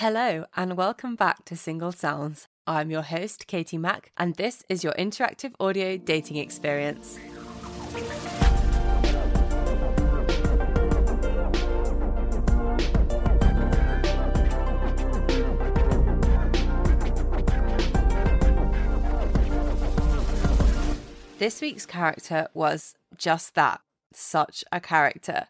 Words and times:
Hello, 0.00 0.44
and 0.54 0.76
welcome 0.76 1.16
back 1.16 1.46
to 1.46 1.56
Single 1.56 1.90
Sounds. 1.90 2.48
I'm 2.66 2.90
your 2.90 3.00
host, 3.00 3.46
Katie 3.46 3.78
Mack, 3.78 4.12
and 4.18 4.34
this 4.34 4.62
is 4.68 4.84
your 4.84 4.92
interactive 4.92 5.54
audio 5.58 5.96
dating 5.96 6.36
experience. 6.36 7.18
This 21.38 21.62
week's 21.62 21.86
character 21.86 22.48
was 22.52 22.96
just 23.16 23.54
that 23.54 23.80
such 24.12 24.62
a 24.70 24.78
character. 24.78 25.46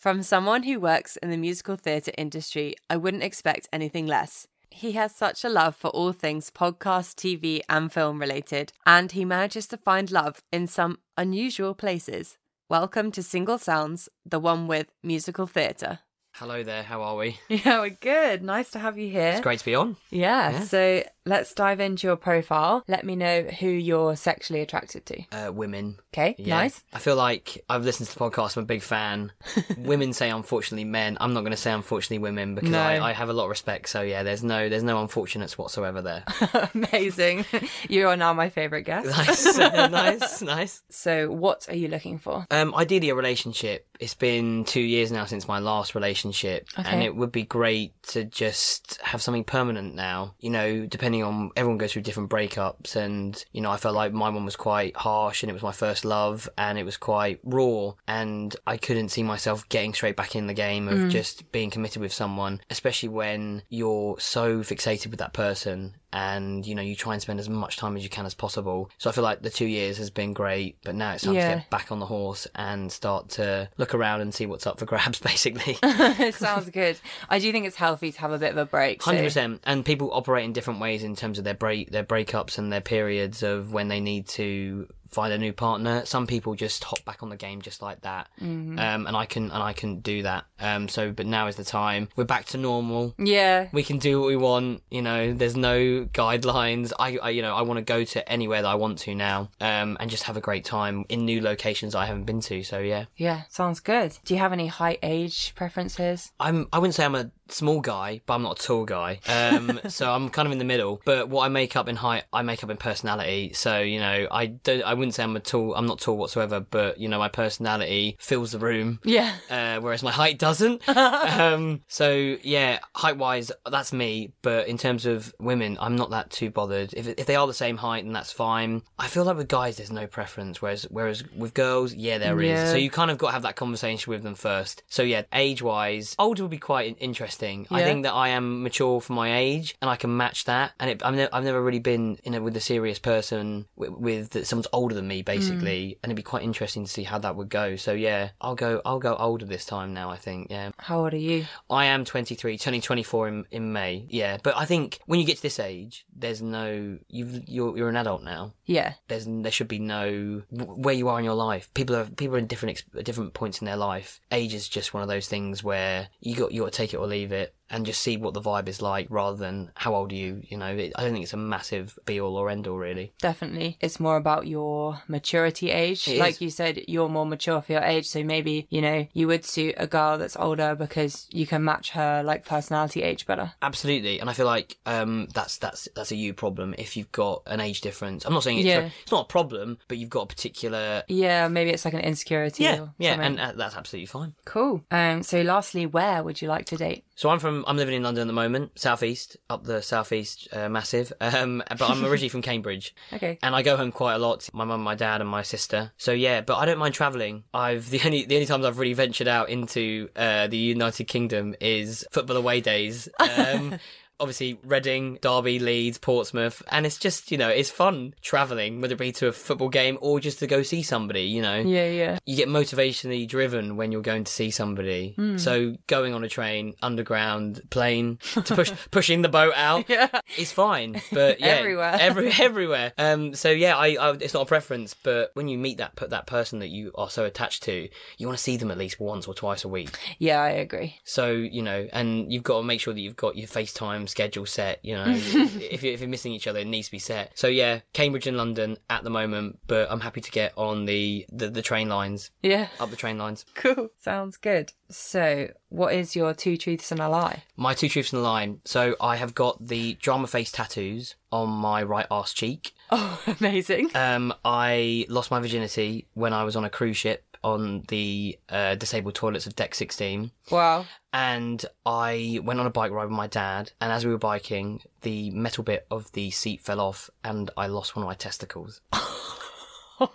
From 0.00 0.22
someone 0.22 0.62
who 0.62 0.80
works 0.80 1.18
in 1.18 1.28
the 1.28 1.36
musical 1.36 1.76
theatre 1.76 2.12
industry, 2.16 2.74
I 2.88 2.96
wouldn't 2.96 3.22
expect 3.22 3.68
anything 3.70 4.06
less. 4.06 4.46
He 4.70 4.92
has 4.92 5.14
such 5.14 5.44
a 5.44 5.50
love 5.50 5.76
for 5.76 5.88
all 5.88 6.12
things 6.14 6.50
podcast, 6.50 7.16
TV, 7.16 7.60
and 7.68 7.92
film 7.92 8.18
related, 8.18 8.72
and 8.86 9.12
he 9.12 9.26
manages 9.26 9.66
to 9.66 9.76
find 9.76 10.10
love 10.10 10.42
in 10.50 10.66
some 10.68 11.00
unusual 11.18 11.74
places. 11.74 12.38
Welcome 12.70 13.10
to 13.12 13.22
Single 13.22 13.58
Sounds, 13.58 14.08
the 14.24 14.38
one 14.38 14.66
with 14.68 14.86
musical 15.02 15.46
theatre. 15.46 15.98
Hello 16.34 16.62
there, 16.62 16.84
how 16.84 17.02
are 17.02 17.16
we? 17.16 17.38
Yeah, 17.50 17.80
we're 17.80 17.90
good. 17.90 18.42
Nice 18.42 18.70
to 18.70 18.78
have 18.78 18.96
you 18.96 19.10
here. 19.10 19.32
It's 19.32 19.40
great 19.42 19.58
to 19.58 19.64
be 19.66 19.74
on. 19.74 19.96
Yeah, 20.10 20.52
Yeah. 20.52 20.60
so 20.60 21.02
let's 21.30 21.54
dive 21.54 21.80
into 21.80 22.06
your 22.06 22.16
profile. 22.16 22.82
Let 22.88 23.04
me 23.04 23.16
know 23.16 23.44
who 23.44 23.68
you're 23.68 24.16
sexually 24.16 24.60
attracted 24.60 25.06
to. 25.06 25.22
Uh, 25.32 25.52
women. 25.52 25.96
Okay, 26.12 26.34
Yeah. 26.38 26.56
nice. 26.56 26.82
I 26.92 26.98
feel 26.98 27.14
like 27.16 27.64
I've 27.70 27.84
listened 27.84 28.08
to 28.08 28.14
the 28.18 28.20
podcast, 28.20 28.56
I'm 28.56 28.64
a 28.64 28.66
big 28.66 28.82
fan. 28.82 29.32
women 29.78 30.12
say 30.12 30.28
unfortunately 30.28 30.84
men. 30.84 31.16
I'm 31.20 31.32
not 31.32 31.40
going 31.42 31.52
to 31.52 31.56
say 31.56 31.72
unfortunately 31.72 32.18
women 32.18 32.54
because 32.56 32.70
No. 32.70 32.80
I, 32.80 33.10
I 33.10 33.12
have 33.12 33.28
a 33.28 33.32
lot 33.32 33.44
of 33.44 33.50
respect. 33.50 33.88
So 33.88 34.02
yeah, 34.02 34.22
there's 34.24 34.42
no 34.42 34.68
there's 34.68 34.82
no 34.82 35.00
unfortunates 35.00 35.56
whatsoever 35.56 36.02
there. 36.02 36.24
Amazing. 36.74 37.46
you 37.88 38.08
are 38.08 38.16
now 38.16 38.32
my 38.32 38.48
favourite 38.48 38.84
guest. 38.84 39.06
nice, 39.06 39.56
nice, 39.90 40.42
nice. 40.42 40.82
So, 40.90 41.30
what 41.30 41.66
are 41.68 41.76
you 41.76 41.88
looking 41.88 42.18
for? 42.18 42.46
Um, 42.50 42.74
ideally 42.74 43.10
a 43.10 43.14
relationship. 43.14 43.86
It's 44.00 44.14
been 44.14 44.64
two 44.64 44.80
years 44.80 45.12
now 45.12 45.26
since 45.26 45.46
my 45.46 45.58
last 45.58 45.94
relationship, 45.94 46.66
and 46.76 47.02
it 47.02 47.14
would 47.14 47.30
be 47.32 47.42
great 47.44 47.92
to 48.04 48.24
just 48.24 48.98
have 49.02 49.20
something 49.22 49.44
permanent 49.44 49.94
now. 49.94 50.34
You 50.40 50.50
know, 50.50 50.86
depending 50.86 51.19
on 51.22 51.50
everyone 51.56 51.78
goes 51.78 51.92
through 51.92 52.02
different 52.02 52.30
breakups, 52.30 52.96
and 52.96 53.42
you 53.52 53.60
know, 53.60 53.70
I 53.70 53.76
felt 53.76 53.94
like 53.94 54.12
my 54.12 54.28
one 54.28 54.44
was 54.44 54.56
quite 54.56 54.96
harsh, 54.96 55.42
and 55.42 55.50
it 55.50 55.54
was 55.54 55.62
my 55.62 55.72
first 55.72 56.04
love, 56.04 56.48
and 56.58 56.78
it 56.78 56.84
was 56.84 56.96
quite 56.96 57.40
raw, 57.44 57.92
and 58.06 58.54
I 58.66 58.76
couldn't 58.76 59.10
see 59.10 59.22
myself 59.22 59.68
getting 59.68 59.94
straight 59.94 60.16
back 60.16 60.36
in 60.36 60.46
the 60.46 60.54
game 60.54 60.88
of 60.88 60.98
mm. 60.98 61.10
just 61.10 61.50
being 61.52 61.70
committed 61.70 62.02
with 62.02 62.12
someone, 62.12 62.60
especially 62.70 63.08
when 63.08 63.62
you're 63.68 64.18
so 64.18 64.60
fixated 64.60 65.08
with 65.08 65.18
that 65.18 65.32
person 65.32 65.94
and 66.12 66.66
you 66.66 66.74
know 66.74 66.82
you 66.82 66.96
try 66.96 67.12
and 67.12 67.22
spend 67.22 67.38
as 67.38 67.48
much 67.48 67.76
time 67.76 67.96
as 67.96 68.02
you 68.02 68.08
can 68.08 68.26
as 68.26 68.34
possible 68.34 68.90
so 68.98 69.08
i 69.08 69.12
feel 69.12 69.22
like 69.24 69.42
the 69.42 69.50
two 69.50 69.66
years 69.66 69.96
has 69.98 70.10
been 70.10 70.32
great 70.32 70.76
but 70.84 70.94
now 70.94 71.12
it's 71.12 71.22
time 71.24 71.34
Yeah. 71.34 71.50
to 71.50 71.56
get 71.60 71.70
back 71.70 71.92
on 71.92 71.98
the 72.00 72.06
horse 72.06 72.46
and 72.54 72.90
start 72.90 73.28
to 73.30 73.68
look 73.78 73.94
around 73.94 74.20
and 74.20 74.34
see 74.34 74.46
what's 74.46 74.66
up 74.66 74.78
for 74.78 74.86
grabs 74.86 75.20
basically 75.30 75.78
it 75.82 76.34
sounds 76.34 76.68
good. 76.70 76.98
I 77.28 77.38
do 77.38 77.52
think 77.52 77.66
it's 77.66 77.76
healthy 77.76 78.10
to 78.12 78.20
have 78.20 78.32
a 78.32 78.38
bit 78.38 78.50
of 78.50 78.56
a 78.56 78.64
break. 78.66 79.02
so- 79.02 79.10
Hundred 79.10 79.24
percent, 79.24 79.60
and 79.64 79.84
people 79.84 80.10
operate 80.12 80.44
in 80.44 80.52
different 80.52 80.80
ways 80.80 81.04
in 81.04 81.14
terms 81.16 81.38
of 81.38 81.44
their 81.44 81.54
break, 81.54 81.90
their 81.90 82.04
breakups, 82.04 82.58
and 82.58 82.72
their 82.72 82.80
periods 82.80 83.42
of 83.42 83.72
when 83.72 83.88
they 83.88 84.00
need 84.00 84.26
to 84.28 84.88
find 85.10 85.32
a 85.32 85.38
new 85.38 85.52
partner. 85.52 86.04
Some 86.06 86.26
people 86.26 86.54
just 86.54 86.84
hop 86.84 87.04
back 87.04 87.22
on 87.22 87.28
the 87.28 87.36
game 87.36 87.62
just 87.62 87.82
like 87.82 88.02
that, 88.02 88.28
Mm-hmm. 88.40 88.78
um, 88.78 89.06
and 89.06 89.16
I 89.16 89.26
can 89.26 89.44
and 89.50 89.62
I 89.62 89.72
can 89.72 90.00
do 90.00 90.22
that. 90.22 90.44
Um, 90.60 90.88
so, 90.88 91.10
but 91.12 91.26
now 91.26 91.46
is 91.46 91.56
the 91.56 91.64
time. 91.64 92.08
We're 92.16 92.24
back 92.24 92.44
to 92.46 92.58
normal. 92.58 93.14
Yeah. 93.18 93.68
We 93.72 93.82
can 93.82 93.98
do 93.98 94.20
what 94.20 94.26
we 94.28 94.36
want. 94.36 94.82
You 94.90 95.02
know, 95.02 95.32
there's 95.32 95.56
no 95.56 96.04
guidelines. 96.12 96.92
I, 96.98 97.18
I 97.18 97.30
you 97.30 97.42
know, 97.42 97.54
I 97.54 97.62
want 97.62 97.78
to 97.78 97.82
go 97.84 98.04
to 98.04 98.28
anywhere 98.30 98.62
that 98.62 98.68
I 98.68 98.74
want 98.74 98.98
to 99.00 99.14
now, 99.14 99.50
um, 99.60 99.96
and 100.00 100.10
just 100.10 100.24
have 100.24 100.36
a 100.36 100.40
great 100.40 100.64
time 100.64 101.04
in 101.08 101.24
new 101.24 101.40
locations 101.40 101.94
I 101.94 102.06
haven't 102.06 102.24
been 102.24 102.40
to. 102.42 102.62
So 102.62 102.78
yeah, 102.78 103.06
Yeah, 103.16 103.42
sounds 103.48 103.80
good. 103.80 104.18
Do 104.24 104.34
you 104.34 104.40
have 104.40 104.52
any 104.52 104.66
height 104.66 104.98
age 105.02 105.54
preferences? 105.54 106.32
I'm 106.38 106.68
I 106.72 106.78
wouldn't 106.78 106.94
say 106.94 107.04
I'm 107.04 107.14
a 107.14 107.30
small 107.52 107.80
guy, 107.80 108.20
but 108.26 108.34
I'm 108.34 108.42
not 108.42 108.60
a 108.60 108.66
tall 108.66 108.84
guy. 108.84 109.20
Um, 109.28 109.80
so 109.88 110.12
I'm 110.12 110.28
kind 110.30 110.46
of 110.46 110.52
in 110.52 110.58
the 110.58 110.64
middle. 110.64 111.00
But 111.04 111.28
what 111.28 111.44
I 111.44 111.48
make 111.48 111.76
up 111.76 111.88
in 111.88 111.96
height, 111.96 112.24
I 112.32 112.42
make 112.42 112.62
up 112.62 112.70
in 112.70 112.76
personality. 112.76 113.52
So 113.54 113.80
you 113.80 114.00
know, 114.00 114.26
I 114.30 114.46
don't. 114.46 114.82
I 114.82 114.94
wouldn't 114.94 115.14
say 115.14 115.22
I'm 115.22 115.36
a 115.36 115.40
tall. 115.40 115.74
I'm 115.74 115.86
not 115.86 116.00
tall 116.00 116.16
whatsoever. 116.16 116.60
But 116.60 116.98
you 116.98 117.08
know, 117.08 117.18
my 117.18 117.28
personality 117.28 118.16
fills 118.20 118.52
the 118.52 118.58
room. 118.58 119.00
Yeah. 119.04 119.34
Uh, 119.48 119.80
whereas 119.80 120.02
my 120.02 120.12
height 120.12 120.38
doesn't. 120.38 120.88
um, 120.88 121.82
so 121.88 122.36
yeah, 122.42 122.80
height 122.94 123.16
wise, 123.16 123.52
that's 123.70 123.92
me. 123.92 124.32
But 124.42 124.68
in 124.68 124.78
terms 124.78 125.06
of 125.06 125.34
women, 125.38 125.78
I'm 125.80 125.96
not 125.96 126.10
that 126.10 126.30
too 126.30 126.50
bothered. 126.50 126.94
If 126.94 127.06
if 127.06 127.26
they 127.26 127.36
are 127.36 127.46
the 127.46 127.54
same 127.54 127.76
height, 127.76 128.04
then 128.04 128.12
that's 128.12 128.32
fine. 128.32 128.82
I 128.98 129.08
feel 129.08 129.24
like 129.24 129.36
with 129.36 129.48
guys, 129.48 129.76
there's 129.76 129.92
no 129.92 130.06
preference. 130.06 130.62
Whereas 130.62 130.84
whereas 130.90 131.24
with 131.36 131.54
girls, 131.54 131.94
yeah, 131.94 132.18
there 132.18 132.40
is. 132.40 132.48
Yeah. 132.48 132.70
So 132.70 132.76
you 132.76 132.90
kind 132.90 133.10
of 133.10 133.18
got 133.18 133.28
to 133.28 133.32
have 133.32 133.42
that 133.42 133.56
conversation 133.56 134.10
with 134.10 134.22
them 134.22 134.34
first. 134.34 134.82
So 134.88 135.02
yeah, 135.02 135.22
age 135.32 135.62
wise, 135.62 136.14
older 136.18 136.42
would 136.42 136.50
be 136.50 136.58
quite 136.58 136.88
in- 136.88 136.94
interesting. 136.96 137.39
I 137.70 137.80
Yeah. 137.80 137.84
think 137.84 138.02
that 138.04 138.12
I 138.14 138.28
am 138.30 138.62
mature 138.62 139.00
for 139.00 139.12
my 139.12 139.36
age, 139.38 139.74
and 139.80 139.90
I 139.90 139.96
can 139.96 140.16
match 140.16 140.44
that. 140.44 140.72
And 140.80 140.90
it, 140.90 141.02
I've, 141.04 141.14
ne- 141.14 141.28
I've 141.32 141.44
never 141.44 141.62
really 141.62 141.78
been 141.78 142.18
in 142.24 142.34
a, 142.34 142.40
with 142.42 142.56
a 142.56 142.60
serious 142.60 142.98
person 142.98 143.66
with, 143.76 143.90
with 143.90 144.30
that 144.30 144.46
someone's 144.46 144.68
older 144.72 144.94
than 144.94 145.08
me, 145.08 145.22
basically, 145.22 145.90
mm. 145.90 145.98
and 146.02 146.10
it'd 146.10 146.16
be 146.16 146.22
quite 146.22 146.42
interesting 146.42 146.84
to 146.84 146.90
see 146.90 147.02
how 147.04 147.18
that 147.18 147.36
would 147.36 147.48
go. 147.48 147.76
So 147.76 147.92
yeah, 147.92 148.30
I'll 148.40 148.54
go. 148.54 148.80
I'll 148.84 148.98
go 148.98 149.14
older 149.16 149.46
this 149.46 149.64
time 149.64 149.94
now. 149.94 150.10
I 150.10 150.16
think. 150.16 150.48
Yeah, 150.50 150.70
How 150.78 151.00
old 151.04 151.14
are 151.14 151.16
you? 151.16 151.46
I 151.68 151.86
am 151.86 152.04
23, 152.04 152.58
turning 152.58 152.80
24 152.80 153.28
in, 153.28 153.44
in 153.50 153.72
May. 153.72 154.06
Yeah, 154.08 154.38
but 154.42 154.56
I 154.56 154.64
think 154.64 154.98
when 155.06 155.20
you 155.20 155.26
get 155.26 155.36
to 155.36 155.42
this 155.42 155.58
age, 155.60 156.04
there's 156.14 156.42
no 156.42 156.98
you've 157.08 157.48
you're 157.48 157.76
you're 157.76 157.88
an 157.88 157.96
adult 157.96 158.22
now 158.22 158.52
Yeah. 158.66 158.94
there's 159.08 159.26
there 159.26 159.50
should 159.52 159.68
be 159.68 159.78
no 159.78 160.42
where 160.50 160.94
you 160.94 161.08
are 161.08 161.18
in 161.18 161.24
your 161.24 161.34
life. 161.34 161.72
People 161.74 161.96
are 161.96 162.04
people 162.04 162.36
are 162.36 162.38
in 162.38 162.46
different 162.46 162.82
different 163.04 163.34
points 163.34 163.60
in 163.60 163.64
their 163.66 163.76
life. 163.76 164.20
Age 164.30 164.54
is 164.54 164.68
just 164.68 164.92
one 164.94 165.02
of 165.02 165.08
those 165.08 165.28
things 165.28 165.62
where 165.64 166.08
you 166.20 166.34
got 166.36 166.52
you 166.52 166.62
got 166.62 166.72
to 166.72 166.76
take 166.76 166.92
it 166.94 166.98
or 166.98 167.06
leave 167.06 167.29
it 167.32 167.54
and 167.70 167.86
just 167.86 168.00
see 168.00 168.16
what 168.16 168.34
the 168.34 168.40
vibe 168.40 168.68
is 168.68 168.82
like 168.82 169.06
rather 169.10 169.36
than 169.36 169.70
how 169.74 169.94
old 169.94 170.12
are 170.12 170.16
you. 170.16 170.42
You 170.48 170.56
know, 170.58 170.66
it, 170.74 170.92
I 170.96 171.02
don't 171.02 171.12
think 171.12 171.22
it's 171.24 171.32
a 171.32 171.36
massive 171.38 171.98
be 172.04 172.20
all 172.20 172.36
or 172.36 172.50
end 172.50 172.66
all 172.66 172.76
really. 172.76 173.12
Definitely. 173.20 173.78
It's 173.80 174.00
more 174.00 174.16
about 174.16 174.46
your 174.46 175.00
maturity 175.08 175.70
age. 175.70 176.08
It 176.08 176.18
like 176.18 176.34
is. 176.34 176.40
you 176.42 176.50
said, 176.50 176.80
you're 176.88 177.08
more 177.08 177.26
mature 177.26 177.60
for 177.60 177.72
your 177.72 177.82
age. 177.82 178.08
So 178.08 178.22
maybe, 178.24 178.66
you 178.70 178.80
know, 178.80 179.06
you 179.12 179.26
would 179.28 179.44
suit 179.44 179.74
a 179.76 179.86
girl 179.86 180.18
that's 180.18 180.36
older 180.36 180.74
because 180.74 181.26
you 181.30 181.46
can 181.46 181.64
match 181.64 181.90
her 181.90 182.22
like 182.24 182.44
personality 182.44 183.02
age 183.02 183.26
better. 183.26 183.52
Absolutely, 183.62 184.18
and 184.20 184.28
I 184.28 184.32
feel 184.32 184.46
like 184.46 184.78
um, 184.86 185.28
that's 185.34 185.58
that's 185.58 185.88
that's 185.94 186.10
a 186.12 186.16
you 186.16 186.34
problem 186.34 186.74
if 186.78 186.96
you've 186.96 187.12
got 187.12 187.42
an 187.46 187.60
age 187.60 187.80
difference. 187.80 188.24
I'm 188.24 188.32
not 188.32 188.42
saying 188.42 188.58
it's, 188.58 188.66
Yeah. 188.66 188.90
it's 189.02 189.12
not 189.12 189.26
a 189.26 189.28
problem, 189.28 189.78
but 189.88 189.98
you've 189.98 190.10
got 190.10 190.22
a 190.22 190.26
particular 190.26 191.02
Yeah, 191.08 191.48
maybe 191.48 191.70
it's 191.70 191.84
like 191.84 191.94
an 191.94 192.00
insecurity. 192.00 192.64
yeah 192.64 192.88
yeah, 192.98 193.12
something. 193.12 193.38
and 193.38 193.40
uh, 193.40 193.52
that's 193.56 193.76
absolutely 193.76 194.06
fine. 194.06 194.34
cool. 194.44 194.82
Um. 194.90 195.22
So, 195.22 195.42
lastly, 195.42 195.86
where 195.86 196.22
would 196.22 196.40
you 196.42 196.48
like 196.48 196.66
to 196.66 196.76
date? 196.76 197.04
So 197.14 197.28
I'm 197.28 197.38
from 197.38 197.59
I'm 197.66 197.76
living 197.76 197.94
in 197.94 198.02
London 198.02 198.22
at 198.22 198.26
the 198.26 198.32
moment, 198.32 198.78
southeast, 198.78 199.36
up 199.48 199.64
the 199.64 199.82
southeast, 199.82 200.48
uh, 200.52 200.68
massive. 200.68 201.12
Um, 201.20 201.62
but 201.68 201.82
I'm 201.82 202.04
originally 202.04 202.28
from 202.28 202.42
Cambridge, 202.42 202.94
Okay. 203.12 203.38
and 203.42 203.54
I 203.54 203.62
go 203.62 203.76
home 203.76 203.92
quite 203.92 204.14
a 204.14 204.18
lot. 204.18 204.48
My 204.52 204.64
mum, 204.64 204.82
my 204.82 204.94
dad, 204.94 205.20
and 205.20 205.30
my 205.30 205.42
sister. 205.42 205.92
So 205.96 206.12
yeah, 206.12 206.40
but 206.40 206.56
I 206.56 206.66
don't 206.66 206.78
mind 206.78 206.94
travelling. 206.94 207.44
I've 207.54 207.88
the 207.94 208.00
only 208.04 208.24
the 208.24 208.34
only 208.34 208.46
times 208.46 208.64
I've 208.64 208.78
really 208.78 208.94
ventured 208.94 209.28
out 209.28 209.48
into 209.48 210.08
uh, 210.16 210.48
the 210.48 210.56
United 210.56 211.04
Kingdom 211.04 211.54
is 211.60 212.04
football 212.10 212.36
away 212.36 212.60
days. 212.60 213.08
Um, 213.20 213.78
obviously 214.20 214.58
Reading, 214.62 215.18
Derby, 215.22 215.58
Leeds, 215.58 215.98
Portsmouth, 215.98 216.62
and 216.70 216.86
it's 216.86 216.98
just 216.98 217.30
you 217.32 217.38
know 217.38 217.48
it's 217.48 217.70
fun 217.70 218.14
travelling, 218.20 218.80
whether 218.80 218.94
it 218.94 218.98
be 218.98 219.12
to 219.12 219.28
a 219.28 219.32
football 219.32 219.68
game 219.68 219.98
or 220.00 220.20
just 220.20 220.38
to 220.40 220.46
go 220.46 220.62
see 220.62 220.82
somebody. 220.82 221.22
You 221.22 221.42
know, 221.42 221.56
Yeah, 221.60 221.88
yeah. 221.88 222.18
you 222.26 222.36
get 222.36 222.48
motivationally 222.48 223.26
driven 223.26 223.76
when 223.76 223.92
you're 223.92 224.02
going 224.02 224.24
to 224.24 224.32
see 224.32 224.50
somebody. 224.50 225.14
Hmm. 225.16 225.38
So 225.38 225.76
going 225.86 226.14
on 226.14 226.22
a 226.24 226.28
train, 226.28 226.74
underground, 226.82 227.62
plane, 227.70 228.18
to 228.44 228.54
push 228.54 228.70
pushing 228.90 229.22
the 229.22 229.28
boat 229.28 229.54
out, 229.56 229.84
Yeah. 229.88 230.08
it's 230.36 230.52
fine. 230.52 231.00
But 231.12 231.40
yeah, 231.40 231.46
Everywhere. 231.46 231.96
every 232.00 232.30
everywhere. 232.38 232.92
Um, 232.98 233.34
so 233.34 233.50
yeah, 233.50 233.76
I, 233.76 233.96
I 234.00 234.10
it's 234.20 234.34
not 234.34 234.42
a 234.42 234.46
preference, 234.46 234.94
but 235.02 235.30
when 235.34 235.48
you 235.48 235.58
meet 235.58 235.78
that 235.78 235.96
that 236.10 236.26
person 236.26 236.58
that 236.60 236.68
you 236.68 236.92
are 236.94 237.10
so 237.10 237.24
attached 237.24 237.62
to, 237.64 237.88
you 238.18 238.26
want 238.26 238.36
to 238.38 238.42
see 238.42 238.56
them 238.56 238.70
at 238.70 238.78
least 238.78 239.00
once 239.00 239.26
or 239.26 239.34
twice 239.34 239.64
a 239.64 239.68
week. 239.68 239.90
Yeah, 240.18 240.40
I 240.42 240.50
agree. 240.50 240.96
So 241.04 241.30
you 241.30 241.62
know, 241.62 241.88
and 241.92 242.32
you've 242.32 242.42
got 242.42 242.58
to 242.58 242.62
make 242.64 242.80
sure 242.80 242.92
that 242.94 243.00
you've 243.00 243.16
got 243.16 243.36
your 243.36 243.48
FaceTime 243.48 244.08
schedule 244.10 244.46
set. 244.46 244.84
You 244.84 244.96
know, 244.96 245.04
if, 245.08 245.82
you're, 245.82 245.92
if 245.94 246.00
you're 246.00 246.08
missing 246.08 246.32
each 246.32 246.46
other, 246.46 246.58
it 246.58 246.66
needs 246.66 246.88
to 246.88 246.92
be 246.92 246.98
set. 246.98 247.32
So 247.38 247.46
yeah, 247.48 247.80
Cambridge 247.92 248.26
and 248.26 248.36
London 248.36 248.76
at 248.90 249.04
the 249.04 249.10
moment, 249.10 249.58
but 249.66 249.90
I'm 249.90 250.00
happy 250.00 250.20
to 250.20 250.30
get 250.30 250.52
on 250.56 250.84
the 250.84 251.24
the, 251.32 251.48
the 251.48 251.62
train 251.62 251.88
lines, 251.88 252.30
Yeah. 252.42 252.68
up 252.78 252.90
the 252.90 252.96
train 252.96 253.16
lines. 253.18 253.44
Cool. 253.54 253.88
Sounds 254.00 254.36
good. 254.36 254.72
So, 254.90 255.48
what 255.68 255.94
is 255.94 256.16
your 256.16 256.34
two 256.34 256.56
truths 256.56 256.90
and 256.90 257.00
a 257.00 257.08
lie? 257.08 257.44
My 257.56 257.74
two 257.74 257.88
truths 257.88 258.12
and 258.12 258.20
a 258.20 258.22
lie. 258.24 258.54
So 258.64 258.96
I 259.00 259.16
have 259.16 259.34
got 259.34 259.64
the 259.64 259.94
drama 259.94 260.26
face 260.26 260.50
tattoos 260.50 261.14
on 261.30 261.48
my 261.48 261.82
right 261.82 262.06
arse 262.10 262.32
cheek. 262.32 262.72
Oh, 262.90 263.20
amazing. 263.40 263.90
Um, 263.94 264.34
I 264.44 265.06
lost 265.08 265.30
my 265.30 265.38
virginity 265.38 266.08
when 266.14 266.32
I 266.32 266.42
was 266.42 266.56
on 266.56 266.64
a 266.64 266.70
cruise 266.70 266.96
ship 266.96 267.29
on 267.42 267.82
the 267.88 268.38
uh, 268.48 268.74
disabled 268.74 269.14
toilets 269.14 269.46
of 269.46 269.56
Deck 269.56 269.74
16. 269.74 270.30
Wow. 270.50 270.86
And 271.12 271.64
I 271.86 272.40
went 272.44 272.60
on 272.60 272.66
a 272.66 272.70
bike 272.70 272.92
ride 272.92 273.04
with 273.04 273.12
my 273.12 273.26
dad, 273.26 273.72
and 273.80 273.90
as 273.92 274.04
we 274.04 274.12
were 274.12 274.18
biking, 274.18 274.82
the 275.00 275.30
metal 275.30 275.64
bit 275.64 275.86
of 275.90 276.12
the 276.12 276.30
seat 276.30 276.60
fell 276.60 276.80
off, 276.80 277.10
and 277.24 277.50
I 277.56 277.66
lost 277.66 277.96
one 277.96 278.02
of 278.04 278.08
my 278.08 278.14
testicles. 278.14 278.80
oh 278.92 280.08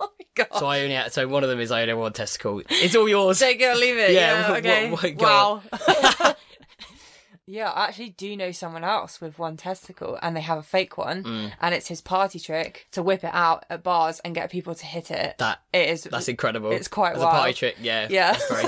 my 0.00 0.06
god. 0.34 0.48
So 0.58 0.66
I 0.66 0.80
only 0.80 0.94
had, 0.94 1.12
so 1.12 1.26
one 1.28 1.42
of 1.42 1.50
them 1.50 1.60
is 1.60 1.70
I 1.70 1.82
only 1.82 1.90
have 1.90 1.98
one 1.98 2.12
testicle. 2.12 2.62
It's 2.68 2.94
all 2.96 3.08
yours. 3.08 3.38
Take 3.38 3.60
it 3.60 3.66
or 3.66 3.74
leave 3.76 3.96
it. 3.98 4.10
Yeah, 4.14 4.48
Yeah. 4.50 4.56
okay. 4.56 4.90
wh- 4.90 4.98
wh- 5.00 5.16
go 5.18 5.24
wow. 5.26 5.62
yeah, 7.50 7.70
I 7.70 7.86
actually 7.86 8.10
do 8.10 8.36
know 8.36 8.52
someone 8.52 8.84
else 8.84 9.20
with 9.20 9.38
one 9.38 9.56
testicle, 9.56 10.18
and 10.22 10.36
they 10.36 10.40
have 10.40 10.58
a 10.58 10.62
fake 10.62 10.96
one, 10.96 11.24
Mm. 11.24 11.52
and 11.60 11.74
it's 11.74 11.88
his 11.88 12.00
party 12.00 12.38
trick 12.38 12.86
to 12.92 13.02
whip 13.02 13.24
it 13.24 13.34
out 13.34 13.64
at 13.70 13.82
bars 13.82 14.20
and 14.24 14.34
get 14.34 14.50
people 14.50 14.74
to 14.74 14.86
hit 14.86 15.10
it. 15.10 15.36
That 15.38 15.60
It 15.72 15.88
is. 15.88 16.04
that's 16.04 16.28
incredible. 16.28 16.70
It's 16.72 16.88
quite 16.88 17.16
As 17.16 17.22
a 17.22 17.26
party 17.26 17.52
trick, 17.54 17.76
yeah. 17.80 18.06
Yeah. 18.10 18.32
That's 18.32 18.50
very 18.50 18.66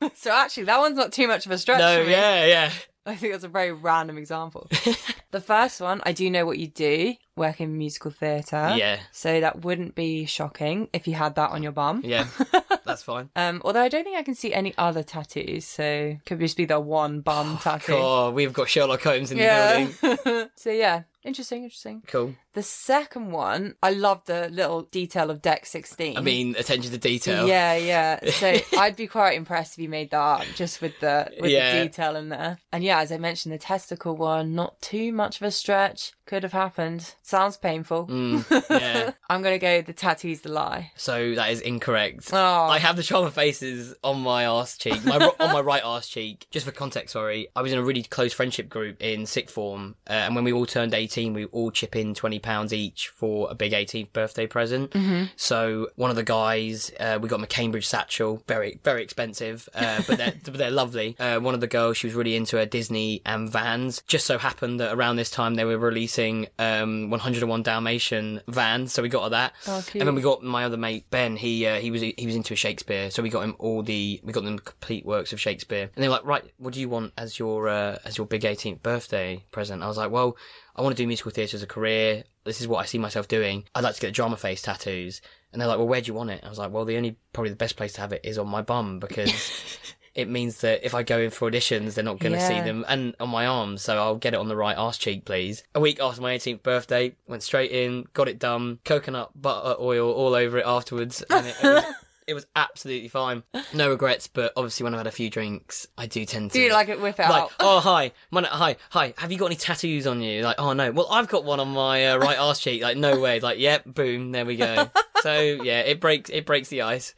good. 0.00 0.16
so 0.16 0.30
actually, 0.32 0.64
that 0.64 0.78
one's 0.80 0.96
not 0.96 1.12
too 1.12 1.28
much 1.28 1.46
of 1.46 1.52
a 1.52 1.58
stretch. 1.58 1.78
no, 1.78 1.98
for 2.00 2.04
me. 2.06 2.12
yeah, 2.12 2.44
yeah. 2.46 2.70
I 3.06 3.16
think 3.16 3.32
that's 3.32 3.44
a 3.44 3.48
very 3.48 3.72
random 3.72 4.18
example. 4.18 4.68
the 5.30 5.40
first 5.40 5.80
one, 5.80 6.02
I 6.04 6.12
do 6.12 6.28
know 6.30 6.44
what 6.44 6.58
you 6.58 6.66
do, 6.68 7.14
work 7.34 7.60
in 7.60 7.76
musical 7.78 8.10
theatre. 8.10 8.74
Yeah. 8.76 9.00
So 9.10 9.40
that 9.40 9.62
wouldn't 9.64 9.94
be 9.94 10.26
shocking 10.26 10.88
if 10.92 11.08
you 11.08 11.14
had 11.14 11.34
that 11.36 11.50
on 11.50 11.62
your 11.62 11.72
bum. 11.72 12.02
Yeah. 12.04 12.26
That's 12.90 13.04
fine. 13.04 13.30
Um, 13.36 13.62
although 13.64 13.82
I 13.82 13.88
don't 13.88 14.02
think 14.02 14.16
I 14.16 14.22
can 14.24 14.34
see 14.34 14.52
any 14.52 14.74
other 14.76 15.04
tattoos, 15.04 15.64
so 15.64 16.16
could 16.26 16.40
just 16.40 16.56
be 16.56 16.64
the 16.64 16.80
one 16.80 17.20
bum 17.20 17.58
tattoo. 17.58 17.94
Oh, 17.94 18.30
we've 18.32 18.52
got 18.52 18.68
Sherlock 18.68 19.02
Holmes 19.02 19.30
in 19.30 19.38
the 19.38 19.44
yeah. 19.44 19.88
building. 20.02 20.48
so 20.56 20.70
yeah, 20.70 21.04
interesting, 21.24 21.64
interesting. 21.64 22.02
Cool. 22.06 22.34
The 22.52 22.62
second 22.64 23.30
one, 23.30 23.76
I 23.82 23.90
love 23.90 24.24
the 24.24 24.48
little 24.48 24.82
detail 24.82 25.30
of 25.30 25.40
deck 25.40 25.66
sixteen. 25.66 26.16
I 26.18 26.20
mean, 26.20 26.56
attention 26.58 26.90
to 26.92 26.98
detail. 26.98 27.46
Yeah, 27.46 27.74
yeah. 27.76 28.18
So 28.30 28.56
I'd 28.78 28.96
be 28.96 29.06
quite 29.06 29.36
impressed 29.36 29.74
if 29.78 29.82
you 29.82 29.88
made 29.88 30.10
that 30.10 30.18
up 30.20 30.44
just 30.56 30.80
with 30.80 30.98
the 31.00 31.30
with 31.40 31.50
Yeah. 31.50 31.78
the 31.78 31.84
detail 31.84 32.16
in 32.16 32.28
there. 32.30 32.58
And 32.72 32.82
yeah, 32.82 33.00
as 33.00 33.12
I 33.12 33.18
mentioned, 33.18 33.52
the 33.54 33.58
testicle 33.58 34.16
one, 34.16 34.54
not 34.54 34.80
too 34.80 35.12
much 35.12 35.40
of 35.40 35.46
a 35.46 35.50
stretch. 35.50 36.12
Could 36.26 36.42
have 36.44 36.52
happened. 36.52 37.14
Sounds 37.22 37.56
painful. 37.56 38.06
Mm, 38.06 38.64
yeah. 38.70 39.10
I'm 39.28 39.42
gonna 39.42 39.58
go 39.58 39.82
the 39.82 39.92
tattoo's 39.92 40.40
the 40.42 40.50
lie. 40.52 40.92
So 40.96 41.34
that 41.34 41.50
is 41.50 41.60
incorrect. 41.60 42.30
Oh, 42.32 42.36
I 42.38 42.78
have 42.78 42.96
the 42.96 43.02
charm 43.02 43.26
of 43.26 43.34
faces 43.34 43.94
on 44.04 44.20
my 44.20 44.46
arse 44.46 44.76
cheek, 44.78 45.04
my 45.04 45.16
on 45.40 45.52
my 45.52 45.60
right 45.60 45.82
arse 45.84 46.08
cheek. 46.08 46.46
Just 46.50 46.66
for 46.66 46.72
context, 46.72 47.12
sorry, 47.12 47.48
I 47.56 47.62
was 47.62 47.72
in 47.72 47.78
a 47.78 47.82
really 47.82 48.02
close 48.04 48.32
friendship 48.32 48.68
group 48.68 49.00
in 49.02 49.26
sixth 49.26 49.54
form, 49.54 49.96
uh, 50.08 50.12
and 50.12 50.34
when 50.36 50.44
we 50.44 50.52
all 50.52 50.66
turned 50.66 50.94
eighteen, 51.10 51.32
we 51.32 51.46
all 51.46 51.70
chip 51.70 51.96
in 51.96 52.14
twenty 52.14 52.38
pounds 52.38 52.72
each 52.72 53.08
for 53.08 53.50
a 53.50 53.54
big 53.54 53.72
18th 53.72 54.12
birthday 54.12 54.46
present. 54.46 54.90
Mm-hmm. 54.92 55.24
So 55.36 55.88
one 55.96 56.10
of 56.10 56.16
the 56.16 56.22
guys, 56.22 56.92
uh, 57.00 57.18
we 57.20 57.28
got 57.28 57.36
him 57.36 57.44
a 57.44 57.48
Cambridge 57.48 57.86
satchel, 57.86 58.42
very 58.46 58.78
very 58.84 59.02
expensive, 59.02 59.68
uh, 59.74 60.02
but 60.06 60.18
they're 60.18 60.34
but 60.44 60.58
they're 60.58 60.70
lovely. 60.70 61.16
Uh, 61.18 61.40
one 61.40 61.54
of 61.54 61.60
the 61.60 61.66
girls, 61.66 61.96
she 61.96 62.06
was 62.06 62.14
really 62.14 62.36
into 62.36 62.56
her 62.56 62.66
Disney 62.66 63.22
and 63.26 63.50
Vans. 63.50 64.02
Just 64.06 64.26
so 64.26 64.38
happened 64.38 64.80
that 64.80 64.94
around 64.94 65.16
this 65.16 65.30
time 65.30 65.54
they 65.54 65.64
were 65.64 65.78
releasing 65.78 66.46
um, 66.58 67.10
101 67.10 67.62
Dalmatian 67.62 68.40
Vans, 68.48 68.92
so 68.92 69.02
we 69.02 69.08
got 69.08 69.24
her 69.24 69.30
that. 69.30 69.52
Oh. 69.66 69.84
And 69.94 70.06
then 70.06 70.14
we 70.14 70.22
got 70.22 70.42
my 70.42 70.64
other 70.64 70.76
mate 70.76 71.06
Ben. 71.10 71.36
He 71.36 71.66
uh, 71.66 71.80
he 71.80 71.90
was 71.90 72.02
he 72.02 72.26
was 72.26 72.36
into 72.36 72.54
Shakespeare, 72.54 73.10
so 73.10 73.22
we 73.22 73.30
got 73.30 73.42
him 73.42 73.56
all 73.58 73.82
the 73.82 74.20
we 74.22 74.32
got 74.32 74.44
them 74.44 74.58
complete 74.58 75.04
works 75.04 75.32
of 75.32 75.40
Shakespeare. 75.40 75.90
And 75.94 76.02
they're 76.02 76.10
like, 76.10 76.24
right, 76.24 76.44
what 76.58 76.74
do 76.74 76.80
you 76.80 76.88
want 76.88 77.12
as 77.16 77.38
your 77.38 77.68
uh, 77.68 77.98
as 78.04 78.18
your 78.18 78.26
big 78.26 78.42
18th 78.42 78.82
birthday 78.82 79.44
present? 79.50 79.82
I 79.82 79.88
was 79.88 79.96
like, 79.96 80.10
well, 80.10 80.36
I 80.76 80.82
want 80.82 80.96
to 80.96 80.99
do 80.99 80.99
musical 81.06 81.30
theatre 81.30 81.56
as 81.56 81.62
a 81.62 81.66
career. 81.66 82.24
This 82.44 82.60
is 82.60 82.68
what 82.68 82.78
I 82.78 82.84
see 82.86 82.98
myself 82.98 83.28
doing. 83.28 83.64
I'd 83.74 83.84
like 83.84 83.94
to 83.94 84.00
get 84.00 84.14
drama 84.14 84.36
face 84.36 84.62
tattoos. 84.62 85.20
And 85.52 85.60
they're 85.60 85.68
like, 85.68 85.78
well, 85.78 85.88
where 85.88 86.00
do 86.00 86.06
you 86.06 86.14
want 86.14 86.30
it? 86.30 86.42
I 86.44 86.48
was 86.48 86.58
like, 86.58 86.72
well, 86.72 86.84
the 86.84 86.96
only 86.96 87.16
probably 87.32 87.50
the 87.50 87.56
best 87.56 87.76
place 87.76 87.92
to 87.94 88.00
have 88.00 88.12
it 88.12 88.20
is 88.24 88.38
on 88.38 88.48
my 88.48 88.62
bum 88.62 88.98
because. 88.98 89.32
It 90.12 90.28
means 90.28 90.60
that 90.62 90.84
if 90.84 90.94
I 90.94 91.04
go 91.04 91.20
in 91.20 91.30
for 91.30 91.48
auditions, 91.48 91.94
they're 91.94 92.02
not 92.02 92.18
going 92.18 92.32
to 92.32 92.40
see 92.40 92.60
them, 92.60 92.84
and 92.88 93.14
on 93.20 93.28
my 93.28 93.46
arms, 93.46 93.82
so 93.82 93.96
I'll 93.96 94.16
get 94.16 94.34
it 94.34 94.40
on 94.40 94.48
the 94.48 94.56
right 94.56 94.76
arse 94.76 94.98
cheek, 94.98 95.24
please. 95.24 95.62
A 95.74 95.80
week 95.80 96.00
after 96.00 96.20
my 96.20 96.36
18th 96.36 96.64
birthday, 96.64 97.14
went 97.28 97.44
straight 97.44 97.70
in, 97.70 98.06
got 98.12 98.28
it 98.28 98.40
done, 98.40 98.80
coconut 98.84 99.30
butter 99.40 99.76
oil 99.80 100.10
all 100.10 100.34
over 100.34 100.58
it 100.58 100.66
afterwards, 100.66 101.22
and 101.30 101.46
it, 101.46 101.54
it, 101.62 101.64
was, 101.64 101.84
it 102.26 102.34
was 102.34 102.46
absolutely 102.56 103.08
fine. 103.08 103.42
No 103.74 103.90
regrets, 103.90 104.26
but 104.28 104.52
obviously 104.56 104.84
when 104.84 104.94
I've 104.94 105.00
had 105.00 105.06
a 105.06 105.10
few 105.12 105.30
drinks, 105.30 105.86
I 105.98 106.06
do 106.06 106.24
tend 106.24 106.50
to. 106.50 106.58
do 106.58 106.62
you 106.64 106.72
like 106.72 106.88
it? 106.88 107.00
Whip 107.00 107.18
it 107.18 107.22
Like, 107.22 107.42
out. 107.42 107.52
oh 107.60 107.80
hi, 107.80 108.12
my, 108.30 108.42
hi, 108.42 108.76
hi. 108.90 109.14
Have 109.18 109.32
you 109.32 109.38
got 109.38 109.46
any 109.46 109.56
tattoos 109.56 110.06
on 110.06 110.20
you? 110.20 110.42
Like, 110.42 110.56
oh 110.58 110.72
no. 110.72 110.90
Well, 110.92 111.08
I've 111.10 111.28
got 111.28 111.44
one 111.44 111.60
on 111.60 111.68
my 111.68 112.08
uh, 112.10 112.18
right 112.18 112.38
arse 112.38 112.60
cheek. 112.60 112.82
Like, 112.82 112.96
no 112.96 113.18
way. 113.20 113.40
Like, 113.40 113.58
yep, 113.58 113.84
boom, 113.86 114.32
there 114.32 114.44
we 114.46 114.56
go. 114.56 114.88
So 115.22 115.38
yeah, 115.38 115.80
it 115.80 116.00
breaks 116.00 116.30
it 116.30 116.46
breaks 116.46 116.70
the 116.70 116.80
ice. 116.80 117.14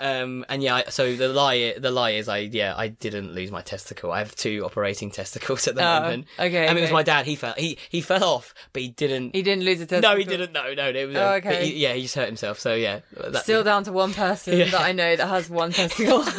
Um, 0.00 0.42
and 0.48 0.62
yeah, 0.62 0.76
I, 0.76 0.84
so 0.88 1.14
the 1.14 1.28
lie 1.28 1.74
the 1.78 1.90
lie 1.90 2.12
is 2.12 2.26
I 2.26 2.38
yeah 2.38 2.72
I 2.74 2.88
didn't 2.88 3.34
lose 3.34 3.50
my 3.50 3.60
testicle. 3.60 4.10
I 4.10 4.20
have 4.20 4.34
two 4.34 4.62
operating 4.64 5.10
testicles 5.10 5.68
at 5.68 5.74
the 5.74 5.82
Oh, 5.86 6.00
moment. 6.00 6.28
okay, 6.38 6.62
i 6.62 6.64
And 6.70 6.78
it 6.78 6.80
was 6.80 6.90
my 6.92 7.02
dad. 7.02 7.26
He 7.26 7.36
fell 7.36 7.52
he 7.58 7.76
he 7.90 8.00
fell 8.00 8.24
off, 8.24 8.54
but 8.72 8.80
he 8.80 8.88
didn't. 8.88 9.34
He 9.34 9.42
didn't 9.42 9.64
lose 9.64 9.82
a 9.82 9.86
testicle. 9.86 10.10
no, 10.12 10.16
he 10.16 10.24
didn't. 10.24 10.52
No, 10.52 10.72
no. 10.72 10.88
It 10.88 11.06
was, 11.08 11.16
Oh, 11.16 11.32
okay. 11.34 11.66
he- 11.66 11.76
yeah, 11.76 11.92
he 11.92 12.00
just 12.02 12.14
hurt 12.14 12.26
himself. 12.26 12.58
So 12.58 12.74
yeah, 12.74 13.00
that, 13.18 13.42
Still 13.42 13.62
down 13.62 13.84
to 13.84 13.92
one 13.92 14.14
person 14.14 14.41
Yeah. 14.46 14.64
that 14.70 14.80
I 14.80 14.92
know 14.92 15.16
that 15.16 15.28
has 15.28 15.48
one 15.50 15.72
testicle. 15.72 16.24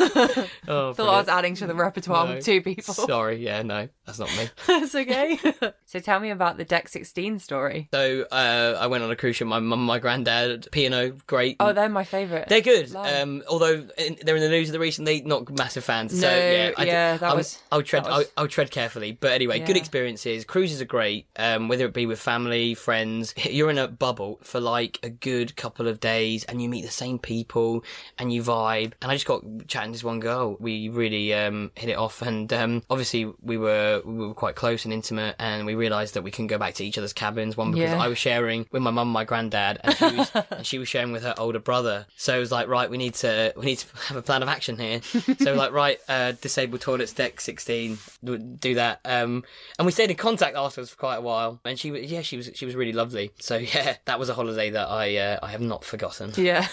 Oh, 0.65 0.93
Thought 0.93 1.09
I 1.13 1.19
was 1.19 1.27
adding 1.27 1.55
to 1.55 1.67
the 1.67 1.75
repertoire 1.75 2.25
No. 2.25 2.35
with 2.35 2.45
two 2.45 2.61
people. 2.61 2.93
Sorry, 2.93 3.43
yeah, 3.43 3.61
no, 3.63 3.89
that's 4.05 4.17
not 4.19 4.29
me. 4.37 4.49
That's 4.67 4.95
okay. 4.95 5.37
so 5.85 5.99
tell 5.99 6.19
me 6.21 6.29
about 6.29 6.57
the 6.57 6.63
Deck 6.63 6.87
16 6.87 7.39
story. 7.39 7.89
So 7.93 8.25
uh, 8.31 8.77
I 8.79 8.87
went 8.87 9.03
on 9.03 9.11
a 9.11 9.15
cruise 9.15 9.35
ship. 9.35 9.47
My 9.47 9.59
mum, 9.59 9.85
my 9.85 9.99
granddad, 9.99 10.69
P&O, 10.71 11.11
great. 11.27 11.57
Oh, 11.59 11.73
they're 11.73 11.89
my 11.89 12.03
favourite. 12.05 12.47
They're 12.47 12.61
good. 12.61 12.95
Um, 12.95 13.43
although 13.49 13.85
in, 13.97 14.17
they're 14.21 14.35
in 14.37 14.41
the 14.41 14.49
news 14.49 14.69
of 14.69 14.73
the 14.73 14.79
recently, 14.79 15.21
not 15.21 15.49
massive 15.57 15.83
fans. 15.83 16.17
So 16.17 16.27
No, 16.29 16.33
yeah, 16.35 16.71
I 16.77 16.85
yeah, 16.85 17.17
that 17.17 17.29
I'll, 17.29 17.35
was- 17.35 17.61
I'll 17.71 17.81
tread. 17.83 18.05
was- 18.05 18.25
I'll, 18.37 18.43
I'll 18.43 18.47
tread 18.47 18.71
carefully. 18.71 19.11
But 19.11 19.33
anyway, 19.33 19.59
good 19.59 19.77
experiences. 19.77 20.45
Cruises 20.45 20.81
are 20.81 20.85
great. 20.85 21.27
Um, 21.35 21.67
whether 21.67 21.85
it 21.85 21.93
be 21.93 22.05
with 22.05 22.19
family, 22.19 22.73
friends, 22.73 23.33
you're 23.37 23.69
in 23.69 23.77
a 23.77 23.87
bubble 23.89 24.39
for 24.43 24.59
like 24.61 24.99
a 25.03 25.09
good 25.09 25.55
couple 25.57 25.87
of 25.89 25.99
days, 25.99 26.45
and 26.45 26.61
you 26.61 26.69
meet 26.69 26.85
the 26.85 26.91
same 26.91 27.19
people, 27.19 27.83
and 28.17 28.31
you 28.33 28.41
vibe. 28.41 28.93
And 29.01 29.11
I 29.11 29.15
just 29.15 29.25
got 29.25 29.43
chatting 29.67 29.91
to 29.91 29.95
this 29.97 30.03
one 30.03 30.19
girl. 30.19 30.57
We 30.59 30.89
really 30.89 31.33
um 31.33 31.71
hit 31.75 31.89
it 31.89 31.97
off, 31.97 32.21
and 32.21 32.51
um, 32.53 32.83
obviously 32.89 33.31
we 33.41 33.57
were 33.57 34.01
we 34.05 34.13
were 34.27 34.33
quite 34.33 34.55
close 34.55 34.85
and 34.85 34.93
intimate, 34.93 35.35
and 35.39 35.65
we 35.65 35.75
realised 35.75 36.13
that 36.15 36.21
we 36.23 36.31
couldn't 36.31 36.47
go 36.47 36.57
back 36.57 36.73
to 36.75 36.85
each 36.85 36.97
other's 36.97 37.13
cabins. 37.13 37.55
One 37.57 37.71
because 37.71 37.91
Yeah. 37.91 38.01
I 38.01 38.07
was 38.07 38.17
sharing 38.17 38.65
with 38.71 38.81
my 38.81 38.91
mum, 38.91 39.07
and 39.07 39.13
my 39.13 39.23
granddad, 39.25 39.79
and 39.83 39.95
she 39.95 40.15
was 40.17 40.31
and 40.51 40.65
she 40.65 40.79
was 40.79 40.87
sharing 40.87 41.11
with 41.11 41.23
her 41.23 41.33
older 41.37 41.59
brother. 41.59 42.05
So 42.15 42.35
it 42.35 42.39
was 42.39 42.51
like, 42.51 42.67
right, 42.67 42.89
we 42.89 42.97
need 42.97 43.13
to 43.15 43.53
we 43.57 43.65
need 43.65 43.77
to 43.79 43.87
have 44.07 44.17
a 44.17 44.21
plan 44.21 44.41
of 44.43 44.49
action 44.49 44.77
here. 44.77 45.01
so 45.39 45.53
like, 45.53 45.71
right, 45.83 45.99
uh, 46.09 46.33
disabled 46.33 46.81
toilets 46.81 47.13
deck 47.13 47.39
sixteen, 47.41 47.97
do- 48.23 48.73
that. 48.75 48.99
Um, 49.05 49.43
and 49.77 49.85
we 49.85 49.91
stayed 49.91 50.09
in 50.09 50.15
contact 50.17 50.55
afterwards 50.55 50.89
for 50.89 50.97
quite 50.97 51.17
a 51.17 51.21
while. 51.21 51.59
And 51.65 51.77
she 51.77 51.91
was 51.91 52.01
yeah, 52.11 52.21
she 52.21 52.37
was 52.37 52.49
she 52.55 52.65
was 52.65 52.75
really 52.75 52.93
lovely. 52.93 53.31
So 53.39 53.57
yeah, 53.75 53.97
that 54.05 54.17
was 54.19 54.29
a 54.29 54.33
holiday 54.33 54.69
that 54.71 54.87
I 54.87 55.17
uh, 55.17 55.39
I 55.43 55.49
have 55.51 55.61
not 55.61 55.83
forgotten. 55.83 56.31
Yeah. 56.35 56.67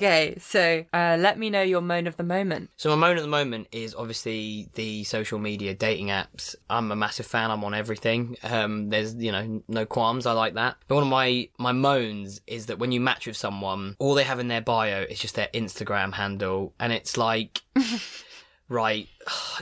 Okay, 0.00 0.36
so 0.38 0.84
uh, 0.92 1.16
let 1.20 1.38
me 1.38 1.50
know 1.50 1.62
your 1.62 1.82
moan 1.82 2.06
of 2.06 2.16
the 2.16 2.22
moment. 2.22 2.70
So 2.76 2.88
my 2.90 3.08
moan 3.08 3.16
at 3.16 3.22
the 3.22 3.28
moment 3.28 3.68
is 3.70 3.94
obviously 3.94 4.68
the 4.74 5.04
social 5.04 5.38
media 5.38 5.74
dating 5.74 6.06
apps. 6.08 6.54
I'm 6.70 6.90
a 6.90 6.96
massive 6.96 7.26
fan. 7.26 7.50
I'm 7.50 7.62
on 7.64 7.74
everything. 7.74 8.36
Um, 8.42 8.88
there's 8.88 9.14
you 9.14 9.32
know 9.32 9.62
no 9.68 9.84
qualms. 9.84 10.26
I 10.26 10.32
like 10.32 10.54
that. 10.54 10.76
But 10.88 10.94
one 10.96 11.04
of 11.04 11.10
my 11.10 11.48
my 11.58 11.72
moans 11.72 12.40
is 12.46 12.66
that 12.66 12.78
when 12.78 12.92
you 12.92 13.00
match 13.00 13.26
with 13.26 13.36
someone, 13.36 13.96
all 13.98 14.14
they 14.14 14.24
have 14.24 14.38
in 14.38 14.48
their 14.48 14.62
bio 14.62 15.02
is 15.02 15.18
just 15.18 15.34
their 15.34 15.48
Instagram 15.52 16.14
handle, 16.14 16.72
and 16.80 16.92
it's 16.92 17.16
like. 17.16 17.60
Right, 18.72 19.08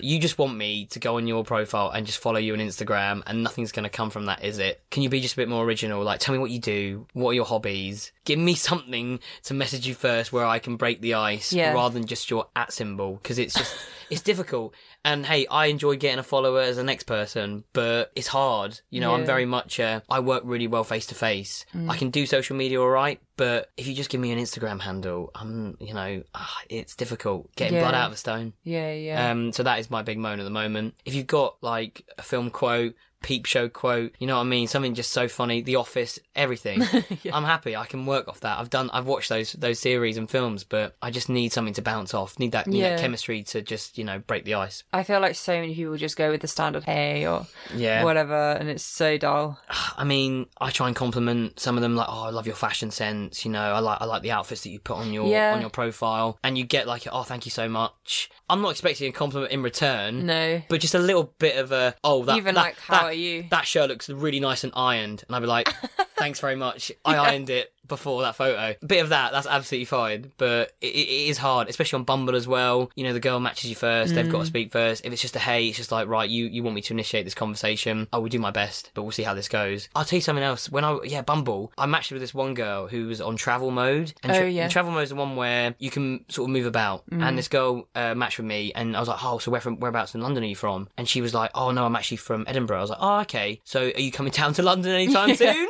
you 0.01 0.19
just 0.21 0.39
want 0.39 0.57
me 0.57 0.87
to 0.87 0.99
go 1.01 1.17
on 1.17 1.27
your 1.27 1.45
profile 1.45 1.91
and 1.91 2.07
just 2.07 2.19
follow 2.19 2.39
you 2.39 2.53
on 2.53 2.61
Instagram, 2.61 3.23
and 3.27 3.43
nothing's 3.43 3.73
going 3.73 3.85
to 3.85 3.89
come 3.91 4.11
from 4.11 4.27
that, 4.27 4.45
is 4.45 4.59
it? 4.59 4.81
Can 4.91 5.03
you 5.03 5.09
be 5.09 5.21
just 5.21 5.35
a 5.35 5.37
bit 5.37 5.49
more 5.49 5.65
original? 5.65 6.03
Like, 6.05 6.21
tell 6.21 6.33
me 6.33 6.39
what 6.39 6.51
you 6.51 6.61
do, 6.61 7.07
what 7.13 7.31
are 7.31 7.35
your 7.35 7.45
hobbies? 7.45 8.13
Give 8.25 8.39
me 8.39 8.55
something 8.69 9.21
to 9.45 9.55
message 9.55 9.87
you 9.87 9.95
first 9.95 10.33
where 10.33 10.45
I 10.47 10.59
can 10.59 10.77
break 10.77 11.01
the 11.01 11.15
ice, 11.15 11.53
Yeah. 11.53 11.73
rather 11.73 11.95
than 11.95 12.07
just 12.07 12.31
your 12.31 12.47
at 12.55 12.73
symbol, 12.73 13.15
because 13.17 13.39
it's 13.39 13.55
just 13.55 13.75
it's 14.11 14.23
difficult. 14.23 14.75
And 15.05 15.25
hey, 15.25 15.47
I 15.47 15.67
enjoy 15.67 15.97
getting 15.97 16.19
a 16.19 16.23
follower 16.25 16.61
as 16.61 16.77
the 16.77 16.85
next 16.85 17.05
person, 17.05 17.65
but 17.73 18.11
it's 18.15 18.27
hard. 18.27 18.81
You 18.91 19.01
know, 19.01 19.15
I'm 19.15 19.25
very 19.25 19.47
much 19.47 19.81
uh, 19.81 20.01
I 20.11 20.21
work 20.21 20.43
really 20.45 20.67
well 20.67 20.85
face 20.85 21.07
to 21.07 21.15
face. 21.15 21.65
I 21.89 21.97
can 21.97 22.11
do 22.11 22.27
social 22.27 22.57
media 22.57 22.81
all 22.81 22.91
right, 22.91 23.21
but 23.37 23.71
if 23.77 23.87
you 23.87 23.95
just 23.95 24.11
give 24.11 24.21
me 24.21 24.33
an 24.33 24.39
Instagram 24.39 24.81
handle, 24.81 25.31
I'm 25.35 25.77
you 25.81 25.95
know 25.95 26.23
ah, 26.35 26.59
it's 26.69 26.95
difficult 26.97 27.55
getting 27.55 27.79
blood 27.79 27.95
out 27.95 28.09
of 28.09 28.13
a 28.15 28.17
stone. 28.17 28.53
Yeah, 28.65 28.93
yeah. 28.93 29.31
Um, 29.31 29.48
Um, 29.49 29.53
so 29.53 29.63
that 29.63 29.79
is 29.79 29.91
my 29.91 30.03
big 30.03 30.19
moan 30.19 30.41
at 30.41 30.45
the 30.45 30.51
moment. 30.51 30.95
If 31.05 31.15
you've 31.15 31.27
got 31.27 31.57
like 31.63 32.05
a 32.19 32.23
film 32.23 32.51
quote, 32.51 32.95
peep 33.23 33.47
show 33.47 33.69
quote. 33.69 34.15
You 34.19 34.27
know 34.27 34.37
what 34.37 34.43
I 34.43 34.45
mean? 34.45 34.69
Something 34.69 34.95
just 34.95 35.11
so 35.13 35.29
funny. 35.29 35.61
The 35.63 35.77
Office, 35.77 36.19
everything. 36.37 36.83
I'm 37.33 37.45
happy. 37.45 37.77
I 37.77 37.87
can 37.87 38.07
work 38.07 38.29
off 38.29 38.41
that. 38.41 38.59
I've 38.59 38.71
done. 38.71 38.91
I've 38.93 39.07
watched 39.07 39.29
those 39.29 39.53
those 39.53 39.79
series 39.79 40.17
and 40.17 40.29
films, 40.31 40.65
but 40.65 40.97
I 41.03 41.11
just 41.11 41.29
need 41.29 41.53
something 41.53 41.75
to 41.75 41.83
bounce 41.83 42.15
off. 42.15 42.39
Need 42.39 42.53
that, 42.53 42.67
need 42.67 42.83
that 42.83 43.01
chemistry 43.01 43.43
to 43.45 43.63
just 43.63 43.99
you 43.99 44.05
know 44.05 44.19
break 44.21 44.45
the 44.45 44.55
ice. 44.55 44.85
I 44.93 45.03
feel 45.03 45.21
like 45.21 45.35
so 45.37 45.59
many 45.61 45.75
people 45.75 45.97
just 45.97 46.17
go 46.17 46.31
with 46.31 46.41
the 46.41 46.49
standard 46.49 46.85
hey 46.85 47.27
or 47.27 47.47
Yeah. 47.75 48.05
whatever, 48.05 48.53
and 48.53 48.69
it's 48.69 48.85
so 48.85 49.19
dull. 49.19 49.59
I 49.97 50.05
mean, 50.05 50.47
I 50.61 50.71
try 50.71 50.87
and 50.87 50.97
compliment 50.97 51.59
some 51.61 51.77
of 51.77 51.83
them, 51.83 51.97
like, 51.97 52.09
"Oh, 52.09 52.25
I 52.25 52.31
love 52.31 52.47
your 52.47 52.57
fashion 52.57 52.91
sense." 52.91 53.45
You 53.45 53.51
know, 53.51 53.61
I 53.73 53.79
like 53.81 54.01
I 54.01 54.05
like 54.05 54.23
the 54.23 54.31
outfits 54.33 54.63
that 54.63 54.71
you 54.71 54.79
put 54.79 54.97
on 54.97 55.13
your 55.13 55.27
Yeah. 55.29 55.55
on 55.55 55.61
your 55.61 55.71
profile, 55.71 56.39
and 56.45 56.57
you 56.57 56.65
get 56.65 56.87
like, 56.87 57.07
"Oh, 57.11 57.23
thank 57.23 57.45
you 57.47 57.51
so 57.51 57.69
much." 57.69 58.31
I'm 58.51 58.63
not 58.63 58.71
expecting 58.71 59.09
a 59.09 59.13
compliment 59.13 59.53
in 59.53 59.63
return, 59.63 60.25
No. 60.25 60.63
but 60.71 60.81
just 60.81 60.95
a 60.95 60.99
little 60.99 61.35
bit 61.39 61.57
of 61.59 61.71
a, 61.71 61.95
"Oh, 62.03 62.25
that 62.25 62.37
Even 62.39 62.55
that, 62.55 62.61
like, 62.63 62.79
how 62.79 63.03
that, 63.08 63.08
are 63.09 63.15
you? 63.15 63.47
That 63.51 63.67
shirt 63.67 63.89
looks 63.89 64.09
really 64.09 64.41
nice 64.41 64.65
and 64.65 64.73
ironed," 64.77 65.25
and 65.27 65.37
I'd 65.37 65.41
be 65.41 65.47
like, 65.47 65.75
"Thanks 66.17 66.41
very 66.41 66.57
much. 66.57 66.93
I 67.05 67.17
ironed 67.31 67.51
it." 67.51 67.73
Before 67.89 68.23
that 68.23 68.37
photo, 68.37 68.75
a 68.81 68.87
bit 68.87 69.03
of 69.03 69.09
that, 69.11 69.33
that's 69.33 69.47
absolutely 69.47 69.87
fine. 69.87 70.33
But 70.37 70.73
it, 70.81 70.87
it 70.95 71.29
is 71.29 71.39
hard, 71.39 71.69
especially 71.69 71.99
on 71.99 72.05
Bumble 72.05 72.37
as 72.37 72.47
well. 72.47 72.91
You 72.95 73.05
know, 73.05 73.13
the 73.13 73.21
girl 73.21 73.41
matches 73.41 73.71
you 73.71 73.77
first; 73.77 74.15
they've 74.15 74.27
Mm. 74.27 74.31
got 74.33 74.41
to 74.41 74.47
speak 74.47 74.73
first. 74.73 75.05
If 75.05 75.13
it's 75.13 75.23
just 75.23 75.37
a 75.37 75.39
hey, 75.39 75.69
it's 75.69 75.77
just 75.77 75.91
like 75.93 76.07
right, 76.09 76.29
you 76.29 76.47
you 76.47 76.63
want 76.63 76.75
me 76.75 76.83
to 76.83 76.93
initiate 76.93 77.25
this 77.25 77.35
conversation. 77.35 78.07
I 78.13 78.19
will 78.19 78.29
do 78.29 78.39
my 78.39 78.51
best, 78.51 78.91
but 78.95 79.03
we'll 79.03 79.13
see 79.13 79.23
how 79.23 79.35
this 79.35 79.49
goes. 79.49 79.89
I'll 79.95 80.05
tell 80.05 80.17
you 80.19 80.21
something 80.23 80.45
else. 80.45 80.71
When 80.71 80.85
I 80.85 80.99
yeah 81.05 81.23
Bumble, 81.23 81.73
I 81.79 81.87
matched 81.87 82.13
with 82.13 82.21
this 82.21 82.35
one 82.35 82.55
girl 82.55 82.87
who 82.89 83.07
was 83.07 83.21
on 83.21 83.37
travel 83.37 83.71
mode. 83.71 84.13
And 84.23 84.33
Oh, 84.33 84.45
yeah. 84.45 84.65
and 84.65 84.73
travel 84.73 84.93
mode 84.93 85.05
is 85.05 85.09
the 85.11 85.17
one 85.17 85.37
where 85.37 85.75
you 85.79 85.91
can 85.91 86.25
sort 86.29 86.49
of 86.49 86.53
move 86.53 86.67
about. 86.67 87.09
Mm. 87.11 87.23
And 87.23 87.39
this 87.39 87.49
girl 87.49 87.89
uh, 87.95 88.15
matched 88.15 88.39
with 88.39 88.47
me, 88.47 88.73
and 88.75 88.97
I 88.97 89.01
was 89.01 89.09
like, 89.09 89.23
oh, 89.25 89.39
so 89.39 89.51
where 89.51 89.61
from 89.61 89.81
whereabouts 89.81 90.15
in 90.15 90.21
London 90.21 90.45
are 90.45 90.47
you 90.47 90.57
from? 90.57 90.89
And 90.99 91.09
she 91.09 91.21
was 91.21 91.33
like, 91.35 91.51
oh 91.55 91.71
no, 91.71 91.85
I'm 91.87 91.97
actually 91.97 92.19
from 92.19 92.45
Edinburgh. 92.47 92.79
I 92.79 92.81
was 92.83 92.91
like, 92.91 92.99
oh 93.01 93.21
okay. 93.21 93.61
So 93.65 93.85
are 93.95 94.01
you 94.01 94.13
coming 94.13 94.33
down 94.33 94.53
to 94.55 94.63
London 94.63 94.93
anytime 94.93 95.35
soon? 95.37 95.69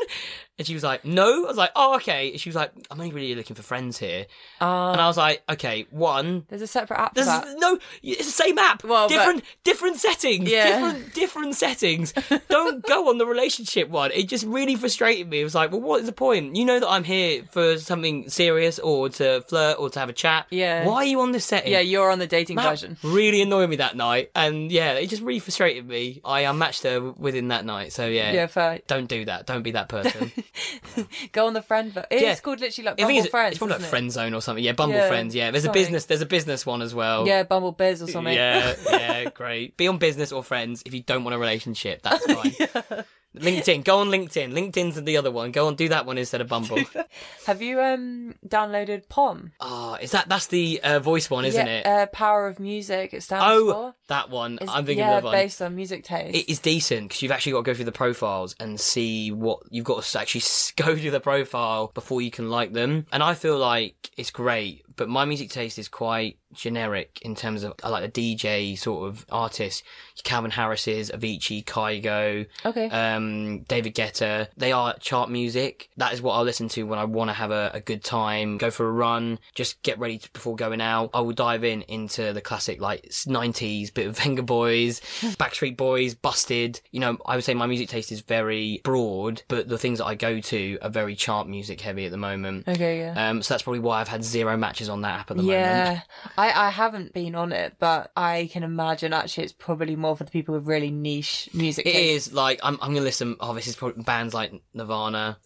And 0.59 0.67
she 0.67 0.75
was 0.75 0.83
like, 0.83 1.05
no. 1.05 1.45
I 1.45 1.49
was 1.49 1.57
like, 1.57 1.71
oh 1.77 1.95
okay. 1.97 2.37
She 2.37 2.49
was 2.49 2.57
like, 2.57 2.73
I'm 2.91 3.01
only 3.01 3.13
really 3.13 3.35
looking 3.37 3.55
for 3.55 3.63
friends 3.63 3.97
here. 3.99 4.27
Uh, 4.61 4.91
And 4.93 5.01
I 5.01 5.07
was 5.07 5.17
like, 5.17 5.43
okay, 5.49 5.87
one. 5.91 6.45
there's 6.49 6.63
a 6.63 6.67
separate 6.67 6.99
app 6.99 7.15
for 7.17 7.23
There's 7.25 7.55
no, 7.57 7.79
it's 8.03 8.27
the 8.27 8.33
same 8.33 8.59
app. 8.59 8.83
Well, 8.85 9.09
but- 9.09 9.15
different, 9.15 9.45
different 9.65 9.97
settings. 9.99 10.51
Yeah. 10.51 10.67
Different, 10.91 11.15
different 11.15 11.55
settings. 11.55 12.13
Don't 12.49 12.85
go 12.85 13.09
on 13.09 13.19
the 13.19 13.27
relationship 13.27 13.89
one. 13.89 14.11
It 14.13 14.29
just 14.29 14.45
really 14.47 14.75
frustrated 14.75 15.29
me. 15.29 15.41
It 15.41 15.45
was 15.45 15.55
like, 15.55 15.71
well, 15.71 15.81
what 15.81 16.01
is 16.01 16.07
the 16.07 16.13
point? 16.13 16.57
You 16.57 16.65
know 16.65 16.81
that 16.81 16.89
I'm 16.89 17.05
here 17.05 17.45
for 17.53 17.79
something 17.79 18.29
serious 18.29 18.79
or 18.81 19.09
to 19.11 19.43
flirt 19.43 19.79
or 19.79 19.91
to 19.91 19.99
have 20.01 20.09
a 20.09 20.13
chat. 20.13 20.47
Yeah. 20.51 20.87
Why 20.87 20.97
are 20.97 21.05
you 21.05 21.21
on 21.21 21.31
this 21.33 21.45
setting? 21.45 21.71
Yeah, 21.71 21.81
you're 21.81 22.11
on 22.11 22.19
the 22.19 22.27
dating 22.27 22.57
That 22.57 22.69
version. 22.71 22.97
really 23.05 23.43
annoyed 23.43 23.71
me 23.71 23.77
that 23.77 23.97
night, 23.97 24.31
and 24.35 24.73
yeah, 24.73 24.95
it 24.95 25.07
just 25.09 25.23
really 25.23 25.39
frustrated 25.39 25.87
me. 25.87 26.21
I 26.25 26.41
unmatched 26.41 26.83
her 26.83 27.13
within 27.13 27.49
that 27.49 27.65
night, 27.65 27.93
so 27.93 28.07
yeah, 28.07 28.33
Yeah, 28.33 28.47
fair. 28.49 28.81
don't 28.89 29.07
do 29.07 29.25
that. 29.27 29.47
Don't 29.47 29.63
be 29.63 29.71
that 29.73 29.89
person. 29.89 30.33
Go 31.33 31.47
on 31.47 31.53
the 31.55 31.63
friend. 31.63 31.93
Ver- 31.93 32.07
it's 32.11 32.23
Yeah. 32.23 32.35
called 32.37 32.61
literally 32.61 32.87
like 32.87 32.97
Bumble 32.97 33.17
it's, 33.19 33.29
Friends. 33.29 33.51
it's 33.53 33.59
probably 33.59 33.77
like 33.77 33.85
it? 33.85 33.89
friend 33.89 34.13
zone 34.13 34.35
or 34.35 34.41
something. 34.43 34.65
Yeah, 34.65 34.73
Bumble 34.73 34.97
Yeah, 34.97 35.09
Friends. 35.09 35.35
Yeah, 35.35 35.51
there's 35.51 35.65
a 35.65 35.73
business. 35.73 36.07
There's 36.07 36.21
a 36.23 36.27
business 36.27 36.65
one 36.67 36.83
as 36.83 36.95
well. 36.95 37.27
Yeah, 37.27 37.43
Bumble 37.45 37.73
Biz 37.73 38.03
or 38.03 38.07
something. 38.09 38.35
Yeah, 38.35 38.75
yeah, 38.91 39.31
great. 39.35 39.77
Be 39.77 39.89
on 39.89 39.99
business 39.99 40.33
or 40.33 40.43
friends 40.43 40.83
if 40.87 40.95
you 40.95 41.03
don't 41.03 41.25
want 41.25 41.35
a 41.35 41.39
relationship. 41.39 42.03
That's 42.03 42.25
fine. 42.33 43.05
LinkedIn, 43.37 43.85
go 43.85 43.99
on 43.99 44.09
LinkedIn. 44.09 44.53
LinkedIn's 44.53 45.01
the 45.03 45.17
other 45.17 45.31
one. 45.31 45.53
Go 45.53 45.67
on, 45.67 45.75
do 45.75 45.89
that 45.91 46.07
one 46.07 46.19
instead 46.19 46.41
of 46.41 46.49
Bumble. 46.49 46.79
Have 47.47 47.61
you 47.61 47.81
um 47.81 48.35
downloaded 48.47 49.09
POM? 49.09 49.53
Ah, 49.61 49.97
is 49.97 50.13
that 50.13 50.29
that's 50.29 50.47
the 50.47 50.81
uh, 50.83 50.99
voice 50.99 51.29
one, 51.31 51.45
isn't 51.45 51.67
yeah, 51.67 51.79
it? 51.79 51.87
Uh, 51.87 52.07
Power 52.07 52.47
of 52.47 52.59
Music. 52.59 53.13
It 53.13 53.23
stands 53.23 53.45
oh, 53.47 53.73
for. 53.73 53.95
that 54.09 54.31
one. 54.31 54.55
It's- 54.55 54.71
I'm 54.71 54.87
thinking 54.87 55.05
yeah, 55.05 55.13
of 55.13 55.17
other 55.19 55.25
one. 55.27 55.35
based 55.35 55.61
on 55.61 55.75
music 55.77 56.05
taste. 56.05 56.37
It 56.37 56.51
is 56.51 56.59
decent 56.59 57.09
because 57.09 57.23
you've 57.23 57.33
actually 57.33 57.53
got 57.53 57.59
to 57.59 57.65
go 57.65 57.75
through 57.75 57.85
the 57.85 57.93
profiles 57.93 58.55
and 58.59 58.81
see 58.81 59.31
what 59.31 59.61
you've 59.71 59.85
got 59.85 60.03
to 60.03 60.21
actually 60.21 60.43
go 60.77 60.97
through 60.97 61.11
the 61.11 61.21
profile 61.21 61.91
before 61.95 62.23
you 62.23 62.31
can 62.31 62.51
like 62.51 62.73
them. 62.73 63.07
And 63.13 63.23
I 63.23 63.35
feel 63.35 63.59
like 63.59 64.11
it's 64.17 64.31
great, 64.31 64.85
but 64.99 65.09
my 65.09 65.25
music 65.25 65.49
taste 65.49 65.79
is 65.79 65.89
quite 65.89 66.37
generic 66.53 67.21
in 67.23 67.35
terms 67.35 67.63
of 67.63 67.75
I 67.83 67.89
like 67.89 68.13
the 68.13 68.37
DJ 68.37 68.77
sort 68.77 69.09
of 69.09 69.25
artists. 69.31 69.83
Calvin 70.25 70.51
Harris's, 70.51 71.11
Avicii, 71.11 71.65
Kygo, 71.65 72.47
okay. 72.67 72.91
um, 72.91 73.61
David 73.63 73.95
Guetta. 73.95 74.49
They 74.57 74.73
are 74.73 74.95
chart 74.99 75.31
music. 75.31 75.89
That 75.97 76.13
is 76.13 76.21
what 76.21 76.35
I'll 76.35 76.45
listen 76.45 76.69
to 76.71 76.83
when 76.83 76.99
I 76.99 77.05
want 77.05 77.31
to 77.31 77.35
have 77.35 77.51
a, 77.51 77.71
a 77.75 77.81
good 77.81 78.03
time, 78.03 78.59
go 78.59 78.71
for 78.71 78.89
a 78.89 78.91
run, 78.91 79.39
just 79.55 79.81
get 79.83 79.99
ready 79.99 80.19
to, 80.19 80.33
before 80.33 80.57
going 80.57 80.81
out. 80.81 81.11
I 81.15 81.21
will 81.21 81.33
dive 81.33 81.63
in 81.63 81.83
into 81.83 82.33
the 82.33 82.41
classic 82.41 82.81
like 82.81 83.05
90s 83.09 83.95
bit 83.95 84.09
of 84.09 84.19
Vengaboys, 84.19 85.01
Backstreet 85.37 85.77
Boys, 85.77 86.15
Busted. 86.15 86.81
You 86.91 87.01
know, 87.01 87.19
I 87.25 87.37
would 87.37 87.45
say 87.45 87.55
my 87.55 87.67
music 87.67 87.89
taste 87.89 88.11
is 88.11 88.21
very 88.21 88.81
broad, 88.83 89.43
but 89.49 89.69
the 89.69 89.79
things 89.79 89.99
that 89.99 90.07
I 90.07 90.17
go 90.17 90.41
to 90.41 90.79
are 90.83 90.91
very 90.91 91.15
chart 91.15 91.49
music 91.49 91.81
heavy 91.81 92.07
at 92.07 92.11
the 92.11 92.17
moment. 92.17 92.67
okay. 92.67 92.99
Yeah. 92.99 93.31
Um, 93.31 93.43
so 93.43 93.55
that's 93.55 93.63
probably 93.63 93.81
why 93.81 94.01
I've 94.01 94.09
had 94.09 94.25
zero 94.25 94.57
matches 94.57 94.88
on 94.89 95.03
that 95.03 95.21
app 95.21 95.31
at 95.31 95.37
the 95.37 95.43
moment. 95.43 95.61
Yeah, 95.61 96.01
I, 96.37 96.67
I 96.67 96.71
haven't 96.71 97.13
been 97.13 97.35
on 97.35 97.53
it, 97.53 97.77
but 97.79 98.11
I 98.17 98.49
can 98.53 98.63
imagine 98.63 99.13
actually 99.13 99.45
it's 99.45 99.53
probably 99.53 99.97
more 99.97 100.17
for 100.17 100.25
the 100.25 100.31
people 100.31 100.55
with 100.55 100.67
really 100.67 100.91
niche 100.91 101.49
music. 101.53 101.87
It 101.87 101.93
taste. 101.93 102.29
is 102.29 102.33
like 102.35 102.61
I'm. 102.63 102.79
I'm 102.81 102.93
gonna 102.95 103.05
listen. 103.05 103.37
Oh, 103.41 103.55
this 103.55 103.67
is 103.67 103.77
probably 103.77 104.03
bands 104.03 104.35
like 104.35 104.53
Nirvana, 104.75 105.39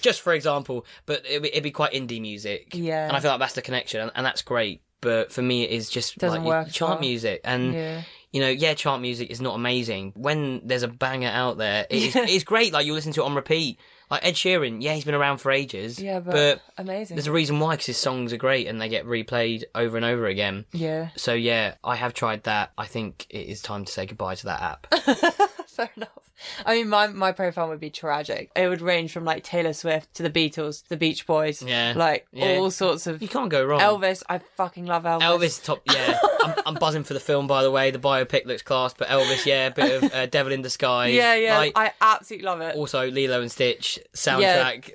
just 0.00 0.20
for 0.20 0.32
example. 0.32 0.86
But 1.06 1.24
it'd 1.26 1.42
be, 1.42 1.48
it'd 1.50 1.62
be 1.62 1.70
quite 1.70 1.92
indie 1.92 2.20
music. 2.20 2.68
Yeah. 2.74 3.06
and 3.08 3.16
I 3.16 3.20
feel 3.20 3.30
like 3.30 3.40
that's 3.40 3.54
the 3.54 3.62
connection, 3.62 4.00
and, 4.00 4.10
and 4.14 4.26
that's 4.26 4.42
great. 4.42 4.82
But 5.00 5.32
for 5.32 5.42
me, 5.42 5.64
it 5.64 5.70
is 5.70 5.90
just 5.90 6.16
Doesn't 6.18 6.44
like 6.44 6.70
chart 6.70 6.92
well. 6.92 7.00
music, 7.00 7.40
and 7.44 7.74
Yeah. 7.74 8.02
you 8.30 8.40
know, 8.40 8.48
yeah, 8.48 8.74
chart 8.74 9.00
music 9.00 9.30
is 9.30 9.40
not 9.40 9.54
amazing. 9.56 10.12
When 10.16 10.60
there's 10.64 10.84
a 10.84 10.88
banger 10.88 11.28
out 11.28 11.58
there, 11.58 11.86
it 11.90 12.02
is, 12.02 12.16
it's 12.16 12.44
great. 12.44 12.72
Like 12.72 12.86
you 12.86 12.92
listen 12.94 13.12
to 13.14 13.22
it 13.22 13.24
on 13.24 13.34
repeat. 13.34 13.80
Like 14.12 14.26
Ed 14.26 14.34
Sheeran, 14.34 14.82
yeah, 14.82 14.92
he's 14.92 15.06
been 15.06 15.14
around 15.14 15.38
for 15.38 15.50
ages. 15.50 15.98
Yeah, 15.98 16.20
but, 16.20 16.32
but 16.32 16.60
amazing. 16.76 17.16
there's 17.16 17.28
a 17.28 17.32
reason 17.32 17.60
why, 17.60 17.70
because 17.70 17.86
his 17.86 17.96
songs 17.96 18.34
are 18.34 18.36
great 18.36 18.66
and 18.66 18.78
they 18.78 18.90
get 18.90 19.06
replayed 19.06 19.64
over 19.74 19.96
and 19.96 20.04
over 20.04 20.26
again. 20.26 20.66
Yeah. 20.70 21.08
So 21.16 21.32
yeah, 21.32 21.76
I 21.82 21.96
have 21.96 22.12
tried 22.12 22.42
that. 22.42 22.72
I 22.76 22.84
think 22.84 23.26
it 23.30 23.46
is 23.46 23.62
time 23.62 23.86
to 23.86 23.90
say 23.90 24.04
goodbye 24.04 24.34
to 24.34 24.44
that 24.44 24.60
app. 24.60 25.50
Fair 25.76 25.90
enough. 25.96 26.10
I 26.66 26.74
mean, 26.76 26.88
my 26.88 27.06
my 27.08 27.32
profile 27.32 27.68
would 27.68 27.80
be 27.80 27.90
tragic. 27.90 28.50
It 28.56 28.68
would 28.68 28.80
range 28.80 29.12
from 29.12 29.24
like 29.24 29.42
Taylor 29.44 29.72
Swift 29.72 30.14
to 30.14 30.22
the 30.22 30.30
Beatles, 30.30 30.86
the 30.88 30.96
Beach 30.96 31.26
Boys, 31.26 31.62
Yeah. 31.62 31.94
like 31.96 32.26
Yeah. 32.32 32.56
all 32.56 32.70
sorts 32.70 33.06
of 33.06 33.22
You 33.22 33.28
can't 33.28 33.48
go 33.50 33.64
wrong. 33.64 33.80
Elvis. 33.80 34.22
I 34.28 34.38
fucking 34.56 34.86
love 34.86 35.04
Elvis. 35.04 35.20
Elvis 35.22 35.64
top, 35.64 35.82
yeah. 35.92 36.18
I'm, 36.44 36.54
I'm 36.66 36.74
buzzing 36.74 37.04
for 37.04 37.14
the 37.14 37.20
film, 37.20 37.46
by 37.46 37.62
the 37.62 37.70
way. 37.70 37.90
The 37.90 37.98
biopic 37.98 38.46
looks 38.46 38.62
class, 38.62 38.92
but 38.92 39.08
Elvis, 39.08 39.46
yeah, 39.46 39.66
a 39.66 39.70
bit 39.70 40.02
of 40.02 40.12
uh, 40.14 40.26
Devil 40.26 40.52
in 40.52 40.62
Disguise. 40.62 41.14
Yeah, 41.22 41.34
yeah. 41.36 41.56
Like, 41.58 41.72
I 41.76 41.92
absolutely 42.00 42.46
love 42.46 42.60
it. 42.60 42.74
also, 42.76 43.08
Lilo 43.10 43.40
and 43.40 43.50
Stitch 43.50 43.98
soundtrack. 44.14 44.90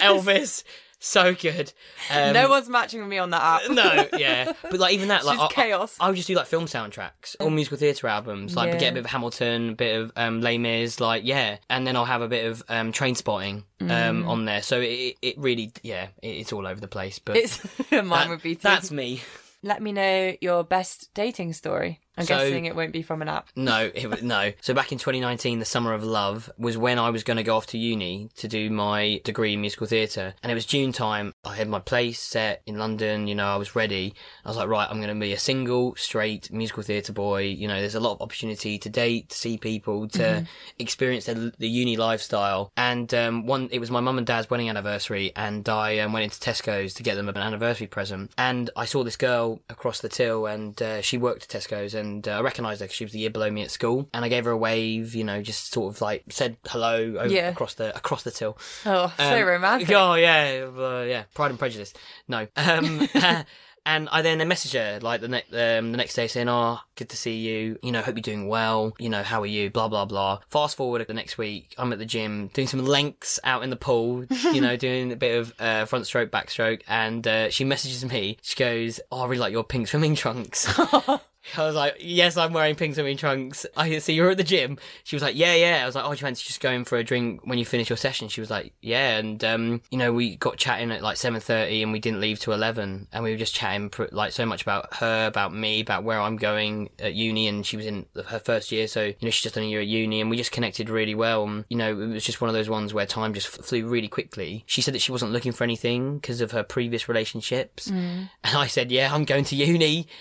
Elvis, 0.00 0.64
so 1.04 1.34
good. 1.34 1.72
Um, 2.10 2.32
no 2.32 2.48
one's 2.48 2.68
matching 2.68 3.00
with 3.00 3.08
me 3.08 3.18
on 3.18 3.30
that 3.30 3.42
app. 3.42 3.70
no, 3.70 4.08
yeah, 4.18 4.52
but 4.62 4.78
like 4.78 4.94
even 4.94 5.08
that, 5.08 5.24
like 5.24 5.38
I, 5.40 5.48
chaos. 5.48 5.96
I, 5.98 6.04
I 6.04 6.08
would 6.08 6.16
just 6.16 6.28
do 6.28 6.34
like 6.34 6.46
film 6.46 6.66
soundtracks 6.66 7.34
or 7.40 7.50
musical 7.50 7.76
theatre 7.78 8.06
albums, 8.06 8.54
like 8.54 8.72
Yeah. 8.72 8.78
get 8.78 8.90
a 8.90 8.94
bit 8.94 9.04
of 9.04 9.10
Hamilton, 9.10 9.70
a 9.70 9.74
bit 9.74 10.00
of 10.00 10.12
um, 10.16 10.40
Les 10.40 10.58
Mis, 10.58 11.00
like 11.00 11.24
yeah, 11.24 11.56
and 11.68 11.86
then 11.86 11.96
I'll 11.96 12.04
have 12.04 12.22
a 12.22 12.28
bit 12.28 12.46
of 12.46 12.62
um, 12.68 12.92
Trainspotting 12.92 13.64
um, 13.80 13.88
Mm. 14.24 14.28
on 14.28 14.44
there. 14.44 14.62
So 14.62 14.80
it, 14.80 15.16
it 15.22 15.38
really, 15.38 15.72
yeah, 15.82 16.08
it, 16.22 16.28
it's 16.28 16.52
all 16.52 16.66
over 16.66 16.80
the 16.80 16.88
place. 16.88 17.18
But 17.18 17.36
It's 17.36 17.60
mine 17.90 18.08
that- 18.08 18.28
would 18.28 18.42
be 18.42 18.54
too. 18.54 18.60
that's 18.62 18.90
me. 18.92 19.22
Let 19.64 19.80
me 19.82 19.92
know 19.92 20.34
your 20.40 20.64
best 20.64 21.10
dating 21.14 21.52
story. 21.52 22.00
I'm 22.16 22.24
So- 22.26 22.36
guessing 22.36 22.66
it 22.66 22.76
won't 22.76 22.92
be 22.92 23.02
from 23.02 23.22
an 23.22 23.28
app. 23.28 23.48
No, 23.56 23.90
it, 23.94 24.22
no. 24.24 24.52
So 24.60 24.74
back 24.74 24.92
in 24.92 24.98
2019, 24.98 25.58
the 25.58 25.64
summer 25.64 25.92
of 25.92 26.02
love 26.04 26.50
was 26.58 26.76
when 26.76 26.98
I 26.98 27.10
was 27.10 27.22
going 27.24 27.36
to 27.36 27.42
go 27.42 27.56
off 27.56 27.66
to 27.68 27.78
uni 27.78 28.28
to 28.36 28.48
do 28.48 28.70
my 28.70 29.20
degree 29.24 29.54
in 29.54 29.60
musical 29.60 29.86
theatre, 29.86 30.34
and 30.42 30.50
it 30.50 30.54
was 30.54 30.66
June 30.66 30.92
time. 30.92 31.32
I 31.44 31.54
had 31.56 31.68
my 31.68 31.78
place 31.78 32.20
set 32.20 32.62
in 32.66 32.78
London. 32.78 33.26
You 33.28 33.34
know, 33.34 33.46
I 33.46 33.56
was 33.56 33.74
ready. 33.76 34.14
I 34.44 34.48
was 34.48 34.56
like, 34.56 34.68
right, 34.68 34.88
I'm 34.90 35.00
going 35.00 35.14
to 35.14 35.20
be 35.20 35.32
a 35.32 35.38
single, 35.38 35.94
straight 35.96 36.52
musical 36.52 36.82
theatre 36.82 37.12
boy. 37.12 37.42
You 37.42 37.68
know, 37.68 37.78
there's 37.80 37.94
a 37.94 38.00
lot 38.00 38.12
of 38.14 38.20
opportunity 38.22 38.78
to 38.78 38.88
date, 38.90 39.30
to 39.30 39.36
see 39.36 39.56
people, 39.58 40.08
to 40.08 40.46
experience 40.78 41.26
the, 41.26 41.52
the 41.58 41.68
uni 41.68 41.96
lifestyle. 41.96 42.72
And 42.76 43.12
um, 43.14 43.46
one, 43.46 43.68
it 43.70 43.78
was 43.78 43.90
my 43.90 44.00
mum 44.00 44.18
and 44.18 44.26
dad's 44.26 44.50
wedding 44.50 44.68
anniversary, 44.68 45.32
and 45.36 45.66
I 45.68 45.98
um, 46.00 46.12
went 46.12 46.24
into 46.24 46.38
Tesco's 46.40 46.94
to 46.94 47.02
get 47.02 47.14
them 47.14 47.28
an 47.28 47.36
anniversary 47.36 47.86
present. 47.86 48.32
And 48.36 48.70
I 48.76 48.84
saw 48.86 49.04
this 49.04 49.16
girl 49.16 49.60
across 49.68 50.00
the 50.00 50.08
till, 50.08 50.46
and 50.46 50.80
uh, 50.82 51.00
she 51.00 51.16
worked 51.18 51.44
at 51.44 51.60
Tesco's, 51.62 51.94
and 51.94 52.01
uh, 52.26 52.32
I 52.32 52.40
recognised 52.40 52.80
her 52.80 52.84
because 52.86 52.96
she 52.96 53.04
was 53.04 53.12
the 53.12 53.18
year 53.20 53.30
below 53.30 53.50
me 53.50 53.62
at 53.62 53.70
school. 53.70 54.08
And 54.14 54.24
I 54.24 54.28
gave 54.28 54.44
her 54.44 54.50
a 54.50 54.56
wave, 54.56 55.14
you 55.14 55.24
know, 55.24 55.42
just 55.42 55.72
sort 55.72 55.94
of 55.94 56.00
like 56.00 56.24
said 56.30 56.56
hello 56.66 57.16
over, 57.18 57.26
Yeah. 57.26 57.48
across 57.48 57.74
the 57.74 57.94
across 57.96 58.22
the 58.22 58.30
till. 58.30 58.56
Oh, 58.86 59.12
so 59.18 59.24
Um, 59.40 59.46
romantic. 59.46 59.90
Oh 59.92 60.14
yeah, 60.14 60.66
uh, 60.76 61.04
yeah. 61.08 61.24
Pride 61.34 61.50
and 61.50 61.58
Prejudice. 61.58 61.92
No. 62.28 62.46
Um, 62.56 63.08
and 63.84 64.08
I 64.12 64.22
then 64.22 64.38
messaged 64.48 64.74
her 64.74 65.00
like 65.00 65.20
the 65.20 65.26
next 65.28 65.52
um, 65.52 65.90
the 65.90 65.96
next 65.98 66.14
day 66.14 66.28
saying, 66.28 66.48
"Oh, 66.48 66.78
good 66.94 67.08
to 67.08 67.16
see 67.16 67.38
you. 67.38 67.78
You 67.82 67.90
know, 67.90 68.00
hope 68.00 68.14
you're 68.14 68.22
doing 68.22 68.46
well. 68.46 68.92
You 69.00 69.08
know, 69.08 69.24
how 69.24 69.42
are 69.42 69.46
you? 69.46 69.70
Blah 69.70 69.88
blah 69.88 70.04
blah." 70.04 70.38
Fast 70.50 70.76
forward 70.76 71.04
the 71.06 71.14
next 71.14 71.36
week, 71.36 71.74
I'm 71.76 71.92
at 71.92 71.98
the 71.98 72.04
gym 72.06 72.48
doing 72.54 72.68
some 72.68 72.84
lengths 72.84 73.40
out 73.42 73.64
in 73.64 73.70
the 73.70 73.76
pool. 73.76 74.24
You 74.52 74.60
know, 74.60 74.76
doing 74.88 75.10
a 75.10 75.16
bit 75.16 75.36
of 75.36 75.52
uh, 75.58 75.84
front 75.86 76.06
stroke, 76.06 76.30
backstroke, 76.30 76.82
and 76.86 77.26
uh, 77.26 77.50
she 77.50 77.64
messages 77.64 78.04
me. 78.04 78.38
She 78.42 78.54
goes, 78.56 79.00
"Oh, 79.10 79.22
I 79.22 79.24
really 79.26 79.38
like 79.38 79.52
your 79.52 79.64
pink 79.64 79.88
swimming 79.88 80.14
trunks." 80.14 80.72
I 81.56 81.64
was 81.66 81.74
like, 81.74 81.96
yes, 82.00 82.36
I'm 82.36 82.52
wearing 82.52 82.74
pink 82.76 82.94
swimming 82.94 83.16
trunks. 83.16 83.66
I 83.76 83.98
see 83.98 84.14
you're 84.14 84.30
at 84.30 84.36
the 84.36 84.44
gym. 84.44 84.78
She 85.04 85.16
was 85.16 85.22
like, 85.22 85.36
yeah, 85.36 85.54
yeah. 85.54 85.80
I 85.82 85.86
was 85.86 85.94
like, 85.94 86.04
oh, 86.04 86.08
do 86.08 86.12
you 86.14 86.18
fancy 86.18 86.44
just 86.46 86.60
going 86.60 86.84
for 86.84 86.96
a 86.98 87.04
drink 87.04 87.40
when 87.44 87.58
you 87.58 87.64
finish 87.64 87.90
your 87.90 87.96
session? 87.96 88.28
She 88.28 88.40
was 88.40 88.50
like, 88.50 88.72
yeah. 88.80 89.16
And, 89.18 89.42
um, 89.44 89.82
you 89.90 89.98
know, 89.98 90.12
we 90.12 90.36
got 90.36 90.56
chatting 90.56 90.90
at 90.92 91.02
like 91.02 91.16
7.30 91.16 91.82
and 91.82 91.92
we 91.92 91.98
didn't 91.98 92.20
leave 92.20 92.38
till 92.38 92.52
11. 92.52 93.08
And 93.12 93.24
we 93.24 93.32
were 93.32 93.36
just 93.36 93.54
chatting 93.54 93.90
pr- 93.90 94.04
like 94.12 94.32
so 94.32 94.46
much 94.46 94.62
about 94.62 94.94
her, 94.94 95.26
about 95.26 95.52
me, 95.52 95.80
about 95.80 96.04
where 96.04 96.20
I'm 96.20 96.36
going 96.36 96.90
at 96.98 97.14
uni. 97.14 97.48
And 97.48 97.66
she 97.66 97.76
was 97.76 97.86
in 97.86 98.06
her 98.26 98.38
first 98.38 98.70
year. 98.70 98.86
So, 98.86 99.02
you 99.02 99.16
know, 99.20 99.30
she's 99.30 99.42
just 99.42 99.54
done 99.56 99.64
a 99.64 99.68
year 99.68 99.80
at 99.80 99.86
uni 99.88 100.20
and 100.20 100.30
we 100.30 100.36
just 100.36 100.52
connected 100.52 100.88
really 100.88 101.14
well. 101.14 101.44
And, 101.44 101.64
you 101.68 101.76
know, 101.76 101.90
it 102.00 102.06
was 102.06 102.24
just 102.24 102.40
one 102.40 102.48
of 102.50 102.54
those 102.54 102.68
ones 102.70 102.94
where 102.94 103.04
time 103.06 103.34
just 103.34 103.58
f- 103.58 103.64
flew 103.64 103.86
really 103.86 104.08
quickly. 104.08 104.62
She 104.66 104.80
said 104.80 104.94
that 104.94 105.00
she 105.02 105.12
wasn't 105.12 105.32
looking 105.32 105.52
for 105.52 105.64
anything 105.64 106.18
because 106.18 106.40
of 106.40 106.52
her 106.52 106.62
previous 106.62 107.08
relationships. 107.08 107.88
And 107.88 108.28
I 108.44 108.68
said, 108.68 108.92
yeah, 108.92 109.12
I'm 109.12 109.24
going 109.24 109.44
to 109.46 109.56
uni. 109.56 110.06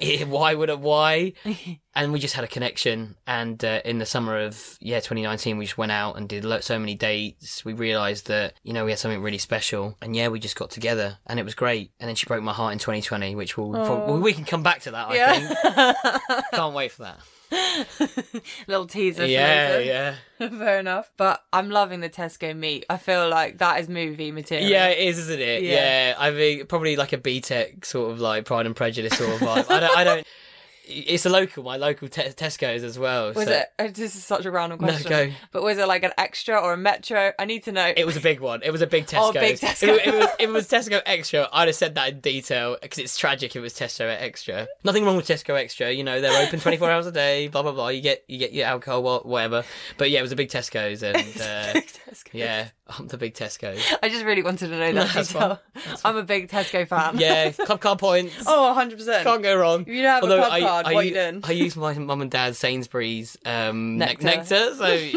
Eh, 0.00 0.24
why 0.32 0.54
would 0.54 0.70
I, 0.70 0.74
why? 0.74 1.34
and 1.94 2.12
we 2.12 2.18
just 2.18 2.34
had 2.34 2.44
a 2.44 2.48
connection. 2.48 3.16
And 3.26 3.62
uh, 3.64 3.80
in 3.84 3.98
the 3.98 4.06
summer 4.06 4.38
of 4.38 4.78
yeah 4.80 4.98
2019, 4.98 5.58
we 5.58 5.66
just 5.66 5.78
went 5.78 5.92
out 5.92 6.16
and 6.16 6.28
did 6.28 6.44
so 6.62 6.78
many 6.78 6.94
dates. 6.94 7.64
We 7.64 7.72
realised 7.72 8.26
that 8.26 8.54
you 8.62 8.72
know 8.72 8.84
we 8.84 8.90
had 8.90 8.98
something 8.98 9.22
really 9.22 9.38
special, 9.38 9.96
and 10.02 10.16
yeah, 10.16 10.28
we 10.28 10.40
just 10.40 10.56
got 10.56 10.70
together, 10.70 11.18
and 11.26 11.38
it 11.38 11.44
was 11.44 11.54
great. 11.54 11.92
And 12.00 12.08
then 12.08 12.16
she 12.16 12.26
broke 12.26 12.42
my 12.42 12.52
heart 12.52 12.72
in 12.72 12.78
2020, 12.78 13.34
which 13.34 13.56
we'll 13.56 14.20
we 14.20 14.32
can 14.32 14.44
come 14.44 14.62
back 14.62 14.80
to 14.82 14.90
that. 14.92 15.08
I 15.08 15.38
think 15.38 16.44
can't 16.52 16.74
wait 16.74 16.92
for 16.92 17.02
that. 17.02 17.20
Little 18.66 18.86
teaser. 18.86 19.26
Yeah, 19.26 19.78
yeah, 19.78 20.14
Fair 20.38 20.78
enough. 20.80 21.10
But 21.16 21.42
I'm 21.52 21.70
loving 21.70 22.00
the 22.00 22.08
Tesco 22.10 22.56
meet. 22.56 22.86
I 22.88 22.96
feel 22.96 23.28
like 23.28 23.58
that 23.58 23.80
is 23.80 23.88
movie 23.88 24.32
material. 24.32 24.68
yeah. 24.68 24.88
It 24.88 25.06
is, 25.08 25.18
isn't 25.18 25.40
it? 25.40 25.62
Yeah. 25.62 25.72
Yeah. 25.72 26.14
I 26.18 26.30
mean, 26.30 26.66
probably 26.66 26.96
like 26.96 27.12
a 27.12 27.18
BTEC 27.18 27.84
sort 27.84 28.10
of 28.10 28.20
like 28.20 28.44
Pride 28.44 28.66
and 28.66 28.74
Prejudice 28.76 29.16
sort 29.16 29.30
of 29.34 29.40
vibe. 29.40 29.70
I 29.70 29.80
don't. 29.80 29.96
I 29.98 30.04
don't. 30.04 30.26
It's 30.84 31.24
a 31.24 31.30
local, 31.30 31.62
my 31.62 31.76
local 31.76 32.08
te- 32.08 32.22
Tesco's 32.30 32.82
as 32.82 32.98
well. 32.98 33.32
Was 33.32 33.46
so- 33.46 33.52
it? 33.52 33.66
oh, 33.78 33.88
This 33.88 34.16
is 34.16 34.24
such 34.24 34.44
a 34.46 34.50
random 34.50 34.78
question. 34.78 35.10
No, 35.10 35.26
go. 35.26 35.32
But 35.52 35.62
was 35.62 35.78
it 35.78 35.86
like 35.86 36.02
an 36.02 36.10
extra 36.18 36.56
or 36.58 36.72
a 36.72 36.76
metro? 36.76 37.32
I 37.38 37.44
need 37.44 37.62
to 37.64 37.72
know. 37.72 37.92
It 37.96 38.04
was 38.04 38.16
a 38.16 38.20
big 38.20 38.40
one. 38.40 38.62
It 38.64 38.70
was 38.72 38.82
a 38.82 38.86
big 38.86 39.06
Tesco. 39.06 39.22
Oh, 39.22 39.32
big 39.32 39.56
Tesco. 39.56 39.96
If, 39.96 40.06
it 40.06 40.14
was, 40.14 40.28
if 40.40 40.48
it 40.48 40.52
was 40.52 40.68
Tesco 40.68 41.00
Extra, 41.06 41.48
I'd 41.52 41.68
have 41.68 41.76
said 41.76 41.94
that 41.94 42.08
in 42.08 42.20
detail 42.20 42.76
because 42.82 42.98
it's 42.98 43.16
tragic. 43.16 43.52
If 43.52 43.56
it 43.56 43.60
was 43.60 43.74
Tesco 43.74 44.08
Extra, 44.20 44.66
nothing 44.82 45.04
wrong 45.04 45.16
with 45.16 45.28
Tesco 45.28 45.56
Extra. 45.56 45.92
You 45.92 46.02
know 46.02 46.20
they're 46.20 46.44
open 46.46 46.58
twenty 46.58 46.76
four 46.78 46.90
hours 46.90 47.06
a 47.06 47.12
day. 47.12 47.46
Blah 47.48 47.62
blah 47.62 47.72
blah. 47.72 47.88
You 47.88 48.00
get 48.02 48.24
you 48.26 48.38
get 48.38 48.52
your 48.52 48.66
alcohol, 48.66 49.22
whatever. 49.24 49.64
But 49.98 50.10
yeah, 50.10 50.18
it 50.18 50.22
was 50.22 50.32
a 50.32 50.36
big 50.36 50.48
Tesco's, 50.48 51.02
and 51.04 51.16
uh, 51.40 51.80
Tesco. 52.12 52.30
yeah, 52.34 52.68
I'm 52.88 53.06
the 53.08 53.16
big 53.18 53.34
Tesco. 53.34 53.78
I 54.02 54.08
just 54.08 54.24
really 54.24 54.42
wanted 54.42 54.68
to 54.68 54.78
know 54.78 54.92
No, 54.92 55.04
that 55.04 55.14
that's 55.14 55.32
detail. 55.32 55.60
I'm 56.04 56.16
a 56.16 56.22
big 56.22 56.48
Tesco 56.50 56.86
fan. 56.86 57.18
Yeah, 57.18 57.50
club 57.52 57.80
card 57.80 57.98
points. 57.98 58.34
Oh, 58.46 58.74
100%. 58.76 59.22
Can't 59.22 59.42
go 59.42 59.56
wrong. 59.56 59.82
If 59.82 59.88
you 59.88 60.02
don't 60.02 60.04
have 60.10 60.22
a 60.22 60.26
Although 60.26 60.36
club 60.38 60.52
I, 60.52 60.60
card, 60.60 60.86
I, 60.86 60.94
what 60.94 61.04
u- 61.06 61.08
you 61.10 61.14
doing? 61.16 61.40
I 61.44 61.52
use 61.52 61.76
my 61.76 61.94
mum 61.94 62.20
and 62.22 62.30
dad's 62.30 62.58
Sainsbury's 62.58 63.36
um, 63.46 63.98
nectar. 63.98 64.24
Nectar. 64.26 64.74
so 64.74 65.10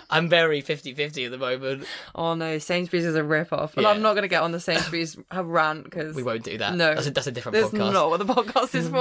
I'm 0.10 0.28
very 0.28 0.62
50-50 0.62 1.24
at 1.26 1.30
the 1.30 1.38
moment. 1.38 1.86
Oh 2.14 2.34
no, 2.34 2.58
Sainsbury's 2.58 3.06
is 3.06 3.14
a 3.16 3.24
rip 3.24 3.52
off. 3.52 3.74
And 3.76 3.84
Yeah. 3.84 3.90
I'm 3.90 4.02
not 4.02 4.12
going 4.12 4.22
to 4.22 4.28
get 4.28 4.42
on 4.42 4.52
the 4.52 4.60
Sainsbury's 4.60 5.16
rant 5.34 5.84
because 5.84 6.14
We 6.14 6.22
won't 6.22 6.42
do 6.44 6.58
that. 6.58 6.74
No. 6.74 6.94
that's 6.94 7.06
a, 7.06 7.10
that's 7.10 7.26
a 7.26 7.32
different 7.32 7.54
that's 7.58 7.70
podcast. 7.72 7.92
not 7.92 8.10
what 8.10 8.18
the 8.18 8.26
podcast 8.34 8.74
is 8.74 8.88
for. 8.88 8.92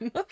No. 0.00 0.22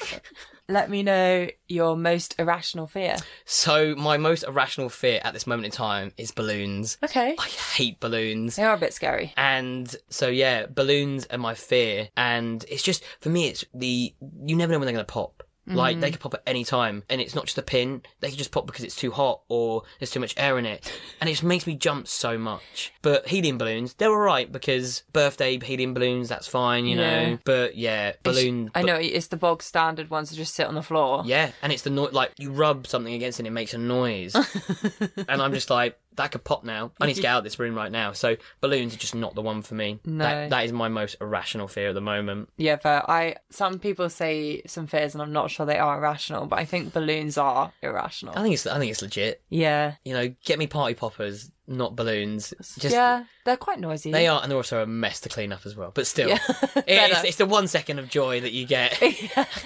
Let 0.68 0.90
me 0.90 1.02
know 1.02 1.48
your 1.68 1.96
most 1.96 2.34
irrational 2.38 2.86
fear. 2.86 3.16
So 3.44 3.94
my 3.94 4.16
most 4.16 4.42
irrational 4.42 4.88
fear 4.88 5.20
at 5.22 5.32
this 5.32 5.46
moment 5.46 5.66
in 5.66 5.70
time 5.70 6.12
is 6.16 6.32
balloons. 6.32 6.98
Okay. 7.04 7.36
I 7.38 7.48
hate 7.48 8.00
balloons. 8.00 8.56
They 8.56 8.64
are 8.64 8.74
a 8.74 8.78
bit 8.78 8.92
scary. 8.92 9.32
And 9.36 9.94
so 10.10 10.26
yeah, 10.26 10.66
balloons 10.66 11.26
are 11.30 11.38
my 11.38 11.54
fear. 11.54 12.08
And 12.16 12.64
it's 12.68 12.82
just 12.82 13.04
for 13.20 13.28
me, 13.28 13.48
it's 13.48 13.64
the 13.74 14.14
you 14.44 14.56
never 14.56 14.72
know 14.72 14.78
when 14.78 14.86
they're 14.86 14.94
gonna 14.94 15.04
pop. 15.04 15.44
Like 15.66 15.98
they 15.98 16.06
mm-hmm. 16.06 16.12
could 16.12 16.20
pop 16.20 16.34
at 16.34 16.42
any 16.46 16.64
time, 16.64 17.02
and 17.10 17.20
it's 17.20 17.34
not 17.34 17.46
just 17.46 17.58
a 17.58 17.62
pin. 17.62 18.02
They 18.20 18.30
could 18.30 18.38
just 18.38 18.52
pop 18.52 18.66
because 18.66 18.84
it's 18.84 18.94
too 18.94 19.10
hot 19.10 19.40
or 19.48 19.82
there's 19.98 20.10
too 20.10 20.20
much 20.20 20.34
air 20.36 20.58
in 20.58 20.66
it, 20.66 20.90
and 21.20 21.28
it 21.28 21.32
just 21.32 21.42
makes 21.42 21.66
me 21.66 21.74
jump 21.74 22.06
so 22.06 22.38
much. 22.38 22.92
But 23.02 23.26
helium 23.26 23.58
balloons, 23.58 23.94
they're 23.94 24.10
all 24.10 24.16
right 24.16 24.50
because 24.50 25.02
birthday 25.12 25.58
helium 25.58 25.94
balloons, 25.94 26.28
that's 26.28 26.46
fine, 26.46 26.86
you 26.86 26.96
Yeah. 26.96 27.30
know. 27.30 27.38
But 27.44 27.76
yeah, 27.76 28.12
balloon. 28.22 28.70
I 28.74 28.82
know 28.82 28.96
it's 28.96 29.26
the 29.28 29.36
bog 29.36 29.62
standard 29.62 30.10
ones 30.10 30.30
that 30.30 30.36
just 30.36 30.54
sit 30.54 30.66
on 30.66 30.74
the 30.74 30.82
floor. 30.82 31.22
Yeah, 31.26 31.50
and 31.62 31.72
it's 31.72 31.82
the 31.82 31.90
noise. 31.90 32.12
Like 32.12 32.32
you 32.38 32.52
rub 32.52 32.86
something 32.86 33.12
against 33.14 33.40
it, 33.40 33.42
and 33.42 33.48
it 33.48 33.52
makes 33.52 33.74
a 33.74 33.78
noise, 33.78 34.34
and 35.28 35.42
I'm 35.42 35.52
just 35.52 35.70
like, 35.70 35.98
that 36.16 36.32
could 36.32 36.44
pop 36.44 36.64
now. 36.64 36.92
I 37.00 37.06
need 37.06 37.14
to 37.14 37.22
get 37.22 37.28
out 37.30 37.38
of 37.38 37.44
this 37.44 37.58
room 37.58 37.74
right 37.74 37.90
now. 37.92 38.12
So 38.12 38.36
balloons 38.60 38.94
are 38.94 38.98
just 38.98 39.14
not 39.14 39.34
the 39.34 39.42
one 39.42 39.62
for 39.62 39.74
me. 39.74 40.00
No. 40.04 40.24
That, 40.24 40.50
that 40.50 40.64
is 40.64 40.72
my 40.72 40.88
most 40.88 41.16
irrational 41.20 41.68
fear 41.68 41.88
at 41.90 41.94
the 41.94 42.00
moment. 42.00 42.48
Yeah, 42.56 42.76
but 42.82 43.08
I 43.08 43.36
some 43.50 43.78
people 43.78 44.08
say 44.08 44.62
some 44.66 44.86
fears, 44.86 45.14
and 45.14 45.22
I'm 45.22 45.32
not 45.32 45.50
sure 45.50 45.66
they 45.66 45.78
are 45.78 45.98
irrational, 45.98 46.46
but 46.46 46.58
I 46.58 46.64
think 46.64 46.92
balloons 46.92 47.38
are 47.38 47.72
irrational. 47.82 48.34
I 48.36 48.42
think 48.42 48.54
it's 48.54 48.66
I 48.66 48.78
think 48.78 48.90
it's 48.90 49.02
legit. 49.02 49.42
yeah, 49.48 49.94
You 50.04 50.14
know, 50.14 50.34
get 50.44 50.58
me 50.58 50.66
party 50.66 50.94
poppers, 50.94 51.50
not 51.68 51.96
balloons. 51.96 52.54
Just 52.78 52.94
yeah, 52.94 53.24
they're 53.44 53.56
quite 53.56 53.80
noisy. 53.80 54.12
they 54.12 54.26
are, 54.26 54.40
and 54.42 54.50
they're 54.50 54.56
also 54.56 54.82
a 54.82 54.86
mess 54.86 55.20
to 55.20 55.28
clean 55.28 55.52
up 55.52 55.66
as 55.66 55.76
well. 55.76 55.90
But 55.94 56.06
still, 56.06 56.28
Yeah. 56.28 56.38
it- 56.76 56.84
it's, 56.86 57.24
it's 57.24 57.36
the 57.36 57.46
one 57.46 57.68
second 57.68 57.98
of 57.98 58.08
joy 58.08 58.40
that 58.40 58.52
you 58.52 58.66
get. 58.66 59.00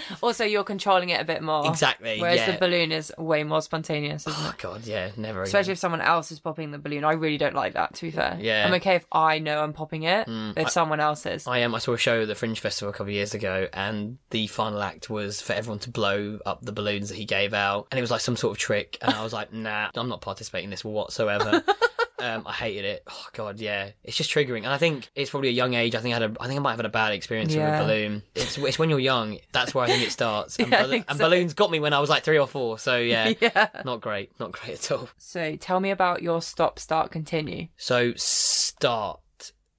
also, 0.22 0.44
you're 0.44 0.64
controlling 0.64 1.10
it 1.10 1.20
a 1.20 1.24
bit 1.24 1.42
more. 1.42 1.66
Exactly, 1.68 2.20
Whereas 2.20 2.38
yeah. 2.38 2.52
the 2.52 2.58
balloon 2.58 2.92
is 2.92 3.12
way 3.18 3.44
more 3.44 3.62
spontaneous, 3.62 4.26
isn't 4.26 4.46
oh 4.46 4.50
it? 4.50 4.58
God, 4.58 4.86
yeah, 4.86 5.10
never. 5.16 5.42
Especially 5.42 5.66
again. 5.68 5.72
if 5.72 5.78
someone 5.78 6.00
else 6.00 6.30
is 6.32 6.40
popping 6.40 6.70
the 6.70 6.78
balloon. 6.78 7.04
I 7.04 7.12
really 7.12 7.38
don't 7.38 7.54
like 7.54 7.74
that, 7.74 7.94
to 7.94 8.02
be 8.02 8.10
fair. 8.10 8.36
Yeah. 8.40 8.64
Mm, 8.64 8.66
I'm 8.68 8.74
okay 8.74 8.94
if 8.96 9.06
I 9.12 9.38
know 9.38 9.62
I'm 9.62 9.72
popping 9.72 10.04
it, 10.04 10.26
if 10.56 10.70
someone 10.70 11.00
else 11.00 11.26
is. 11.26 11.46
I 11.46 11.58
am. 11.58 11.74
I 11.74 11.78
saw 11.78 11.92
a 11.92 11.98
show 11.98 12.22
at 12.22 12.28
the 12.28 12.34
Fringe 12.34 12.58
Festival 12.60 12.90
a 12.90 12.92
couple 12.92 13.06
of 13.06 13.14
years 13.14 13.34
ago, 13.34 13.68
and 13.72 14.18
the 14.30 14.46
final 14.46 14.82
act 14.82 15.08
was 15.10 15.40
for 15.40 15.52
everyone 15.52 15.78
to 15.80 15.90
blow 15.90 16.38
up 16.46 16.62
the 16.62 16.72
balloons 16.72 17.08
that 17.08 17.16
he 17.16 17.24
gave 17.24 17.54
out, 17.54 17.88
and 17.90 17.98
it 17.98 18.02
was 18.02 18.10
like 18.10 18.20
some 18.20 18.36
sort 18.36 18.52
of 18.52 18.58
trick. 18.58 18.98
And 19.02 19.12
I 19.12 19.22
was 19.22 19.32
like, 19.32 19.52
Nah, 19.60 19.90
I'm 19.94 20.08
not 20.08 20.20
participating 20.20 20.64
in 20.64 20.70
this 20.70 20.84
whatsoever. 20.84 21.62
Um, 22.20 22.42
I 22.46 22.52
hated 22.52 22.85
it. 22.85 23.02
Oh 23.09 23.26
god, 23.33 23.59
yeah, 23.61 23.90
it's 24.04 24.16
just 24.16 24.30
triggering. 24.30 24.59
And 24.59 24.68
I 24.68 24.78
think 24.78 25.11
it's 25.14 25.30
probably 25.30 25.48
a 25.48 25.52
young 25.52 25.74
age. 25.74 25.94
I 25.94 26.00
think 26.00 26.14
I 26.14 26.20
had 26.20 26.30
a. 26.30 26.37
I 26.42 26.46
think 26.46 26.59
I 26.59 26.62
might 26.62 26.70
have 26.72 26.78
had 26.78 26.87
a 26.87 26.90
bad 26.90 27.12
experience 27.12 27.52
Yeah. 27.54 27.70
with 27.80 27.80
a 27.80 27.85
balloon. 27.92 28.22
It's 28.35 28.59
it's 28.59 28.78
when 28.78 28.90
you're 28.90 28.98
young. 28.98 29.38
That's 29.52 29.74
where 29.74 29.85
I 29.85 29.88
think 29.88 30.02
it 30.02 30.12
starts. 30.12 30.59
And, 30.59 30.68
Yeah, 30.72 30.78
I 30.78 30.83
bal- 30.83 30.92
and 31.09 31.18
so. 31.18 31.24
balloons 31.28 31.54
got 31.54 31.70
me 31.70 31.80
when 31.80 31.92
I 31.92 32.00
was 32.00 32.11
like 32.11 32.22
three 32.22 32.38
or 32.38 32.46
four. 32.46 32.78
So 32.78 32.96
yeah, 32.98 33.33
yeah. 33.40 33.68
not 33.85 34.00
great. 34.00 34.33
Not 34.38 34.52
great 34.52 34.74
at 34.78 34.90
all. 34.92 35.09
So 35.18 35.56
tell 35.56 35.80
me 35.80 35.90
about 35.90 36.22
your 36.22 36.42
stop, 36.42 36.78
start, 36.78 37.11
continue. 37.11 37.68
So 37.76 38.12
start. 38.16 39.20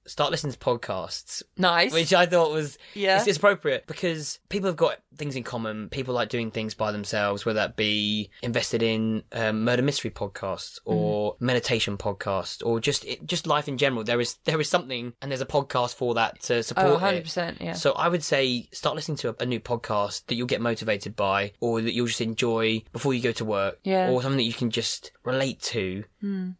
Start 0.06 0.30
listening 0.30 0.52
to 0.52 0.58
podcasts, 0.58 1.42
Nice. 1.56 1.92
which 1.92 2.12
I 2.12 2.26
thought 2.26 2.52
was 2.52 2.76
Yeah. 2.94 3.18
it's, 3.18 3.28
it's 3.28 3.36
appropriate 3.38 3.86
because 3.86 4.40
people 4.48 4.68
have 4.68 4.76
got 4.76 4.98
things 5.16 5.36
in 5.36 5.42
common. 5.44 5.88
People 5.90 6.14
like 6.14 6.28
doing 6.28 6.50
things 6.50 6.74
by 6.74 6.90
themselves, 6.90 7.44
whether 7.46 7.60
that 7.60 7.76
be 7.76 8.30
invested 8.42 8.82
in 8.82 9.22
um, 9.32 9.62
murder 9.64 9.82
mystery 9.82 10.10
podcasts 10.10 10.80
or 10.84 11.36
meditation 11.38 11.96
podcasts 11.96 12.64
or 12.66 12.80
just 12.80 13.04
it, 13.04 13.24
just 13.26 13.46
life 13.46 13.68
in 13.68 13.78
general. 13.78 14.02
There 14.04 14.20
is 14.20 14.34
there 14.44 14.60
is 14.60 14.68
something, 14.68 15.12
and 15.22 15.30
there's 15.30 15.40
a 15.40 15.46
podcast 15.46 15.94
for 15.94 16.14
that 16.14 16.40
to 16.42 16.62
support 16.62 16.86
oh, 16.86 16.98
100%. 16.98 17.60
Yeah. 17.60 17.74
So 17.74 17.92
I 17.92 18.08
would 18.08 18.24
say 18.24 18.68
start 18.72 18.96
listening 18.96 19.18
to 19.18 19.28
a, 19.30 19.34
a 19.40 19.46
new 19.46 19.60
podcast 19.60 20.26
that 20.26 20.34
you'll 20.34 20.46
get 20.46 20.60
motivated 20.60 21.14
by, 21.14 21.52
or 21.60 21.80
that 21.80 21.92
you'll 21.92 22.06
just 22.06 22.20
enjoy 22.20 22.82
before 22.92 23.14
you 23.14 23.22
go 23.22 23.32
to 23.32 23.44
work, 23.44 23.78
Yeah. 23.84 24.10
or 24.10 24.20
something 24.22 24.38
that 24.38 24.42
you 24.44 24.52
can 24.54 24.70
just 24.70 25.12
relate 25.24 25.60
to. 25.62 26.04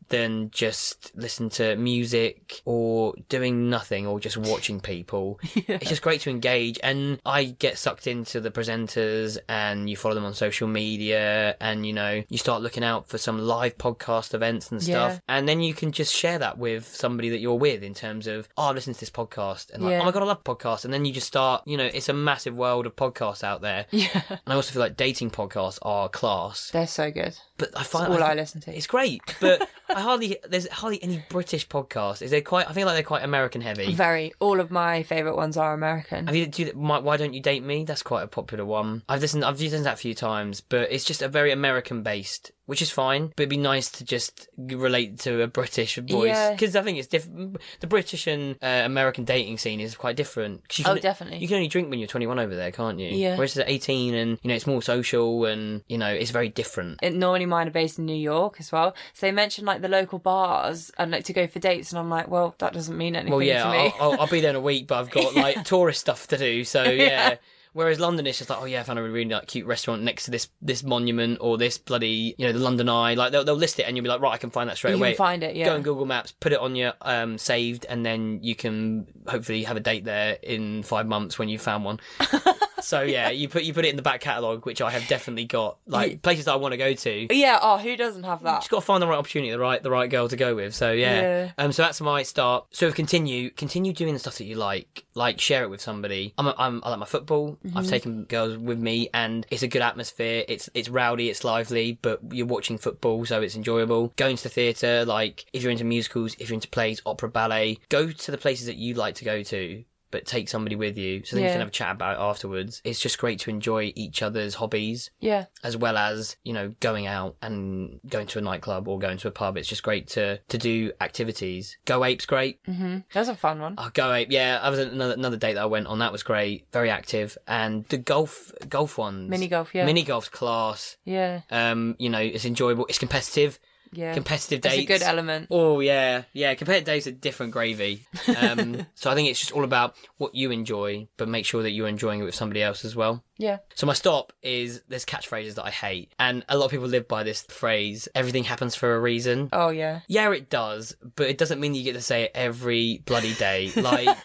Than 0.08 0.50
just 0.50 1.12
listen 1.14 1.48
to 1.50 1.76
music 1.76 2.62
or 2.64 3.14
doing 3.32 3.70
nothing 3.70 4.06
or 4.06 4.20
just 4.20 4.36
watching 4.36 4.78
people. 4.80 5.40
It's 5.54 5.88
just 5.88 6.02
great 6.02 6.20
to 6.22 6.30
engage, 6.30 6.78
and 6.82 7.18
I 7.24 7.44
get 7.44 7.78
sucked 7.78 8.06
into 8.06 8.40
the 8.40 8.50
presenters, 8.50 9.38
and 9.48 9.88
you 9.88 9.96
follow 9.96 10.14
them 10.14 10.24
on 10.24 10.34
social 10.34 10.68
media, 10.68 11.56
and 11.60 11.86
you 11.86 11.92
know 11.92 12.22
you 12.28 12.38
start 12.38 12.62
looking 12.62 12.84
out 12.84 13.08
for 13.08 13.16
some 13.18 13.38
live 13.38 13.78
podcast 13.78 14.34
events 14.34 14.70
and 14.70 14.82
stuff, 14.82 15.12
Yeah. 15.14 15.18
and 15.36 15.48
then 15.48 15.60
you 15.60 15.72
can 15.74 15.92
just 15.92 16.14
share 16.14 16.38
that 16.38 16.58
with 16.58 16.86
somebody 16.86 17.30
that 17.30 17.40
you're 17.40 17.58
with 17.58 17.82
in 17.82 17.94
terms 17.94 18.26
of 18.26 18.48
oh, 18.58 18.70
listened 18.72 18.94
to 18.96 19.00
this 19.00 19.10
podcast, 19.10 19.70
and 19.72 19.82
like 19.82 19.92
Yeah. 19.92 20.02
oh 20.02 20.04
my 20.04 20.10
god, 20.12 20.22
I 20.22 20.26
love 20.26 20.44
podcasts, 20.44 20.84
and 20.84 20.92
then 20.92 21.04
you 21.04 21.12
just 21.12 21.26
start, 21.26 21.62
you 21.66 21.76
know, 21.76 21.84
it's 21.92 22.08
a 22.08 22.12
massive 22.12 22.54
world 22.56 22.86
of 22.86 22.94
podcasts 22.96 23.42
out 23.42 23.62
there, 23.62 23.86
yeah. 23.90 24.22
and 24.28 24.40
I 24.46 24.54
also 24.54 24.72
feel 24.72 24.80
like 24.82 24.96
dating 24.96 25.30
podcasts 25.30 25.78
are 25.82 26.08
class, 26.08 26.70
They're 26.70 26.86
so 26.86 27.10
good. 27.10 27.36
but 27.56 27.70
I 27.76 27.82
find 27.84 28.12
all 28.12 28.22
I 28.22 28.32
I 28.32 28.34
listen 28.34 28.60
to. 28.62 28.76
it's 28.76 28.86
great, 28.86 29.22
but 29.40 29.66
I 29.88 30.00
hardly 30.00 30.36
there's 30.48 30.68
hardly 30.68 31.02
any 31.02 31.22
British 31.30 31.66
podcasts. 31.68 32.22
Is 32.22 32.30
there 32.30 32.40
quite? 32.42 32.68
I 32.68 32.72
feel 32.72 32.86
like 32.86 32.96
they're 32.96 33.02
quite 33.02 33.21
American 33.22 33.60
heavy. 33.60 33.92
Very. 33.92 34.32
All 34.40 34.60
of 34.60 34.70
my 34.70 35.02
favourite 35.02 35.36
ones 35.36 35.56
are 35.56 35.72
American. 35.72 36.26
Have 36.26 36.36
you, 36.36 36.46
do 36.46 36.64
you, 36.64 36.72
why, 36.74 36.98
why 36.98 37.16
don't 37.16 37.34
you 37.34 37.40
date 37.40 37.62
me? 37.62 37.84
That's 37.84 38.02
quite 38.02 38.22
a 38.22 38.28
popular 38.28 38.64
one. 38.64 39.02
I've 39.08 39.20
listened. 39.20 39.44
I've 39.44 39.60
listened 39.60 39.80
to 39.80 39.84
that 39.84 39.94
a 39.94 39.96
few 39.96 40.14
times, 40.14 40.60
but 40.60 40.92
it's 40.92 41.04
just 41.04 41.22
a 41.22 41.28
very 41.28 41.52
American 41.52 42.02
based, 42.02 42.52
which 42.66 42.80
is 42.82 42.90
fine. 42.90 43.28
But 43.36 43.42
it'd 43.42 43.50
be 43.50 43.56
nice 43.56 43.90
to 43.92 44.04
just 44.04 44.48
relate 44.56 45.18
to 45.20 45.42
a 45.42 45.46
British 45.46 45.96
voice 45.96 46.26
Yeah. 46.28 46.52
because 46.52 46.76
I 46.76 46.82
think 46.82 46.98
it's 46.98 47.08
different. 47.08 47.58
The 47.80 47.86
British 47.86 48.26
and 48.26 48.56
uh, 48.62 48.82
American 48.84 49.24
dating 49.24 49.58
scene 49.58 49.80
is 49.80 49.94
quite 49.96 50.16
different. 50.16 50.66
'Cause 50.68 50.78
you 50.78 50.84
Oh, 50.86 50.92
can- 50.94 51.02
definitely. 51.02 51.38
You 51.38 51.48
can 51.48 51.56
only 51.56 51.68
drink 51.68 51.90
when 51.90 51.98
you're 51.98 52.08
21 52.08 52.38
over 52.38 52.54
there, 52.54 52.70
can't 52.70 52.98
you? 53.00 53.08
Yeah. 53.10 53.36
Whereas 53.36 53.56
at 53.58 53.68
18, 53.68 54.14
and 54.14 54.38
you 54.42 54.48
know, 54.48 54.54
it's 54.54 54.66
more 54.66 54.82
social, 54.82 55.44
and 55.46 55.82
you 55.88 55.98
know, 55.98 56.08
it's 56.12 56.30
very 56.30 56.48
different. 56.48 56.98
it, 57.02 57.14
normally 57.14 57.46
mine 57.46 57.68
are 57.68 57.72
based 57.72 57.98
in 57.98 58.06
New 58.06 58.14
York 58.14 58.56
as 58.60 58.70
well. 58.72 58.94
So 59.14 59.26
they 59.26 59.32
mentioned 59.32 59.66
like 59.66 59.80
the 59.80 59.88
local 59.88 60.18
bars 60.18 60.90
and 60.98 61.10
like 61.10 61.24
to 61.24 61.32
go 61.32 61.46
for 61.46 61.58
dates, 61.58 61.90
and 61.90 61.98
I'm 61.98 62.10
like, 62.10 62.28
well, 62.28 62.54
that 62.58 62.72
doesn't 62.72 62.96
mean 62.96 63.16
anything 63.16 63.32
Well, 63.32 63.42
yeah, 63.42 63.64
to 63.64 63.70
me. 63.70 63.92
I'll, 64.00 64.12
I'll, 64.12 64.20
I'll 64.22 64.26
be 64.28 64.40
there 64.40 64.50
in 64.50 64.56
a 64.56 64.60
week, 64.60 64.86
but 64.86 64.98
I've 65.00 65.10
got 65.10 65.34
like 65.46 65.64
tourist 65.64 66.00
stuff 66.00 66.26
to 66.28 66.38
do. 66.38 66.64
So 66.64 66.82
yeah. 66.84 67.36
Whereas 67.74 67.98
London 67.98 68.26
is 68.26 68.36
just 68.38 68.50
like, 68.50 68.60
oh 68.60 68.66
yeah, 68.66 68.80
I 68.80 68.82
found 68.82 68.98
a 68.98 69.02
really 69.02 69.30
like, 69.30 69.46
cute 69.46 69.66
restaurant 69.66 70.02
next 70.02 70.26
to 70.26 70.30
this 70.30 70.48
this 70.60 70.82
monument 70.82 71.38
or 71.40 71.56
this 71.56 71.78
bloody, 71.78 72.34
you 72.36 72.46
know, 72.46 72.52
the 72.52 72.58
London 72.58 72.88
Eye. 72.88 73.14
Like 73.14 73.32
they'll, 73.32 73.44
they'll 73.44 73.54
list 73.54 73.78
it 73.78 73.84
and 73.84 73.96
you'll 73.96 74.02
be 74.04 74.10
like, 74.10 74.20
right, 74.20 74.32
I 74.32 74.38
can 74.38 74.50
find 74.50 74.68
that 74.68 74.76
straight 74.76 74.90
You 74.92 74.96
away. 74.98 75.10
can 75.12 75.16
find 75.16 75.42
it, 75.42 75.56
yeah. 75.56 75.66
Go 75.66 75.74
on 75.74 75.82
Google 75.82 76.04
Maps, 76.06 76.32
put 76.32 76.52
it 76.52 76.58
on 76.58 76.76
your 76.76 76.92
um, 77.00 77.38
saved, 77.38 77.86
and 77.88 78.04
then 78.04 78.40
you 78.42 78.54
can 78.54 79.06
hopefully 79.26 79.64
have 79.64 79.76
a 79.76 79.80
date 79.80 80.04
there 80.04 80.38
in 80.42 80.82
five 80.82 81.06
months 81.06 81.38
when 81.38 81.48
you 81.48 81.58
found 81.58 81.84
one. 81.84 81.98
so 82.82 83.02
yeah, 83.02 83.30
you 83.30 83.48
put 83.48 83.64
you 83.64 83.74
put 83.74 83.84
it 83.84 83.88
in 83.88 83.96
the 83.96 84.02
back 84.02 84.20
catalogue, 84.20 84.66
which 84.66 84.80
I 84.80 84.90
have 84.90 85.06
definitely 85.08 85.44
got. 85.44 85.78
Like 85.86 86.22
places 86.22 86.46
that 86.46 86.52
I 86.52 86.56
want 86.56 86.72
to 86.72 86.78
go 86.78 86.94
to. 86.94 87.34
Yeah. 87.34 87.58
Oh, 87.60 87.78
who 87.78 87.96
doesn't 87.96 88.24
have 88.24 88.42
that? 88.42 88.60
Just 88.60 88.70
got 88.70 88.80
to 88.80 88.86
find 88.86 89.02
the 89.02 89.06
right 89.06 89.18
opportunity, 89.18 89.50
the 89.50 89.58
right 89.58 89.82
the 89.82 89.90
right 89.90 90.10
girl 90.10 90.28
to 90.28 90.36
go 90.36 90.54
with. 90.54 90.74
So 90.74 90.92
yeah. 90.92 91.20
Yeah. 91.20 91.52
Um. 91.58 91.72
So 91.72 91.82
that's 91.82 92.00
my 92.00 92.22
start. 92.22 92.66
So 92.70 92.90
continue 92.92 93.50
continue 93.50 93.92
doing 93.92 94.14
the 94.14 94.18
stuff 94.18 94.38
that 94.38 94.44
you 94.44 94.56
like. 94.56 95.04
Like 95.14 95.40
share 95.40 95.62
it 95.62 95.70
with 95.70 95.80
somebody. 95.80 96.34
I'm, 96.38 96.46
a, 96.46 96.54
I'm 96.58 96.82
I 96.84 96.90
like 96.90 96.98
my 97.00 97.06
football. 97.06 97.58
Mm-hmm. 97.64 97.76
I've 97.76 97.86
taken 97.86 98.24
girls 98.24 98.56
with 98.56 98.78
me, 98.78 99.08
and 99.12 99.46
it's 99.50 99.62
a 99.62 99.68
good 99.68 99.82
atmosphere. 99.82 100.44
It's 100.48 100.68
it's 100.74 100.88
rowdy, 100.88 101.30
it's 101.30 101.44
lively, 101.44 101.98
but 102.00 102.20
you're 102.30 102.46
watching 102.46 102.78
football, 102.78 103.24
so 103.24 103.40
it's 103.42 103.56
enjoyable. 103.56 104.12
Going 104.16 104.36
to 104.36 104.42
the 104.42 104.48
theatre, 104.48 105.04
like 105.04 105.46
if 105.52 105.62
you're 105.62 105.72
into 105.72 105.84
musicals, 105.84 106.34
if 106.38 106.48
you're 106.48 106.54
into 106.54 106.68
plays, 106.68 107.02
opera, 107.06 107.28
ballet, 107.28 107.78
go 107.88 108.10
to 108.10 108.30
the 108.30 108.38
places 108.38 108.66
that 108.66 108.76
you 108.76 108.94
like 108.94 109.16
to 109.16 109.24
go 109.24 109.42
to. 109.42 109.84
But 110.12 110.26
take 110.26 110.48
somebody 110.48 110.76
with 110.76 110.96
you, 110.96 111.24
so 111.24 111.34
then 111.34 111.42
you 111.42 111.48
Yeah. 111.48 111.54
can 111.54 111.60
have 111.62 111.68
a 111.68 111.72
chat 111.72 111.92
about 111.96 112.16
it 112.18 112.20
afterwards. 112.20 112.80
It's 112.84 113.00
just 113.00 113.18
great 113.18 113.40
to 113.40 113.50
enjoy 113.50 113.92
each 113.96 114.22
other's 114.22 114.54
hobbies 114.54 115.10
Yeah. 115.20 115.46
as 115.64 115.76
well 115.76 115.96
as 115.96 116.36
you 116.44 116.52
know 116.52 116.74
going 116.78 117.06
out 117.08 117.34
and 117.42 117.98
going 118.08 118.26
to 118.28 118.38
a 118.38 118.42
nightclub 118.42 118.86
or 118.86 118.98
going 119.00 119.18
to 119.18 119.28
a 119.28 119.30
pub 119.32 119.56
it's 119.56 119.68
just 119.68 119.82
great 119.82 120.06
to 120.08 120.38
to 120.48 120.58
do 120.58 120.92
activities 121.00 121.76
go 121.86 122.04
ape's 122.04 122.26
great 122.26 122.62
Mm-hmm. 122.64 122.98
That's 123.12 123.28
a 123.28 123.34
fun 123.34 123.60
one. 123.60 123.74
oh, 123.78 123.90
go 123.94 124.12
ape 124.12 124.28
yeah 124.30 124.58
i 124.62 124.68
was 124.70 124.78
another 124.78 125.14
another 125.14 125.36
date 125.36 125.54
that 125.54 125.62
i 125.62 125.66
went 125.66 125.86
on 125.86 125.98
that 126.00 126.12
was 126.12 126.22
great 126.22 126.66
very 126.72 126.90
active 126.90 127.36
and 127.48 127.84
the 127.86 127.96
golf 127.98 128.52
golf 128.68 128.98
ones 128.98 129.28
Mini 129.30 129.48
golf, 129.48 129.74
yeah. 129.74 129.84
mini 129.86 130.02
golf's 130.02 130.28
class 130.28 130.96
Yeah. 131.04 131.40
um 131.50 131.96
you 131.98 132.10
know 132.10 132.18
it's 132.20 132.44
enjoyable 132.44 132.86
it's 132.86 132.98
competitive 132.98 133.58
Yeah. 133.92 134.14
competitive 134.14 134.62
That's 134.62 134.76
a 134.76 134.84
good 134.84 135.02
element. 135.02 135.48
Oh 135.50 135.80
yeah, 135.80 136.22
yeah. 136.32 136.54
Competitive 136.54 136.86
dates 136.86 137.06
are 137.06 137.12
different 137.12 137.52
gravy. 137.52 138.06
Um, 138.36 138.86
so 138.94 139.10
I 139.10 139.14
think 139.14 139.28
it's 139.28 139.38
just 139.40 139.52
all 139.52 139.64
about 139.64 139.96
what 140.16 140.34
you 140.34 140.50
enjoy, 140.50 141.08
but 141.16 141.28
make 141.28 141.44
sure 141.44 141.62
that 141.62 141.70
you're 141.72 141.88
enjoying 141.88 142.20
it 142.20 142.24
with 142.24 142.34
somebody 142.34 142.62
else 142.62 142.84
as 142.84 142.96
well. 142.96 143.22
Yeah. 143.38 143.58
So 143.74 143.86
my 143.86 143.92
stop 143.92 144.32
is 144.42 144.82
there's 144.88 145.04
catchphrases 145.04 145.54
that 145.54 145.64
I 145.64 145.70
hate, 145.70 146.12
and 146.18 146.44
a 146.48 146.56
lot 146.56 146.66
of 146.66 146.70
people 146.70 146.86
live 146.86 147.08
by 147.08 147.22
this 147.22 147.42
phrase: 147.42 148.08
"Everything 148.14 148.44
happens 148.44 148.74
for 148.74 148.94
a 148.94 149.00
reason." 149.00 149.48
Oh 149.52 149.70
yeah. 149.70 150.00
Yeah, 150.08 150.30
it 150.32 150.50
does, 150.50 150.96
but 151.16 151.28
it 151.28 151.38
doesn't 151.38 151.60
mean 151.60 151.74
you 151.74 151.84
get 151.84 151.94
to 151.94 152.02
say 152.02 152.24
it 152.24 152.32
every 152.34 153.02
bloody 153.04 153.34
day. 153.34 153.70
Like 153.82 154.16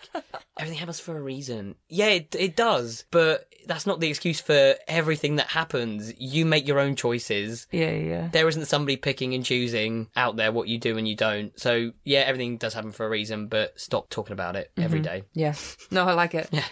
everything 0.60 0.78
happens 0.78 1.00
for 1.00 1.17
a 1.17 1.22
reason. 1.22 1.76
Yeah, 1.89 2.08
it, 2.08 2.36
it 2.38 2.56
does, 2.56 3.06
but 3.10 3.48
that's 3.65 3.86
not 3.86 4.00
the 4.00 4.08
excuse 4.08 4.39
for 4.39 4.76
everything 4.88 5.38
that 5.38 5.48
happens. 5.48 6.13
You 6.20 6.46
make 6.46 6.67
your 6.67 6.80
own 6.80 6.96
choices. 6.96 7.67
Yeah. 7.72 7.91
Yeah. 7.91 8.30
There 8.32 8.48
isn't 8.48 8.65
somebody 8.65 8.98
picking 8.98 9.34
and 9.34 9.43
choosing 9.43 10.10
out 10.15 10.36
there 10.36 10.52
what 10.52 10.67
you 10.67 10.78
do 10.78 10.98
and 10.98 11.08
you 11.08 11.15
don't. 11.15 11.58
So 11.60 11.91
yeah, 12.04 12.20
everything 12.20 12.58
does 12.58 12.74
happen 12.74 12.91
for 12.91 13.06
a 13.06 13.10
reason, 13.10 13.48
but 13.48 13.80
stop 13.80 14.10
talking 14.10 14.34
about 14.34 14.56
it 14.56 14.72
mm-hmm. 14.72 14.84
every 14.84 15.00
day. 15.00 15.24
Yeah. 15.34 15.56
No, 15.91 16.06
I 16.06 16.13
like 16.13 16.36
it. 16.36 16.50
Yeah. 16.52 16.63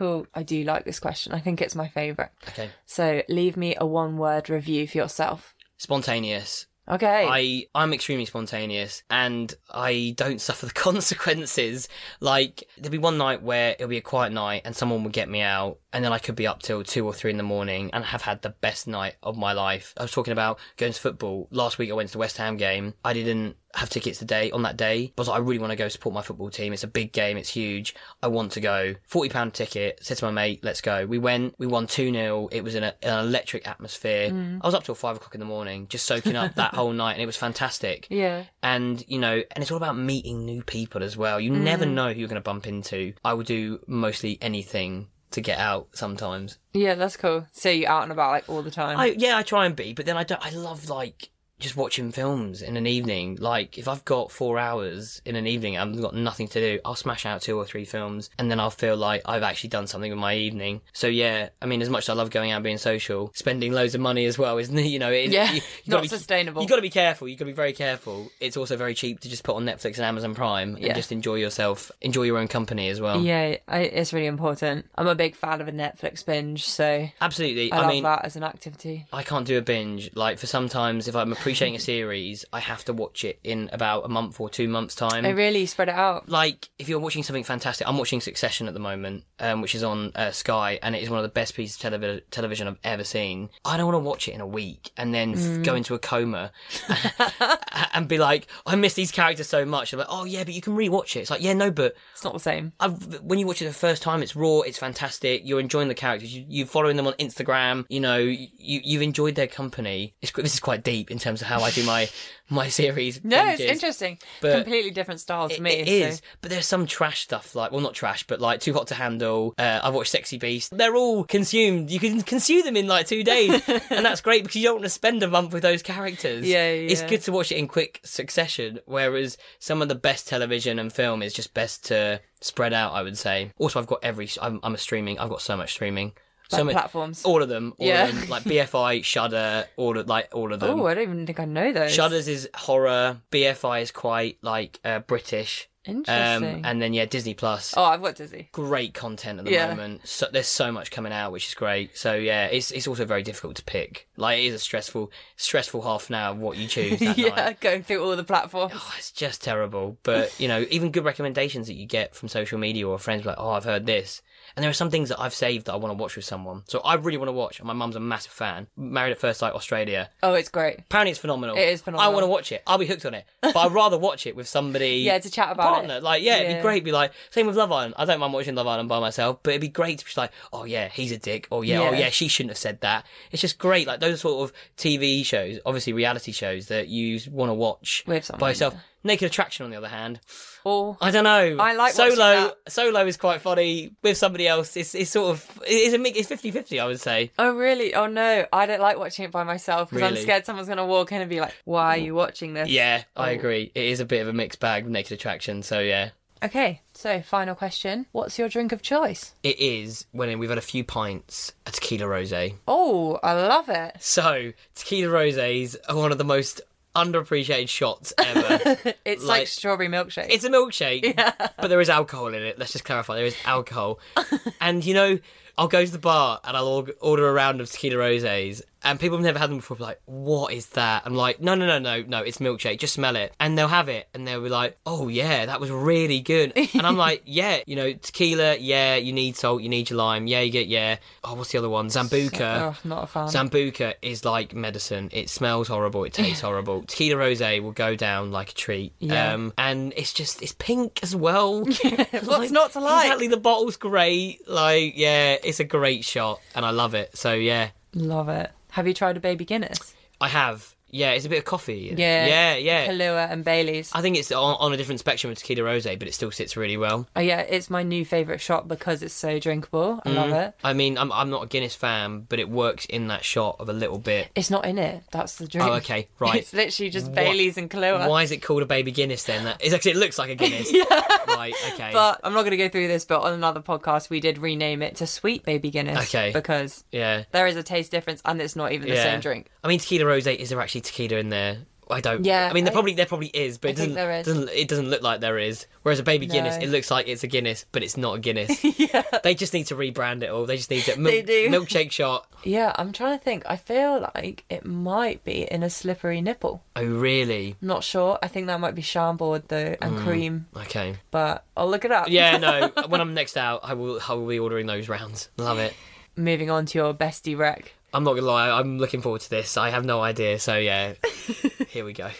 Cool. 0.00 0.26
I 0.32 0.44
do 0.44 0.64
like 0.64 0.86
this 0.86 0.98
question. 0.98 1.34
I 1.34 1.40
think 1.40 1.60
it's 1.60 1.74
my 1.74 1.86
favourite. 1.86 2.30
Okay. 2.48 2.70
So 2.86 3.22
leave 3.28 3.58
me 3.58 3.74
a 3.78 3.84
one 3.84 4.16
word 4.16 4.48
review 4.48 4.88
for 4.88 4.96
yourself. 4.96 5.54
Spontaneous. 5.76 6.64
Okay. 6.88 7.26
I 7.28 7.66
I'm 7.74 7.92
extremely 7.92 8.24
spontaneous 8.24 9.02
and 9.10 9.54
I 9.70 10.14
don't 10.16 10.40
suffer 10.40 10.64
the 10.64 10.72
consequences. 10.72 11.90
Like 12.18 12.66
there'll 12.78 12.90
be 12.92 12.96
one 12.96 13.18
night 13.18 13.42
where 13.42 13.72
it'll 13.72 13.88
be 13.88 13.98
a 13.98 14.00
quiet 14.00 14.32
night 14.32 14.62
and 14.64 14.74
someone 14.74 15.02
will 15.02 15.10
get 15.10 15.28
me 15.28 15.42
out 15.42 15.80
and 15.92 16.02
then 16.02 16.14
I 16.14 16.18
could 16.18 16.34
be 16.34 16.46
up 16.46 16.62
till 16.62 16.82
two 16.82 17.04
or 17.04 17.12
three 17.12 17.30
in 17.30 17.36
the 17.36 17.42
morning 17.42 17.90
and 17.92 18.02
have 18.02 18.22
had 18.22 18.40
the 18.40 18.48
best 18.48 18.88
night 18.88 19.16
of 19.22 19.36
my 19.36 19.52
life. 19.52 19.92
I 19.98 20.02
was 20.02 20.12
talking 20.12 20.32
about 20.32 20.58
going 20.78 20.94
to 20.94 20.98
football. 20.98 21.46
Last 21.50 21.76
week 21.76 21.90
I 21.90 21.92
went 21.92 22.08
to 22.08 22.14
the 22.14 22.20
West 22.20 22.38
Ham 22.38 22.56
game. 22.56 22.94
I 23.04 23.12
didn't 23.12 23.56
have 23.74 23.88
tickets 23.88 24.18
today 24.18 24.50
on 24.50 24.62
that 24.62 24.76
day, 24.76 25.12
but 25.14 25.20
I 25.20 25.22
was 25.22 25.28
like, 25.28 25.36
I 25.36 25.40
really 25.40 25.58
want 25.58 25.70
to 25.70 25.76
go 25.76 25.88
support 25.88 26.14
my 26.14 26.22
football 26.22 26.50
team. 26.50 26.72
It's 26.72 26.82
a 26.84 26.88
big 26.88 27.12
game, 27.12 27.36
it's 27.36 27.48
huge. 27.50 27.94
I 28.22 28.26
want 28.28 28.52
to 28.52 28.60
go. 28.60 28.94
Forty 29.06 29.28
pound 29.30 29.54
ticket, 29.54 29.98
said 30.02 30.16
to 30.18 30.24
my 30.24 30.30
mate, 30.32 30.64
let's 30.64 30.80
go. 30.80 31.06
We 31.06 31.18
went, 31.18 31.54
we 31.58 31.66
won 31.66 31.86
two 31.86 32.12
0 32.12 32.48
It 32.50 32.64
was 32.64 32.74
in 32.74 32.82
a, 32.82 32.94
an 33.02 33.24
electric 33.26 33.68
atmosphere. 33.68 34.30
I 34.60 34.66
was 34.66 34.74
up 34.74 34.84
till 34.84 34.94
five 34.94 35.16
o'clock 35.16 35.34
in 35.34 35.40
the 35.40 35.46
morning, 35.46 35.86
just 35.88 36.06
soaking 36.06 36.36
up 36.36 36.54
that 36.56 36.74
whole 36.80 36.92
night 36.92 37.12
and 37.12 37.22
it 37.22 37.26
was 37.26 37.36
fantastic 37.36 38.06
yeah. 38.10 38.44
and 38.62 39.04
you 39.08 39.18
know 39.18 39.34
and 39.52 39.62
it's 39.62 39.70
all 39.70 39.76
about 39.76 39.96
meeting 39.96 40.44
new 40.44 40.62
people 40.62 41.02
as 41.02 41.16
well 41.16 41.38
you 41.40 41.50
never 41.50 41.84
Mm. 41.84 41.92
know 41.92 42.12
who 42.12 42.18
you're 42.20 42.28
going 42.28 42.40
to 42.40 42.40
bump 42.40 42.66
into 42.66 43.12
i 43.24 43.32
would 43.34 43.46
do 43.46 43.78
mostly 43.86 44.38
anything 44.40 45.08
to 45.30 45.40
get 45.40 45.58
out 45.58 45.88
sometimes 45.92 46.58
Yeah. 46.72 46.94
That's 46.94 47.16
cool. 47.16 47.46
So 47.52 47.68
you 47.70 47.86
out 47.86 48.02
and 48.04 48.12
about 48.12 48.30
like 48.32 48.48
all 48.48 48.62
the 48.62 48.70
time. 48.70 48.98
i 48.98 49.06
yeah 49.16 49.36
i 49.36 49.42
try 49.42 49.66
and 49.66 49.76
be 49.76 49.92
but 49.92 50.06
then 50.06 50.16
i 50.16 50.24
don't 50.24 50.44
i 50.44 50.50
love 50.50 50.88
like 50.88 51.30
just 51.60 51.76
watching 51.76 52.10
films 52.12 52.62
in 52.62 52.76
an 52.76 52.86
evening 52.86 53.36
like 53.40 53.78
if 53.78 53.86
i've 53.86 54.04
got 54.04 54.30
four 54.32 54.58
hours 54.58 55.22
in 55.24 55.36
an 55.36 55.46
evening 55.46 55.76
i've 55.78 56.00
got 56.00 56.14
nothing 56.14 56.48
to 56.48 56.60
do 56.60 56.80
i'll 56.84 56.94
smash 56.96 57.24
out 57.26 57.42
two 57.42 57.56
or 57.56 57.64
three 57.64 57.84
films 57.84 58.30
and 58.38 58.50
then 58.50 58.58
i'll 58.58 58.70
feel 58.70 58.96
like 58.96 59.22
i've 59.26 59.42
actually 59.42 59.68
done 59.68 59.86
something 59.86 60.10
with 60.10 60.18
my 60.18 60.34
evening 60.34 60.80
so 60.92 61.06
yeah 61.06 61.48
i 61.62 61.66
mean 61.66 61.82
as 61.82 61.88
much 61.90 62.04
as 62.04 62.08
i 62.08 62.12
love 62.14 62.30
going 62.30 62.50
out 62.50 62.56
and 62.56 62.64
being 62.64 62.78
social 62.78 63.30
spending 63.34 63.72
loads 63.72 63.94
of 63.94 64.00
money 64.00 64.24
as 64.24 64.38
well 64.38 64.58
isn't 64.58 64.76
it 64.78 64.86
you 64.86 64.98
know 64.98 65.10
it, 65.12 65.30
Yeah, 65.30 65.50
you, 65.52 65.56
you 65.56 65.60
not 65.86 65.96
gotta 65.98 66.02
be- 66.02 66.08
sustainable. 66.08 66.62
you 66.62 66.68
got 66.68 66.76
to 66.76 66.82
be 66.82 66.90
careful. 66.90 67.28
You 67.28 67.36
got 67.36 67.40
to 67.40 67.50
be 67.50 67.52
very 67.52 67.72
careful. 67.72 68.30
It's 68.40 68.56
also 68.56 68.76
very 68.76 68.94
cheap 68.94 69.20
to 69.20 69.28
just 69.28 69.44
put 69.44 69.54
on 69.56 69.64
Netflix 69.64 69.96
and 69.96 70.04
Amazon 70.06 70.34
Prime 70.34 70.74
and 70.76 70.84
Yeah. 70.84 70.94
just 70.94 71.12
enjoy 71.12 71.34
yourself, 71.36 71.90
enjoy 72.00 72.22
your 72.22 72.38
own 72.38 72.48
company 72.48 72.88
as 72.88 73.00
well. 73.00 73.20
yeah, 73.20 73.56
I, 73.68 73.80
it's 73.80 74.12
really 74.12 74.26
important. 74.26 74.86
I'm 74.96 75.06
a 75.06 75.14
big 75.14 75.36
fan 75.36 75.60
of 75.60 75.68
a 75.68 75.72
Netflix 75.72 76.24
binge, 76.24 76.64
so 76.64 77.08
Absolutely. 77.20 77.70
I, 77.72 77.76
I, 77.76 77.80
love 77.82 77.90
mean, 77.90 78.02
that 78.04 78.24
as 78.24 78.36
an 78.36 78.42
activity. 78.44 79.06
I 79.12 79.22
can't 79.22 79.46
do 79.46 79.58
a 79.58 79.62
binge. 79.62 80.10
Like 80.14 80.38
for 80.38 80.46
sometimes, 80.46 81.06
if 81.08 81.14
I'm 81.16 81.32
appreciating 81.50 81.76
a 81.76 81.80
series, 81.80 82.44
I 82.52 82.60
have 82.60 82.84
to 82.84 82.92
watch 82.92 83.24
it 83.24 83.40
in 83.44 83.68
about 83.72 84.04
a 84.04 84.08
month 84.08 84.40
or 84.40 84.48
two 84.48 84.68
months 84.68 84.94
time. 84.94 85.24
I 85.26 85.30
really 85.30 85.66
spread 85.66 85.88
it 85.88 85.94
out. 85.94 86.28
like 86.28 86.68
if 86.78 86.88
you're 86.88 87.00
watching 87.00 87.22
something 87.22 87.44
fantastic, 87.44 87.86
I'm 87.88 87.98
watching 87.98 88.20
Succession 88.20 88.68
at 88.68 88.74
the 88.74 88.80
moment, 88.80 89.24
um, 89.38 89.60
which 89.62 89.74
is 89.74 89.82
on 89.82 90.12
uh, 90.14 90.30
Sky, 90.30 90.78
and 90.82 90.94
it 90.94 91.02
is 91.02 91.10
one 91.10 91.18
of 91.18 91.22
the 91.24 91.28
best 91.28 91.54
pieces 91.54 91.82
of 91.82 91.92
televi- 91.92 92.22
television 92.30 92.68
I've 92.68 92.78
ever 92.84 93.04
seen. 93.04 93.50
I 93.64 93.76
don't 93.76 93.86
want 93.86 93.96
to 94.02 94.08
watch 94.08 94.28
it 94.28 94.32
in 94.32 94.40
a 94.40 94.46
week 94.46 94.90
and 94.96 95.12
then 95.14 95.34
f- 95.34 95.62
go 95.64 95.74
into 95.74 95.94
a 95.94 95.98
coma 95.98 96.52
and 97.94 98.08
be 98.08 98.18
like, 98.18 98.46
I 98.66 98.76
miss 98.76 98.94
these 98.94 99.12
characters 99.12 99.48
so 99.48 99.64
much. 99.64 99.92
I'm 99.92 99.98
like, 99.98 100.08
oh 100.10 100.24
yeah, 100.24 100.44
but 100.44 100.54
you 100.54 100.60
can 100.60 100.76
rewatch 100.76 101.16
it. 101.16 101.20
It's 101.20 101.30
like, 101.30 101.42
yeah, 101.42 101.54
no, 101.54 101.70
but 101.70 101.94
It's 102.12 102.24
not 102.24 102.32
the 102.32 102.40
same. 102.40 102.72
I've, 102.80 103.20
when 103.22 103.38
you 103.38 103.46
watch 103.46 103.62
it 103.62 103.66
the 103.66 103.72
first 103.72 104.02
time, 104.02 104.22
it's 104.22 104.36
raw, 104.36 104.60
it's 104.60 104.78
fantastic. 104.78 105.42
You're 105.44 105.60
enjoying 105.60 105.88
the 105.88 105.94
characters. 105.94 106.34
You, 106.34 106.44
you're 106.48 106.66
following 106.66 106.96
them 106.96 107.06
on 107.06 107.14
Instagram. 107.14 107.86
You 107.88 108.00
know, 108.00 108.16
you 108.18 108.48
you've 108.58 109.02
enjoyed 109.02 109.34
their 109.34 109.46
company. 109.46 110.14
It's 110.20 110.32
this 110.32 110.54
is 110.54 110.60
quite 110.60 110.82
deep 110.84 111.10
in 111.10 111.18
terms 111.18 111.39
of 111.42 111.46
how 111.48 111.60
I 111.60 111.70
do 111.70 111.84
my 111.84 112.08
my 112.52 112.68
series. 112.68 113.22
No, 113.24 113.46
it's 113.48 113.60
interesting. 113.60 114.18
but 114.40 114.62
Completely 114.62 114.90
different 114.90 115.20
style 115.20 115.48
to 115.48 115.54
It- 115.54 115.60
me. 115.62 115.70
it 115.72 116.14
so- 116.14 116.20
but 116.40 116.50
there's 116.50 116.66
some 116.66 116.84
trash 116.86 117.20
stuff 117.20 117.54
like, 117.54 117.70
well, 117.70 117.80
not 117.80 117.94
trash, 117.94 118.24
but 118.26 118.40
like 118.40 118.60
Too 118.60 118.72
Hot 118.74 118.88
to 118.88 118.94
Handle. 118.94 119.54
Uh, 119.56 119.78
I've 119.82 119.94
watched 119.94 120.10
Sexy 120.10 120.36
Beast. 120.36 120.76
They're 120.76 120.96
all 120.96 121.22
consumed. 121.24 121.90
You 121.90 122.00
can 122.00 122.22
consume 122.22 122.64
them 122.64 122.76
in 122.76 122.88
like 122.88 123.06
two 123.06 123.22
days, 123.22 123.62
and 123.68 124.04
that's 124.04 124.20
great 124.20 124.42
because 124.42 124.56
you 124.56 124.64
don't 124.64 124.74
want 124.76 124.84
to 124.84 124.90
spend 124.90 125.22
a 125.22 125.28
month 125.28 125.52
with 125.52 125.62
those 125.62 125.82
characters. 125.82 126.44
Yeah, 126.46 126.72
yeah. 126.72 126.90
It's 126.90 127.02
good 127.02 127.20
to 127.22 127.32
watch 127.32 127.52
it 127.52 127.56
in 127.56 127.68
quick 127.68 128.00
succession. 128.04 128.80
Whereas 128.86 129.38
some 129.60 129.80
of 129.82 129.88
the 129.88 129.94
best 129.94 130.26
television 130.26 130.78
and 130.80 130.92
film 130.92 131.22
is 131.22 131.32
just 131.32 131.54
best 131.54 131.84
to 131.86 132.20
spread 132.40 132.72
out. 132.72 132.92
I 132.94 133.02
would 133.02 133.16
say. 133.18 133.52
Also, 133.58 133.78
I've 133.78 133.86
got 133.86 134.00
every. 134.02 134.28
I'm, 134.42 134.58
I'm 134.64 134.74
a 134.74 134.78
streaming. 134.78 135.18
I've 135.20 135.30
got 135.30 135.40
so 135.42 135.56
much 135.56 135.70
streaming. 135.72 136.12
Like 136.52 136.72
platforms. 136.72 137.24
All 137.24 137.42
of 137.42 137.48
them. 137.48 137.74
All 137.78 137.86
Yeah. 137.86 138.06
of 138.08 138.20
them. 138.20 138.28
Like 138.28 138.42
BFI, 138.44 139.04
Shudder, 139.04 139.66
all 139.76 139.98
of 139.98 140.08
like 140.08 140.28
all 140.32 140.52
of 140.52 140.60
them. 140.60 140.80
Oh, 140.80 140.86
I 140.86 140.94
don't 140.94 141.02
even 141.04 141.26
think 141.26 141.40
I 141.40 141.44
know 141.44 141.72
those. 141.72 141.92
Shudders 141.96 142.28
is 142.28 142.48
horror. 142.54 143.20
BFI 143.30 143.82
is 143.82 143.90
quite 143.90 144.38
like 144.42 144.80
uh, 144.84 145.00
British. 145.00 145.66
Um, 145.88 145.96
Interesting. 145.96 146.64
and 146.66 146.82
then 146.82 146.92
yeah, 146.92 147.06
Disney 147.06 147.32
Plus. 147.32 147.72
oh, 147.74 147.82
I've 147.82 148.02
got 148.02 148.14
Disney. 148.14 148.50
Great 148.52 148.92
content 148.92 149.38
at 149.38 149.46
the 149.46 149.50
Yeah. 149.52 149.68
moment. 149.70 150.06
So, 150.06 150.28
there's 150.30 150.46
so 150.46 150.70
much 150.70 150.90
coming 150.90 151.10
out, 151.10 151.32
which 151.32 151.46
is 151.46 151.54
great. 151.54 151.96
So 151.96 152.14
yeah, 152.14 152.46
it's 152.46 152.70
it's 152.70 152.86
also 152.86 153.06
very 153.06 153.22
difficult 153.22 153.56
to 153.56 153.64
pick. 153.64 154.06
Like 154.18 154.40
it 154.40 154.44
is 154.44 154.54
a 154.54 154.58
stressful 154.58 155.10
stressful 155.36 155.80
half 155.80 156.10
an 156.10 156.16
hour 156.16 156.32
of 156.32 156.38
what 156.38 156.58
you 156.58 156.68
choose 156.68 157.00
yeah, 157.16 157.34
night. 157.34 157.60
going 157.60 157.82
through 157.82 158.04
all 158.04 158.14
the 158.14 158.24
platforms. 158.24 158.74
Oh, 158.76 158.94
it's 158.98 159.10
just 159.10 159.42
terrible. 159.42 159.96
But 160.02 160.38
you 160.38 160.48
know, 160.48 160.66
even 160.70 160.90
good 160.90 161.04
recommendations 161.06 161.66
that 161.68 161.74
you 161.74 161.86
get 161.86 162.14
from 162.14 162.28
social 162.28 162.58
media 162.58 162.86
or 162.86 162.98
friends 162.98 163.24
like, 163.24 163.36
oh, 163.38 163.50
I've 163.50 163.64
heard 163.64 163.86
this. 163.86 164.20
And 164.56 164.62
there 164.62 164.70
are 164.70 164.74
some 164.74 164.90
things 164.90 165.08
that 165.10 165.20
I've 165.20 165.34
saved 165.34 165.66
that 165.66 165.72
I 165.72 165.76
want 165.76 165.96
to 165.96 166.00
watch 166.02 166.16
with 166.16 166.24
someone. 166.24 166.62
So 166.66 166.80
I 166.80 166.94
really 166.94 167.18
want 167.18 167.28
to 167.28 167.32
watch. 167.32 167.58
And 167.60 167.66
my 167.66 167.72
mum's 167.72 167.96
a 167.96 168.00
massive 168.00 168.32
fan. 168.32 168.66
Married 168.76 169.12
at 169.12 169.18
First 169.18 169.40
Sight 169.40 169.52
Australia. 169.52 170.10
Oh, 170.22 170.34
it's 170.34 170.48
great. 170.48 170.78
Apparently 170.80 171.10
it's 171.12 171.20
phenomenal. 171.20 171.56
It 171.56 171.68
is 171.68 171.80
phenomenal. 171.82 172.10
I 172.10 172.12
want 172.14 172.24
to 172.24 172.28
watch 172.28 172.52
it. 172.52 172.62
I'll 172.66 172.78
be 172.78 172.86
hooked 172.86 173.04
on 173.06 173.14
it. 173.14 173.24
But 173.42 173.56
I'd 173.56 173.72
rather 173.72 173.98
watch 173.98 174.26
it 174.26 174.36
with 174.36 174.48
somebody. 174.48 174.90
Yeah, 175.10 175.18
to 175.18 175.30
chat 175.30 175.50
about 175.52 175.74
partner. 175.74 175.94
it. 175.96 176.02
Like, 176.02 176.22
yeah, 176.22 176.38
it'd 176.38 176.56
be 176.56 176.62
great. 176.62 176.84
Be 176.84 176.92
like, 176.92 177.12
same 177.30 177.46
with 177.46 177.56
Love 177.56 177.72
Island. 177.72 177.94
I 177.96 178.04
don't 178.04 178.20
mind 178.20 178.32
watching 178.32 178.54
Love 178.54 178.66
Island 178.66 178.88
by 178.88 179.00
myself, 179.00 179.38
but 179.42 179.50
it'd 179.50 179.60
be 179.60 179.68
great 179.68 179.98
to 179.98 180.04
be 180.04 180.10
like, 180.16 180.30
oh 180.52 180.64
yeah, 180.64 180.88
he's 180.88 181.12
a 181.12 181.18
dick. 181.18 181.48
Or 181.50 181.64
yeah, 181.64 181.80
oh 181.80 181.92
Yeah. 181.92 181.98
yeah, 182.00 182.10
she 182.10 182.28
shouldn't 182.28 182.50
have 182.50 182.58
said 182.58 182.80
that. 182.82 183.06
It's 183.30 183.40
just 183.40 183.58
great. 183.58 183.86
Like 183.86 184.00
those 184.00 184.20
sort 184.20 184.48
of 184.48 184.56
TV 184.76 185.24
shows, 185.24 185.58
obviously 185.64 185.92
reality 185.92 186.32
shows 186.32 186.66
that 186.66 186.88
you 186.88 187.20
want 187.30 187.50
to 187.50 187.54
watch 187.54 188.04
With 188.06 188.24
someone, 188.24 188.40
by 188.40 188.48
yourself. 188.50 188.74
Naked 189.02 189.26
Attraction, 189.26 189.64
on 189.64 189.70
the 189.70 189.76
other 189.78 189.88
hand, 189.88 190.20
Or 190.64 190.96
I 191.00 191.10
don't 191.10 191.24
know. 191.24 191.56
I 191.58 191.74
like 191.74 191.94
solo. 191.94 192.52
Solo 192.68 193.06
is 193.06 193.16
quite 193.16 193.40
funny 193.40 193.92
with 194.02 194.16
somebody 194.18 194.46
else. 194.46 194.76
It's 194.76 194.94
it's 194.94 195.10
sort 195.10 195.30
of 195.30 195.60
it's 195.66 195.94
a 195.94 195.98
mix. 195.98 196.18
It's 196.18 196.42
50-50, 196.42 196.80
I 196.82 196.86
would 196.86 197.00
say. 197.00 197.30
Oh 197.38 197.54
really? 197.54 197.94
Oh 197.94 198.06
no, 198.06 198.44
I 198.52 198.66
don't 198.66 198.80
like 198.80 198.98
watching 198.98 199.24
it 199.24 199.30
by 199.30 199.42
myself 199.44 199.90
because 199.90 200.02
I'm 200.02 200.16
scared 200.16 200.44
someone's 200.44 200.68
gonna 200.68 200.86
walk 200.86 201.12
in 201.12 201.20
and 201.22 201.30
be 201.30 201.40
like, 201.40 201.54
"Why 201.64 201.94
are 201.94 201.96
you 201.96 202.14
watching 202.14 202.52
this?" 202.54 202.68
Yeah, 202.68 203.04
I 203.16 203.30
Oh. 203.30 203.34
agree. 203.34 203.72
It 203.74 203.84
is 203.84 204.00
a 204.00 204.04
bit 204.04 204.20
of 204.20 204.28
a 204.28 204.32
mixed 204.34 204.60
bag 204.60 204.86
Naked 204.86 205.12
Attraction. 205.12 205.62
So 205.62 205.80
yeah, 205.80 206.10
Okay, 206.42 206.80
so 206.94 207.20
final 207.20 207.54
question: 207.54 208.06
What's 208.12 208.38
your 208.38 208.48
drink 208.48 208.72
of 208.72 208.80
choice? 208.82 209.32
it 209.42 209.58
is 209.60 210.06
when 210.12 210.38
we've 210.38 210.48
had 210.48 210.58
a 210.58 210.62
few 210.62 210.84
pints, 210.84 211.52
a 211.66 211.70
tequila 211.70 212.04
rosé. 212.06 212.54
Oh, 212.68 213.18
I 213.22 213.32
love 213.32 213.68
it. 213.68 213.96
So 214.00 214.52
tequila 214.74 215.12
rosés 215.12 215.76
are 215.88 215.96
one 215.96 216.12
of 216.12 216.18
the 216.18 216.24
most 216.24 216.60
underappreciated 216.96 217.68
shots 217.68 218.12
ever. 218.18 218.76
It's 219.04 219.24
like, 219.24 219.40
Like- 219.40 219.48
strawberry 219.48 219.88
milkshake. 219.88 220.26
It's 220.30 220.44
a 220.44 220.50
milkshake, 220.50 221.16
but 221.56 221.68
there 221.68 221.80
is 221.80 221.88
alcohol 221.88 222.28
in 222.28 222.42
it. 222.42 222.58
Let's 222.58 222.72
just 222.72 222.84
clarify: 222.84 223.16
there 223.16 223.24
is 223.26 223.36
alcohol, 223.44 223.98
and 224.60 224.84
you 224.84 224.94
know, 224.94 225.18
I'll 225.58 225.68
go 225.68 225.84
to 225.84 225.90
the 225.90 225.98
bar 225.98 226.40
and 226.44 226.56
I'll 226.56 226.86
order 227.00 227.28
a 227.28 227.32
round 227.32 227.60
of 227.60 227.70
tequila 227.70 227.96
rosés, 227.96 228.62
and 228.82 228.98
people 228.98 229.18
have 229.18 229.24
never 229.24 229.38
had 229.38 229.50
them 229.50 229.58
before. 229.58 229.76
Be 229.76 229.82
like, 229.82 230.00
"What 230.06 230.52
is 230.52 230.66
that?" 230.68 231.02
I'm 231.04 231.14
like, 231.14 231.40
"No, 231.40 231.54
no, 231.54 231.66
no, 231.66 231.78
no, 231.78 232.02
no, 232.02 232.18
it's 232.22 232.38
milkshake. 232.38 232.78
Just 232.78 232.94
smell 232.94 233.16
it." 233.16 233.34
And 233.38 233.56
they'll 233.58 233.68
have 233.68 233.88
it, 233.88 234.08
and 234.14 234.26
they'll 234.26 234.42
be 234.42 234.48
like, 234.48 234.78
"Oh 234.86 235.08
yeah, 235.08 235.46
that 235.46 235.60
was 235.60 235.70
really 235.70 236.20
good." 236.20 236.52
And 236.80 236.86
I'm 236.86 236.96
like, 236.96 237.22
"Yeah, 237.26 237.60
you 237.66 237.76
know, 237.76 237.92
tequila. 237.92 238.56
Yeah, 238.56 238.96
you 238.96 239.12
need 239.12 239.36
salt, 239.36 239.60
you 239.62 239.68
need 239.68 239.90
your 239.90 239.98
lime. 239.98 240.26
Yeah, 240.26 240.40
you 240.40 240.50
get 240.50 240.66
yeah. 240.66 240.96
Oh, 241.24 241.34
what's 241.34 241.52
the 241.52 241.58
other 241.58 241.68
one? 241.68 241.88
Zambuca." 241.88 242.74
oh, 242.74 242.76
not 242.84 243.04
a 243.04 243.06
fan. 243.06 243.28
Sambuca 243.28 243.94
is 244.00 244.24
like 244.24 244.54
medicine. 244.54 245.10
It 245.12 245.28
smells 245.28 245.68
horrible. 245.68 246.04
It 246.04 246.14
tastes 246.14 246.40
horrible. 246.48 246.82
Tequila 246.82 247.22
rosé 247.22 247.62
will 247.62 247.72
go 247.72 247.96
down 247.96 248.30
like 248.30 248.50
a 248.50 248.54
treat. 248.54 248.94
Yeah. 248.98 249.34
Um, 249.34 249.52
and 249.58 249.92
it's 249.96 250.12
just 250.14 250.40
it's 250.42 250.54
pink 250.58 251.00
as 251.02 251.14
well. 251.14 251.64
What's 252.24 252.50
not 252.50 252.72
to 252.72 252.80
like? 252.80 253.04
Exactly. 253.04 253.28
The 253.28 253.36
bottle's 253.36 253.76
great. 253.76 254.48
Like 254.48 254.96
yeah, 254.96 255.36
it's 255.44 255.60
a 255.60 255.64
great 255.64 256.04
shot, 256.04 256.40
and 256.54 256.64
I 256.64 256.70
love 256.70 256.94
it. 256.94 257.16
So 257.16 257.34
yeah, 257.34 257.70
Love 257.94 258.28
it. 258.28 258.50
Have 258.72 258.86
you 258.86 258.94
tried 258.94 259.16
a 259.16 259.20
baby 259.20 259.44
Guinness? 259.44 259.94
I 260.20 260.28
have. 260.28 260.74
Yeah, 260.90 261.10
it's 261.12 261.24
a 261.26 261.28
bit 261.28 261.38
of 261.38 261.44
coffee. 261.44 261.94
Yeah. 261.96 262.26
Yeah, 262.26 262.56
yeah. 262.56 262.86
Kahlua 262.88 263.30
and 263.30 263.44
Bailey's. 263.44 263.90
I 263.94 264.00
think 264.02 264.16
it's 264.16 264.30
on, 264.32 264.56
on 264.58 264.72
a 264.72 264.76
different 264.76 265.00
spectrum 265.00 265.30
of 265.30 265.38
tequila 265.38 265.62
rosé, 265.62 265.98
but 265.98 266.08
it 266.08 266.14
still 266.14 266.30
sits 266.30 266.56
really 266.56 266.76
well. 266.76 267.08
Oh 267.16 267.20
yeah, 267.20 267.40
it's 267.40 267.70
my 267.70 267.82
new 267.82 268.04
favourite 268.04 268.40
shot 268.40 268.68
because 268.68 269.02
it's 269.02 269.14
so 269.14 269.38
drinkable. 269.38 270.00
I 270.04 270.08
Mm. 270.10 270.14
love 270.16 270.30
it. 270.32 270.54
I 270.64 270.72
mean, 270.72 270.98
I'm 270.98 271.12
I'm 271.12 271.30
not 271.30 271.44
a 271.44 271.46
Guinness 271.46 271.74
fan, 271.74 272.26
but 272.28 272.38
it 272.38 272.48
works 272.48 272.84
in 272.86 273.08
that 273.08 273.24
shot 273.24 273.56
of 273.60 273.68
a 273.68 273.72
little 273.72 273.98
bit. 273.98 274.28
It's 274.34 274.50
not 274.50 274.64
in 274.66 274.78
it. 274.78 275.02
That's 275.12 275.36
the 275.36 275.46
drink. 275.46 275.68
Oh, 275.68 275.74
okay, 275.74 276.08
right. 276.18 276.36
It's 276.36 276.52
literally 276.52 276.90
just 276.90 277.06
What- 277.06 277.14
Bailey's 277.16 277.56
and 277.56 277.70
Kahlua. 277.70 278.08
Why 278.08 278.22
is 278.22 278.30
it 278.32 278.38
called 278.38 278.62
a 278.62 278.66
baby 278.66 278.90
Guinness 278.92 279.24
then? 279.24 279.44
That 279.44 279.62
is 279.62 279.72
actually 279.74 279.92
it 279.92 279.96
looks 279.98 280.18
like 280.18 280.30
a 280.30 280.34
Guinness. 280.34 280.72
yeah. 280.72 280.84
Right. 281.28 281.54
Okay. 281.72 281.90
But 281.92 282.20
I'm 282.24 282.32
not 282.32 282.40
going 282.42 282.50
to 282.52 282.56
go 282.56 282.68
through 282.68 282.88
this. 282.88 283.04
But 283.04 283.20
on 283.22 283.32
another 283.32 283.60
podcast, 283.60 284.10
we 284.10 284.20
did 284.20 284.38
rename 284.38 284.82
it 284.82 284.96
to 284.96 285.06
Sweet 285.06 285.44
Baby 285.44 285.70
Guinness. 285.70 285.98
Okay. 286.08 286.32
Because 286.32 286.84
yeah. 286.92 287.24
there 287.32 287.46
is 287.46 287.56
a 287.56 287.62
taste 287.62 287.90
difference, 287.90 288.20
and 288.24 288.40
it's 288.40 288.56
not 288.56 288.72
even 288.72 288.88
the 288.88 288.94
Yeah. 288.94 289.02
same 289.04 289.20
drink. 289.20 289.48
I 289.62 289.68
mean, 289.68 289.78
tequila 289.78 290.04
rosé. 290.04 290.36
Is 290.36 290.50
there 290.50 290.60
actually 290.60 290.79
tequila 290.80 291.16
in 291.18 291.28
there? 291.28 291.58
I 291.92 292.00
don't. 292.00 292.24
Yeah, 292.24 292.46
I 292.48 292.52
mean, 292.52 292.62
there 292.62 292.70
I- 292.70 292.74
probably 292.74 292.94
there 292.94 293.04
probably 293.06 293.26
is, 293.34 293.58
but 293.58 293.68
I 293.68 293.70
it 293.72 293.76
doesn't. 293.76 293.98
is. 293.98 294.26
Doesn't 294.26 294.48
it 294.50 294.68
doesn't 294.68 294.90
look 294.90 295.02
like 295.02 295.20
there 295.20 295.38
is. 295.38 295.66
Whereas 295.82 295.98
a 295.98 296.04
baby 296.04 296.26
Guinness, 296.26 296.56
it 296.58 296.68
looks 296.68 296.88
like 296.88 297.08
it's 297.08 297.24
a 297.24 297.26
Guinness, 297.26 297.66
but 297.72 297.82
it's 297.82 297.96
not 297.96 298.14
a 298.14 298.20
Guinness. 298.20 298.62
yeah. 298.78 299.02
they 299.24 299.34
just 299.34 299.52
need 299.52 299.66
to 299.66 299.74
rebrand 299.74 300.22
it 300.22 300.28
all. 300.30 300.46
They 300.46 300.56
just 300.56 300.70
need 300.70 300.82
to 300.84 300.94
They 300.94 301.22
do. 301.22 301.48
milkshake 301.48 301.90
shot. 301.90 302.28
Yeah, 302.44 302.72
I'm 302.78 302.92
trying 302.92 303.18
to 303.18 303.24
think. 303.24 303.42
I 303.46 303.56
feel 303.56 304.08
like 304.14 304.44
it 304.48 304.64
might 304.64 305.24
be 305.24 305.48
in 305.50 305.64
a 305.64 305.70
slippery 305.70 306.20
nipple. 306.20 306.62
Oh 306.76 306.84
really? 306.84 307.56
Not 307.60 307.82
sure. 307.82 308.20
I 308.22 308.28
think 308.28 308.46
that 308.46 308.60
might 308.60 308.76
be 308.76 308.82
Chambord 308.82 309.48
though 309.48 309.74
and 309.82 309.96
Mm. 309.96 310.04
cream, 310.04 310.46
Okay. 310.58 310.94
but 311.10 311.44
I'll 311.56 311.68
look 311.68 311.84
it 311.84 311.90
up. 311.90 312.08
Yeah. 312.08 312.36
No. 312.36 312.68
when 312.86 313.00
I'm 313.00 313.14
next 313.14 313.36
out, 313.36 313.62
I 313.64 313.74
will. 313.74 313.98
I 314.08 314.14
will 314.14 314.28
be 314.28 314.38
ordering 314.38 314.66
those 314.66 314.88
rounds. 314.88 315.28
Love 315.38 315.58
it. 315.58 315.74
Moving 316.14 316.50
on 316.50 316.66
to 316.66 316.78
your 316.78 316.94
bestie 316.94 317.36
rec. 317.36 317.72
I'm 317.92 318.04
not 318.04 318.14
gonna 318.14 318.26
lie. 318.26 318.50
I'm 318.50 318.78
looking 318.78 319.00
forward 319.00 319.20
to 319.22 319.30
this. 319.30 319.56
I 319.56 319.70
have 319.70 319.84
no 319.84 320.00
idea. 320.00 320.38
So 320.38 320.56
yeah. 320.56 320.94
Here 321.68 321.84
we 321.84 321.92
go. 321.92 322.10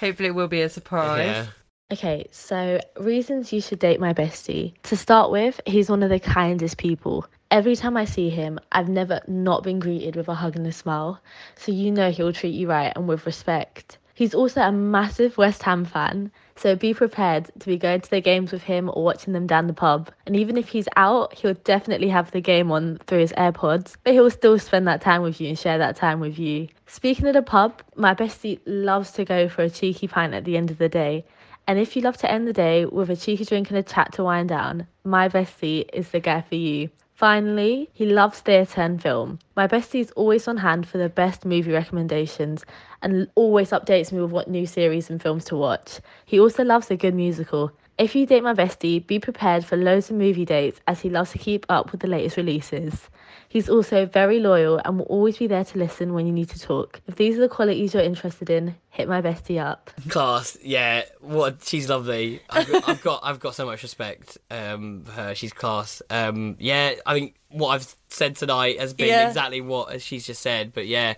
Hopefully, 0.00 0.28
it 0.28 0.34
will 0.34 0.48
be 0.48 0.62
a 0.62 0.68
surprise. 0.68 1.26
Yeah. 1.26 1.46
Okay, 1.92 2.26
so 2.30 2.80
reasons 2.98 3.52
you 3.52 3.60
should 3.60 3.78
date 3.78 4.00
my 4.00 4.14
bestie. 4.14 4.72
To 4.84 4.96
start 4.96 5.30
with, 5.30 5.60
he's 5.66 5.90
one 5.90 6.02
of 6.02 6.08
the 6.08 6.18
kindest 6.18 6.78
people. 6.78 7.26
Every 7.50 7.76
time 7.76 7.98
I 7.98 8.06
see 8.06 8.30
him, 8.30 8.58
I've 8.72 8.88
never 8.88 9.20
not 9.28 9.62
been 9.62 9.78
greeted 9.78 10.16
with 10.16 10.26
a 10.28 10.34
hug 10.34 10.56
and 10.56 10.66
a 10.66 10.72
smile. 10.72 11.20
So 11.54 11.70
you 11.70 11.90
know 11.90 12.10
he'll 12.10 12.32
treat 12.32 12.54
you 12.54 12.70
right 12.70 12.94
and 12.96 13.06
with 13.06 13.26
respect. 13.26 13.98
He's 14.14 14.34
also 14.34 14.62
a 14.62 14.72
massive 14.72 15.36
West 15.36 15.62
Ham 15.64 15.84
fan, 15.84 16.32
so 16.56 16.76
be 16.76 16.94
prepared 16.94 17.50
to 17.58 17.66
be 17.66 17.76
going 17.76 18.00
to 18.00 18.10
the 18.10 18.20
games 18.20 18.52
with 18.52 18.62
him 18.62 18.90
or 18.92 19.02
watching 19.04 19.32
them 19.32 19.46
down 19.46 19.66
the 19.66 19.72
pub. 19.72 20.10
And 20.26 20.36
even 20.36 20.56
if 20.56 20.68
he's 20.68 20.88
out, 20.96 21.34
he'll 21.34 21.54
definitely 21.54 22.08
have 22.08 22.30
the 22.30 22.40
game 22.40 22.70
on 22.70 22.98
through 23.06 23.20
his 23.20 23.32
AirPods, 23.32 23.96
but 24.04 24.12
he'll 24.12 24.30
still 24.30 24.58
spend 24.58 24.86
that 24.88 25.00
time 25.00 25.22
with 25.22 25.40
you 25.40 25.48
and 25.48 25.58
share 25.58 25.78
that 25.78 25.96
time 25.96 26.20
with 26.20 26.38
you. 26.38 26.68
Speaking 26.86 27.26
of 27.26 27.34
the 27.34 27.42
pub, 27.42 27.82
my 27.96 28.14
bestie 28.14 28.60
loves 28.66 29.12
to 29.12 29.24
go 29.24 29.48
for 29.48 29.62
a 29.62 29.70
cheeky 29.70 30.08
pint 30.08 30.34
at 30.34 30.44
the 30.44 30.56
end 30.56 30.70
of 30.70 30.78
the 30.78 30.88
day. 30.88 31.24
And 31.66 31.78
if 31.78 31.94
you 31.94 32.02
love 32.02 32.16
to 32.18 32.30
end 32.30 32.46
the 32.46 32.52
day 32.52 32.84
with 32.84 33.08
a 33.08 33.16
cheeky 33.16 33.44
drink 33.44 33.70
and 33.70 33.78
a 33.78 33.82
chat 33.82 34.12
to 34.14 34.24
wind 34.24 34.48
down, 34.48 34.86
my 35.04 35.28
bestie 35.28 35.88
is 35.92 36.10
the 36.10 36.20
guy 36.20 36.40
for 36.42 36.56
you. 36.56 36.90
Finally, 37.14 37.88
he 37.92 38.04
loves 38.06 38.40
theatre 38.40 38.80
and 38.80 39.00
film. 39.00 39.38
My 39.54 39.66
bestie 39.68 40.00
is 40.00 40.10
always 40.12 40.48
on 40.48 40.58
hand 40.58 40.88
for 40.88 40.98
the 40.98 41.08
best 41.08 41.44
movie 41.44 41.72
recommendations 41.72 42.64
and 43.00 43.28
always 43.34 43.70
updates 43.70 44.12
me 44.12 44.20
with 44.20 44.32
what 44.32 44.48
new 44.48 44.66
series 44.66 45.08
and 45.08 45.22
films 45.22 45.44
to 45.46 45.56
watch. 45.56 46.00
He 46.24 46.40
also 46.40 46.64
loves 46.64 46.90
a 46.90 46.96
good 46.96 47.14
musical. 47.14 47.72
If 47.98 48.14
you 48.16 48.26
date 48.26 48.42
my 48.42 48.54
bestie, 48.54 49.06
be 49.06 49.18
prepared 49.18 49.64
for 49.64 49.76
loads 49.76 50.10
of 50.10 50.16
movie 50.16 50.44
dates 50.44 50.80
as 50.88 51.00
he 51.00 51.10
loves 51.10 51.32
to 51.32 51.38
keep 51.38 51.66
up 51.68 51.92
with 51.92 52.00
the 52.00 52.08
latest 52.08 52.36
releases. 52.36 53.08
He's 53.48 53.68
also 53.68 54.06
very 54.06 54.40
loyal 54.40 54.80
and 54.82 54.98
will 54.98 55.04
always 55.06 55.36
be 55.36 55.46
there 55.46 55.62
to 55.62 55.78
listen 55.78 56.14
when 56.14 56.26
you 56.26 56.32
need 56.32 56.48
to 56.48 56.58
talk. 56.58 57.02
If 57.06 57.16
these 57.16 57.36
are 57.36 57.40
the 57.42 57.50
qualities 57.50 57.92
you're 57.92 58.02
interested 58.02 58.48
in, 58.48 58.74
hit 58.88 59.08
my 59.08 59.20
bestie 59.20 59.62
up. 59.62 59.90
Class, 60.08 60.56
yeah. 60.62 61.02
What 61.20 61.62
she's 61.62 61.86
lovely. 61.86 62.40
I've 62.48 62.66
got, 62.72 62.88
I've 62.88 63.02
got, 63.02 63.20
I've 63.22 63.40
got 63.40 63.54
so 63.54 63.66
much 63.66 63.82
respect 63.82 64.38
um, 64.50 65.04
for 65.04 65.12
her. 65.12 65.34
She's 65.34 65.52
class. 65.52 66.00
Um, 66.08 66.56
yeah, 66.60 66.94
I 67.04 67.12
think 67.12 67.34
what 67.50 67.68
I've 67.68 67.94
said 68.08 68.36
tonight 68.36 68.80
has 68.80 68.94
been 68.94 69.08
Yeah. 69.08 69.28
exactly 69.28 69.60
what 69.60 70.00
she's 70.00 70.24
just 70.26 70.40
said. 70.40 70.72
But 70.72 70.86
yeah, 70.86 71.14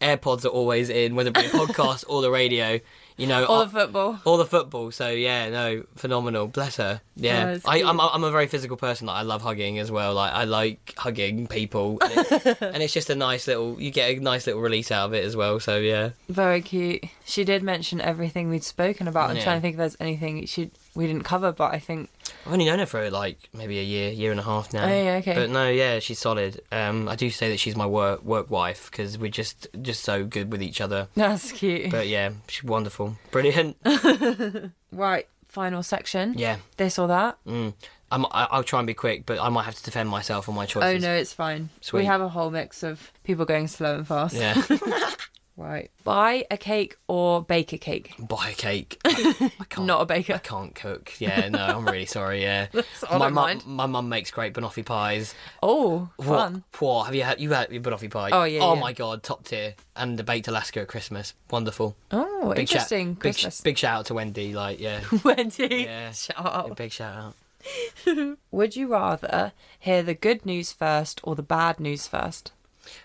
AirPods 0.00 0.44
are 0.44 0.48
always 0.48 0.90
in, 0.90 1.14
whether 1.14 1.28
it 1.30 1.34
be 1.34 1.40
a 1.46 1.50
podcast 1.50 2.04
or 2.08 2.20
the 2.20 2.32
radio. 2.32 2.80
You 3.16 3.26
know, 3.26 3.46
All 3.46 3.62
I- 3.62 3.64
the 3.64 3.70
football. 3.70 4.20
all 4.26 4.36
the 4.36 4.44
football. 4.44 4.90
So 4.90 5.08
yeah, 5.08 5.48
no, 5.48 5.84
phenomenal. 5.96 6.48
Bless 6.48 6.76
her. 6.76 7.00
Yeah, 7.16 7.56
I, 7.64 7.78
cute. 7.78 7.88
I'm 7.88 7.98
I'm 7.98 8.24
a 8.24 8.30
very 8.30 8.46
physical 8.46 8.76
person. 8.76 9.06
Like, 9.06 9.16
I 9.16 9.22
love 9.22 9.40
hugging 9.40 9.78
as 9.78 9.90
well. 9.90 10.12
Like 10.14 10.32
I 10.32 10.44
like 10.44 10.92
hugging 10.98 11.46
people, 11.46 11.98
and, 12.04 12.12
it- 12.30 12.58
and 12.60 12.82
it's 12.82 12.92
just 12.92 13.08
a 13.08 13.14
nice 13.14 13.46
little. 13.46 13.80
You 13.80 13.90
get 13.90 14.10
a 14.16 14.20
nice 14.20 14.46
little 14.46 14.60
release 14.60 14.90
out 14.90 15.06
of 15.06 15.14
it 15.14 15.24
as 15.24 15.34
well. 15.34 15.60
So 15.60 15.78
yeah. 15.78 16.10
Very 16.28 16.60
cute. 16.60 17.04
She 17.24 17.42
did 17.44 17.62
mention 17.62 18.02
everything 18.02 18.50
we'd 18.50 18.62
spoken 18.64 19.08
about. 19.08 19.30
I'm 19.30 19.36
Yeah. 19.36 19.44
trying 19.44 19.56
to 19.58 19.62
think 19.62 19.74
if 19.74 19.78
there's 19.78 19.96
anything 19.98 20.44
she 20.46 20.70
we 20.94 21.06
didn't 21.06 21.24
cover, 21.24 21.52
but 21.52 21.72
I 21.72 21.78
think 21.78 22.10
I've 22.46 22.52
only 22.52 22.64
known 22.64 22.78
her 22.78 22.86
for 22.86 23.10
like 23.10 23.48
maybe 23.52 23.78
a 23.80 23.82
year, 23.82 24.10
year 24.12 24.30
and 24.30 24.38
a 24.38 24.42
half 24.44 24.72
now. 24.72 24.84
Oh, 24.84 24.88
yeah, 24.88 25.14
okay. 25.16 25.34
But 25.34 25.50
no, 25.50 25.68
yeah, 25.68 25.98
she's 25.98 26.20
solid. 26.20 26.60
Um, 26.70 27.08
I 27.08 27.16
do 27.16 27.28
say 27.28 27.50
that 27.50 27.58
she's 27.58 27.74
my 27.74 27.86
work 27.86 28.22
work 28.22 28.50
wife 28.50 28.88
because 28.90 29.18
we're 29.18 29.30
just 29.30 29.66
just 29.82 30.04
so 30.04 30.24
good 30.24 30.52
with 30.52 30.62
each 30.62 30.80
other. 30.80 31.08
that's 31.14 31.50
cute. 31.52 31.90
But 31.90 32.06
yeah, 32.06 32.30
she's 32.48 32.62
wonderful, 32.62 33.16
brilliant. 33.32 33.76
right, 34.92 35.26
final 35.48 35.82
section. 35.82 36.34
Yeah, 36.36 36.58
This 36.76 36.98
or 36.98 37.08
that. 37.08 37.38
mm. 37.46 37.74
I'm, 38.12 38.24
I'll 38.30 38.62
try 38.62 38.78
and 38.78 38.86
be 38.86 38.94
quick, 38.94 39.26
but 39.26 39.40
I 39.40 39.48
might 39.48 39.64
have 39.64 39.74
to 39.74 39.82
defend 39.82 40.08
myself 40.08 40.48
on 40.48 40.54
my 40.54 40.64
choices. 40.64 41.04
Oh 41.04 41.08
no, 41.08 41.12
it's 41.16 41.32
fine. 41.32 41.70
Sweet. 41.80 42.02
We 42.02 42.06
have 42.06 42.20
a 42.20 42.28
whole 42.28 42.50
mix 42.50 42.84
of 42.84 43.10
people 43.24 43.44
going 43.44 43.66
slow 43.66 43.96
and 43.96 44.06
fast. 44.06 44.36
Yeah, 44.36 44.54
Right. 45.58 45.90
Buy 46.04 46.44
a 46.50 46.58
cake 46.58 46.96
or 47.08 47.42
bake 47.42 47.72
a 47.72 47.78
cake. 47.78 48.12
buy 48.18 48.50
a 48.50 48.54
cake. 48.54 49.00
I, 49.06 49.50
I 49.60 49.64
can't. 49.64 49.86
Not 49.86 50.00
a 50.00 50.02
I 50.02 50.04
baker. 50.04 50.34
I 50.34 50.38
can't 50.38 50.74
cook. 50.74 51.14
Yeah, 51.18 51.48
no, 51.48 51.64
I'm 51.64 51.86
really 51.86 52.04
sorry. 52.04 52.42
Yeah, 52.42 52.66
That's 52.72 53.04
I 53.08 53.16
my 53.16 53.24
don't 53.26 53.34
mum, 53.34 53.44
mind. 53.44 53.66
my 53.66 53.86
mum 53.86 54.08
makes 54.10 54.30
great 54.30 54.52
banoffee 54.52 54.84
pies. 54.84 55.34
Oh, 55.62 56.10
What? 56.16 56.26
fun. 56.26 56.64
What? 56.78 57.04
Have 57.06 57.14
you 57.14 57.22
had 57.22 57.40
you 57.40 57.52
had 57.52 57.72
your 57.72 57.80
banoffee 57.82 58.10
pie? 58.10 58.30
Oh, 58.32 58.44
yeah, 58.44 58.60
Oh 58.62 58.74
yeah. 58.74 58.80
my 58.80 58.92
god, 58.92 59.22
top 59.22 59.44
tier. 59.44 59.74
And 59.96 60.18
the 60.18 60.24
baked 60.24 60.46
Alaska 60.48 60.82
at 60.82 60.88
Christmas, 60.88 61.32
wonderful. 61.50 61.96
Oh, 62.10 62.52
Big 62.54 62.68
shout- 62.68 62.76
interesting. 62.92 63.14
big, 63.14 63.20
Christmas. 63.20 63.60
big 63.62 63.78
shout 63.78 64.00
out 64.00 64.06
to 64.06 64.14
Wendy. 64.14 64.52
Like, 64.54 64.78
yeah, 64.78 65.00
Wendy. 65.24 65.86
Yeah. 65.88 66.12
Shut 66.12 66.36
up. 66.38 66.76
big 66.76 66.92
shout 66.92 67.16
out. 67.16 68.36
Would 68.52 68.76
you 68.76 68.88
rather 68.88 69.52
hear 69.78 70.02
the 70.02 70.14
good 70.14 70.46
news 70.46 70.72
first 70.72 71.20
or 71.24 71.34
the 71.34 71.42
bad 71.42 71.80
news 71.80 72.06
first? 72.06 72.52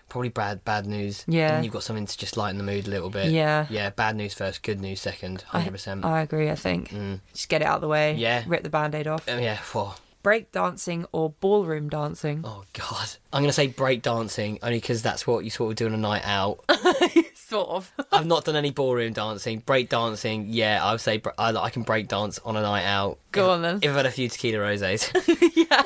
Probably 0.08 0.28
bad 0.28 0.64
bad 0.64 0.86
news. 0.86 1.24
Yeah. 1.26 1.54
And 1.54 1.64
you've 1.64 1.72
got 1.72 1.82
something 1.82 2.06
to 2.06 2.18
just 2.18 2.36
lighten 2.36 2.58
the 2.58 2.64
mood 2.64 2.86
a 2.86 2.90
little 2.90 3.10
bit. 3.10 3.30
Yeah. 3.30 3.66
Yeah, 3.70 3.90
bad 3.90 4.16
news 4.16 4.34
first, 4.34 4.62
good 4.62 4.80
news 4.80 5.00
second, 5.00 5.42
hundred 5.42 5.72
percent. 5.72 6.04
I 6.04 6.22
agree, 6.22 6.50
I 6.50 6.54
think. 6.54 6.90
Mm. 6.90 7.20
Just 7.32 7.48
get 7.48 7.62
it 7.62 7.66
out 7.66 7.76
of 7.76 7.80
the 7.80 7.88
way. 7.88 8.14
Yeah. 8.14 8.44
Rip 8.46 8.62
the 8.62 8.70
band 8.70 8.94
aid 8.94 9.06
off. 9.06 9.24
Oh 9.28 9.38
yeah. 9.38 9.56
Whoa. 9.56 9.94
Break 10.22 10.52
dancing 10.52 11.04
or 11.10 11.30
ballroom 11.40 11.88
dancing? 11.88 12.42
Oh 12.44 12.64
god. 12.74 13.08
I'm 13.32 13.42
gonna 13.42 13.52
say 13.52 13.66
break 13.66 14.02
dancing 14.02 14.58
only 14.62 14.78
because 14.78 15.02
that's 15.02 15.26
what 15.26 15.44
you 15.44 15.50
sort 15.50 15.72
of 15.72 15.76
do 15.76 15.86
on 15.86 15.94
a 15.94 15.96
night 15.96 16.22
out. 16.24 16.64
sort 17.52 17.68
of. 17.68 17.92
I've 18.12 18.26
not 18.26 18.44
done 18.44 18.56
any 18.56 18.70
ballroom 18.70 19.12
dancing, 19.12 19.60
break 19.60 19.88
dancing. 19.88 20.46
Yeah, 20.48 20.84
I 20.84 20.92
would 20.92 21.00
say 21.00 21.20
I, 21.38 21.52
I 21.52 21.70
can 21.70 21.82
break 21.82 22.08
dance 22.08 22.38
on 22.44 22.56
a 22.56 22.62
night 22.62 22.84
out. 22.84 23.18
Go 23.30 23.44
if, 23.44 23.50
on 23.50 23.62
then. 23.62 23.78
If 23.82 23.90
I've 23.90 23.96
had 23.96 24.06
a 24.06 24.10
few 24.10 24.28
tequila 24.28 24.58
rosés. 24.58 25.10
yeah. 25.56 25.82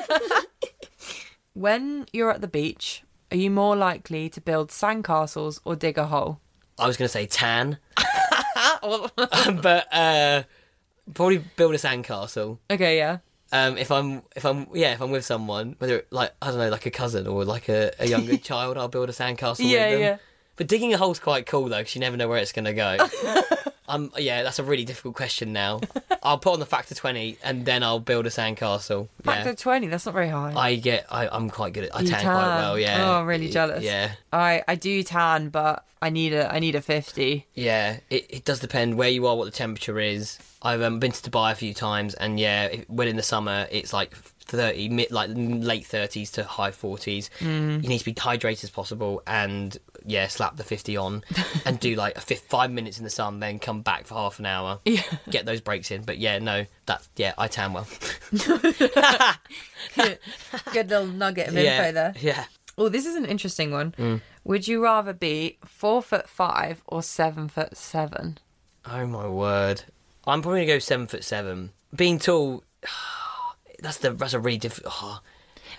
When 1.53 2.05
you're 2.13 2.31
at 2.31 2.41
the 2.41 2.47
beach, 2.47 3.03
are 3.31 3.37
you 3.37 3.49
more 3.51 3.75
likely 3.75 4.29
to 4.29 4.41
build 4.41 4.69
sandcastles 4.69 5.59
or 5.65 5.75
dig 5.75 5.97
a 5.97 6.07
hole? 6.07 6.39
I 6.79 6.87
was 6.87 6.97
going 6.97 7.07
to 7.07 7.11
say 7.11 7.25
tan, 7.25 7.77
but 8.81 9.87
uh, 9.93 10.43
probably 11.13 11.39
build 11.55 11.73
a 11.75 11.77
sandcastle. 11.77 12.59
okay, 12.69 12.97
yeah. 12.97 13.19
Um, 13.51 13.77
if 13.77 13.91
I'm 13.91 14.23
if 14.35 14.45
I'm 14.45 14.67
yeah 14.73 14.91
if 14.93 15.01
I'm 15.01 15.09
with 15.11 15.23
someone, 15.25 15.75
whether 15.79 16.03
like 16.11 16.33
I 16.41 16.47
don't 16.47 16.57
know 16.57 16.69
like 16.69 16.85
a 16.85 16.91
cousin 16.91 17.27
or 17.27 17.45
like 17.45 17.69
a, 17.69 17.93
a 17.99 18.05
younger 18.05 18.35
child, 18.49 18.77
I'll 18.77 18.89
build 18.89 19.09
a 19.09 19.13
sandcastle 19.13 19.59
Yeah, 19.59 19.89
with 19.89 19.91
them. 19.93 20.01
yeah. 20.01 20.17
But 20.57 20.67
digging 20.67 20.93
a 20.93 20.97
hole's 20.97 21.19
quite 21.19 21.45
cool 21.45 21.69
though, 21.69 21.77
because 21.77 21.95
you 21.95 22.01
never 22.01 22.17
know 22.17 22.27
where 22.27 22.39
it's 22.39 22.51
going 22.51 22.65
to 22.65 22.73
go. 22.73 22.97
Um, 23.87 24.11
yeah, 24.17 24.43
that's 24.43 24.59
a 24.59 24.63
really 24.63 24.85
difficult 24.85 25.15
question 25.15 25.53
now. 25.53 25.79
I'll 26.23 26.37
put 26.37 26.53
on 26.53 26.59
the 26.59 26.65
factor 26.65 26.95
twenty, 26.95 27.37
and 27.43 27.65
then 27.65 27.83
I'll 27.83 27.99
build 27.99 28.25
a 28.25 28.29
sandcastle. 28.29 29.07
Factor 29.23 29.49
Yeah. 29.49 29.55
20, 29.55 29.87
that's 29.87 30.05
not 30.05 30.13
very 30.13 30.29
high. 30.29 30.53
I 30.55 30.75
get. 30.75 31.05
I, 31.09 31.27
I'm 31.27 31.49
quite 31.49 31.73
good 31.73 31.85
at. 31.85 31.95
I 31.95 32.01
You 32.01 32.09
tan, 32.09 32.21
quite 32.23 32.33
well. 32.35 32.79
Yeah. 32.79 33.05
Oh, 33.05 33.13
I'm 33.19 33.27
really 33.27 33.49
jealous. 33.49 33.83
Yeah. 33.83 34.11
I, 34.33 34.63
I 34.67 34.75
do 34.75 35.03
tan, 35.03 35.49
but 35.49 35.85
I 36.01 36.09
need 36.09 36.33
a 36.33 36.51
I 36.53 36.59
need 36.59 36.75
a 36.75 36.81
50. 36.81 37.45
Yeah, 37.53 37.97
it, 38.09 38.25
it 38.29 38.45
does 38.45 38.59
depend 38.59 38.97
where 38.97 39.09
you 39.09 39.25
are, 39.27 39.35
what 39.35 39.45
the 39.45 39.51
temperature 39.51 39.99
is. 39.99 40.37
I've 40.61 40.81
um, 40.81 40.99
been 40.99 41.11
to 41.11 41.29
Dubai 41.29 41.51
a 41.51 41.55
few 41.55 41.73
times, 41.73 42.13
and 42.13 42.39
yeah, 42.39 42.75
when 42.87 43.07
in 43.07 43.15
the 43.15 43.23
summer 43.23 43.67
it's 43.71 43.93
like 43.93 44.13
thirty, 44.15 44.89
mid 44.89 45.11
like 45.11 45.29
late 45.33 45.85
thirties 45.85 46.31
to 46.31 46.43
high 46.43 46.71
forties. 46.71 47.29
Mm. 47.39 47.83
You 47.83 47.89
need 47.89 47.99
to 47.99 48.05
be 48.05 48.13
hydrated 48.13 48.63
as 48.65 48.69
possible, 48.69 49.21
and 49.27 49.77
yeah, 50.07 50.27
slap 50.27 50.55
the 50.55 50.63
fifty 50.63 50.97
on, 50.97 51.23
and 51.65 51.79
do 51.79 51.95
like 51.95 52.17
a 52.17 52.21
fifth, 52.21 52.47
five 52.47 52.71
minutes 52.71 52.97
in 52.97 53.03
the 53.03 53.09
sun, 53.09 53.39
then 53.39 53.59
come 53.59 53.81
back 53.81 54.07
for 54.07 54.15
half 54.15 54.39
an 54.39 54.45
hour. 54.45 54.79
Yeah. 54.85 55.03
Get 55.29 55.45
those 55.45 55.61
breaks 55.61 55.91
in, 55.91 56.03
but 56.03 56.17
yeah, 56.17 56.39
no, 56.39 56.65
that 56.85 57.07
yeah, 57.17 57.33
I 57.37 57.47
tan 57.47 57.73
well. 57.73 57.87
Good 60.71 60.89
little 60.89 61.07
nugget 61.07 61.49
of 61.49 61.53
yeah, 61.55 61.87
info 61.87 61.91
there. 61.91 62.13
yeah. 62.19 62.45
Oh, 62.77 62.89
this 62.89 63.05
is 63.05 63.15
an 63.15 63.25
interesting 63.25 63.71
one. 63.71 63.91
Mm. 63.97 64.21
Would 64.43 64.67
you 64.67 64.83
rather 64.83 65.13
be 65.13 65.57
four 65.65 66.01
foot 66.01 66.29
five 66.29 66.81
or 66.85 67.03
seven 67.03 67.49
foot 67.49 67.75
seven? 67.75 68.37
Oh 68.85 69.05
my 69.05 69.27
word, 69.27 69.83
I'm 70.25 70.41
probably 70.41 70.61
gonna 70.61 70.75
go 70.75 70.79
seven 70.79 71.07
foot 71.07 71.23
seven. 71.23 71.71
Being 71.93 72.19
tall, 72.19 72.63
that's 73.79 73.97
the 73.97 74.11
that's 74.13 74.33
a 74.33 74.39
really 74.39 74.57
difficult. 74.57 74.93
It's 74.93 75.21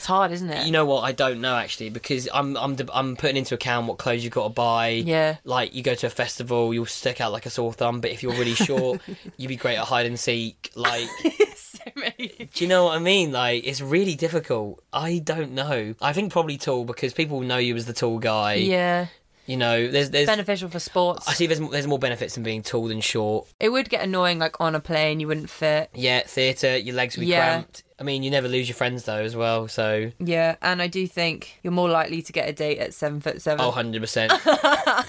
hard, 0.08 0.32
isn't 0.32 0.50
it? 0.50 0.66
You 0.66 0.72
know 0.72 0.84
what? 0.84 1.02
I 1.02 1.12
don't 1.12 1.40
know 1.40 1.54
actually 1.54 1.90
because 1.90 2.28
I'm 2.34 2.56
I'm 2.56 2.76
I'm 2.92 3.14
putting 3.14 3.36
into 3.36 3.54
account 3.54 3.86
what 3.86 3.98
clothes 3.98 4.24
you've 4.24 4.32
got 4.32 4.44
to 4.44 4.48
buy. 4.50 4.88
Yeah. 4.88 5.36
Like 5.44 5.74
you 5.74 5.82
go 5.84 5.94
to 5.94 6.06
a 6.08 6.10
festival, 6.10 6.74
you'll 6.74 6.86
stick 6.86 7.20
out 7.20 7.30
like 7.30 7.46
a 7.46 7.50
sore 7.50 7.72
thumb. 7.72 8.00
But 8.00 8.10
if 8.10 8.22
you're 8.24 8.32
really 8.32 8.54
short, 8.54 9.00
you'd 9.36 9.48
be 9.48 9.54
great 9.56 9.76
at 9.76 9.84
hide 9.84 10.06
and 10.06 10.18
seek. 10.18 10.72
Like, 10.74 11.06
so 11.56 11.84
many. 11.94 12.48
do 12.52 12.64
you 12.64 12.66
know 12.66 12.86
what 12.86 12.96
I 12.96 12.98
mean? 12.98 13.30
Like, 13.30 13.64
it's 13.64 13.80
really 13.80 14.16
difficult. 14.16 14.82
I 14.92 15.18
don't 15.18 15.52
know. 15.52 15.94
I 16.02 16.12
think 16.12 16.32
probably 16.32 16.56
tall 16.58 16.84
because 16.84 17.12
people 17.12 17.40
know 17.42 17.58
you 17.58 17.76
as 17.76 17.86
the 17.86 17.92
tall 17.92 18.18
guy. 18.18 18.54
Yeah. 18.54 19.06
You 19.46 19.56
know, 19.56 19.90
there's 19.90 20.10
there's. 20.10 20.26
Beneficial 20.26 20.68
for 20.68 20.78
sports. 20.78 21.26
I 21.26 21.32
see 21.32 21.46
there's 21.46 21.60
there's 21.70 21.86
more 21.86 21.98
benefits 21.98 22.36
in 22.36 22.42
being 22.42 22.62
tall 22.62 22.86
than 22.88 23.00
short. 23.00 23.46
It 23.58 23.70
would 23.70 23.88
get 23.88 24.02
annoying, 24.02 24.38
like 24.38 24.60
on 24.60 24.74
a 24.74 24.80
plane, 24.80 25.20
you 25.20 25.26
wouldn't 25.26 25.48
fit. 25.48 25.88
Yeah, 25.94 26.20
theatre, 26.26 26.76
your 26.76 26.94
legs 26.94 27.16
would 27.16 27.22
be 27.22 27.28
Yeah. 27.28 27.46
cramped. 27.54 27.82
I 28.00 28.04
mean, 28.04 28.22
you 28.22 28.30
never 28.30 28.46
lose 28.48 28.68
your 28.68 28.76
friends 28.76 29.04
though, 29.04 29.16
as 29.22 29.34
well. 29.34 29.66
So, 29.66 30.12
Yeah, 30.20 30.54
and 30.62 30.80
I 30.80 30.87
do 30.87 31.06
think 31.06 31.58
you're 31.64 31.72
more 31.72 31.88
likely 31.88 32.22
to 32.22 32.32
get 32.32 32.48
a 32.48 32.52
date 32.52 32.78
at 32.78 32.94
seven 32.94 33.20
foot 33.20 33.42
seven. 33.42 33.61
oh, 33.64 33.68
100 33.68 34.00
percent. 34.00 34.32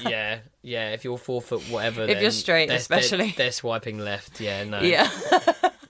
Yeah, 0.01 0.39
yeah. 0.63 0.91
If 0.91 1.03
you're 1.03 1.17
four 1.17 1.41
foot 1.41 1.61
whatever, 1.69 2.03
If 2.03 2.21
you're 2.21 2.31
straight, 2.31 2.67
they're- 2.69 2.77
especially. 2.77 3.27
they're, 3.27 3.45
they're 3.45 3.51
swiping 3.51 3.99
left. 3.99 4.39
Yeah, 4.41 4.63
no, 4.63 4.79
yeah. 4.81 5.09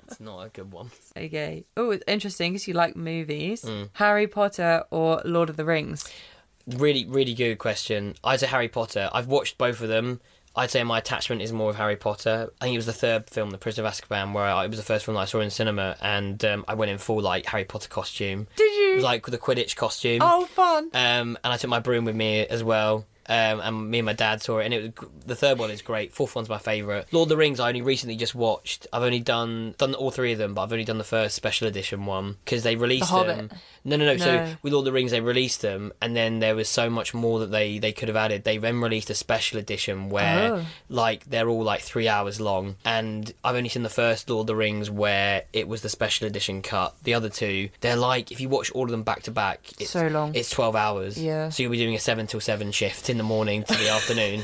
it's 0.08 0.20
not 0.20 0.42
a 0.46 0.50
good 0.50 0.72
one. 0.74 0.92
okay. 1.16 1.66
Oh, 1.78 1.92
it's 1.92 2.04
interesting 2.08 2.52
because 2.54 2.68
you 2.68 2.74
like 2.74 2.96
movies. 2.96 3.62
Mm. 3.64 3.90
Harry 3.94 4.28
Potter 4.28 4.84
or 4.92 5.22
Lord 5.26 5.50
of 5.50 5.58
the 5.58 5.66
Rings? 5.66 6.06
Really, 6.68 7.06
really 7.06 7.34
good 7.34 7.58
question. 7.60 8.16
I'd 8.24 8.40
say 8.42 8.48
Harry 8.48 8.68
Potter. 8.68 9.10
I've 9.14 9.28
watched 9.28 9.58
both 9.58 9.82
of 9.82 9.88
them. 9.90 10.20
I'd 10.56 10.72
say 10.72 10.84
my 10.84 10.98
attachment 10.98 11.42
is 11.42 11.54
more 11.54 11.68
with 11.68 11.76
Harry 11.78 11.96
Potter. 11.96 12.52
I 12.60 12.66
think 12.66 12.74
it 12.74 12.78
was 12.78 12.86
the 12.86 12.94
third 12.94 13.30
film, 13.30 13.52
The 13.52 13.58
Prisoner 13.58 13.88
of 13.88 13.94
Azkaban, 13.94 14.34
where 14.34 14.44
I, 14.46 14.66
it 14.66 14.70
was 14.70 14.80
the 14.80 14.86
first 14.86 15.06
film 15.06 15.16
that 15.16 15.22
I 15.22 15.26
saw 15.26 15.40
in 15.40 15.50
cinema, 15.52 15.96
and 16.02 16.44
um, 16.44 16.66
I 16.68 16.74
went 16.74 16.92
in 16.92 16.98
full 16.98 17.22
like 17.22 17.46
Harry 17.46 17.66
Potter 17.66 17.88
costume. 17.88 18.48
Did 18.56 18.64
It 18.64 18.90
you? 18.90 18.96
was 18.96 19.04
like 19.04 19.26
with 19.26 19.32
the 19.34 19.38
Quidditch 19.40 19.76
costume. 19.76 20.20
oh, 20.22 20.46
fun. 20.48 20.86
Um, 20.94 21.38
and 21.44 21.54
I 21.54 21.58
took 21.58 21.70
my 21.70 21.80
broom 21.80 22.04
with 22.06 22.16
me 22.16 22.46
as 22.48 22.64
well. 22.64 23.06
Um, 23.30 23.60
and 23.62 23.92
me 23.92 24.00
and 24.00 24.06
my 24.08 24.14
dad 24.14 24.42
saw 24.42 24.58
it, 24.58 24.66
and 24.66 24.74
it 24.74 25.00
was, 25.00 25.10
the 25.26 25.36
third 25.36 25.60
one 25.60 25.70
is 25.70 25.82
great. 25.84 26.14
Fourth 26.14 26.36
one's 26.36 26.50
my 26.50 26.58
favourite. 26.58 27.06
Lord 27.14 27.28
of 27.28 27.30
the 27.30 27.38
Rings, 27.38 27.60
I 27.60 27.68
only 27.70 27.84
recently 27.84 28.16
just 28.16 28.34
watched. 28.34 28.88
I've 28.92 29.04
only 29.04 29.20
done 29.20 29.76
done 29.78 29.94
all 29.94 30.10
three 30.12 30.32
of 30.34 30.40
them, 30.40 30.56
but 30.56 30.64
I've 30.64 30.72
only 30.72 30.84
done 30.84 30.98
the 30.98 31.04
first 31.04 31.36
special 31.36 31.68
edition 31.68 32.06
one 32.08 32.38
because 32.44 32.64
they 32.64 32.76
released 32.76 33.10
Hobbit. 33.12 33.38
them. 33.38 33.52
No, 33.86 33.96
no, 33.96 34.06
no, 34.06 34.18
So 34.18 34.36
No. 34.36 34.56
with 34.64 34.74
Lord 34.74 34.82
of 34.82 34.86
the 34.86 34.92
Rings, 34.94 35.12
they 35.12 35.22
released 35.22 35.62
them, 35.62 35.94
and 36.02 36.16
then 36.16 36.40
there 36.40 36.56
was 36.56 36.68
so 36.68 36.90
much 36.90 37.14
more 37.14 37.40
that 37.40 37.52
they 37.52 37.78
they 37.78 37.92
could 37.94 38.08
have 38.08 38.18
added. 38.18 38.44
They 38.44 38.58
then 38.58 38.82
released 38.82 39.10
a 39.12 39.16
special 39.16 39.60
edition 39.60 40.10
where 40.10 40.54
Oh. 40.56 40.66
like 40.90 41.26
they're 41.30 41.48
all 41.48 41.64
like 41.64 41.82
three 41.82 42.08
hours 42.08 42.42
long, 42.42 42.78
and 42.84 43.32
I've 43.44 43.56
only 43.56 43.70
seen 43.70 43.84
the 43.84 43.90
first 43.90 44.28
Lord 44.30 44.44
of 44.44 44.48
the 44.48 44.56
Rings 44.56 44.90
where 44.90 45.44
it 45.54 45.68
was 45.68 45.82
the 45.84 45.90
special 45.90 46.26
edition 46.28 46.62
cut. 46.64 46.96
The 47.04 47.14
other 47.14 47.30
two, 47.30 47.70
they're 47.82 47.96
like 47.96 48.32
if 48.32 48.42
you 48.42 48.50
watch 48.50 48.72
all 48.72 48.86
of 48.86 48.90
them 48.92 49.04
back 49.04 49.22
to 49.24 49.32
back, 49.32 49.60
it's 49.80 49.92
So 49.92 50.08
long. 50.08 50.34
It's 50.34 50.50
twelve 50.50 50.76
hours. 50.76 51.22
Yeah. 51.22 51.50
So 51.50 51.62
you'll 51.64 51.72
be 51.72 51.78
doing 51.78 51.94
a 51.96 52.00
seven 52.00 52.26
till 52.26 52.40
seven 52.42 52.72
shift 52.72 53.10
in 53.10 53.19
the 53.20 53.24
morning 53.24 53.64
to 53.64 53.74
the 53.76 53.90
afternoon 53.98 54.44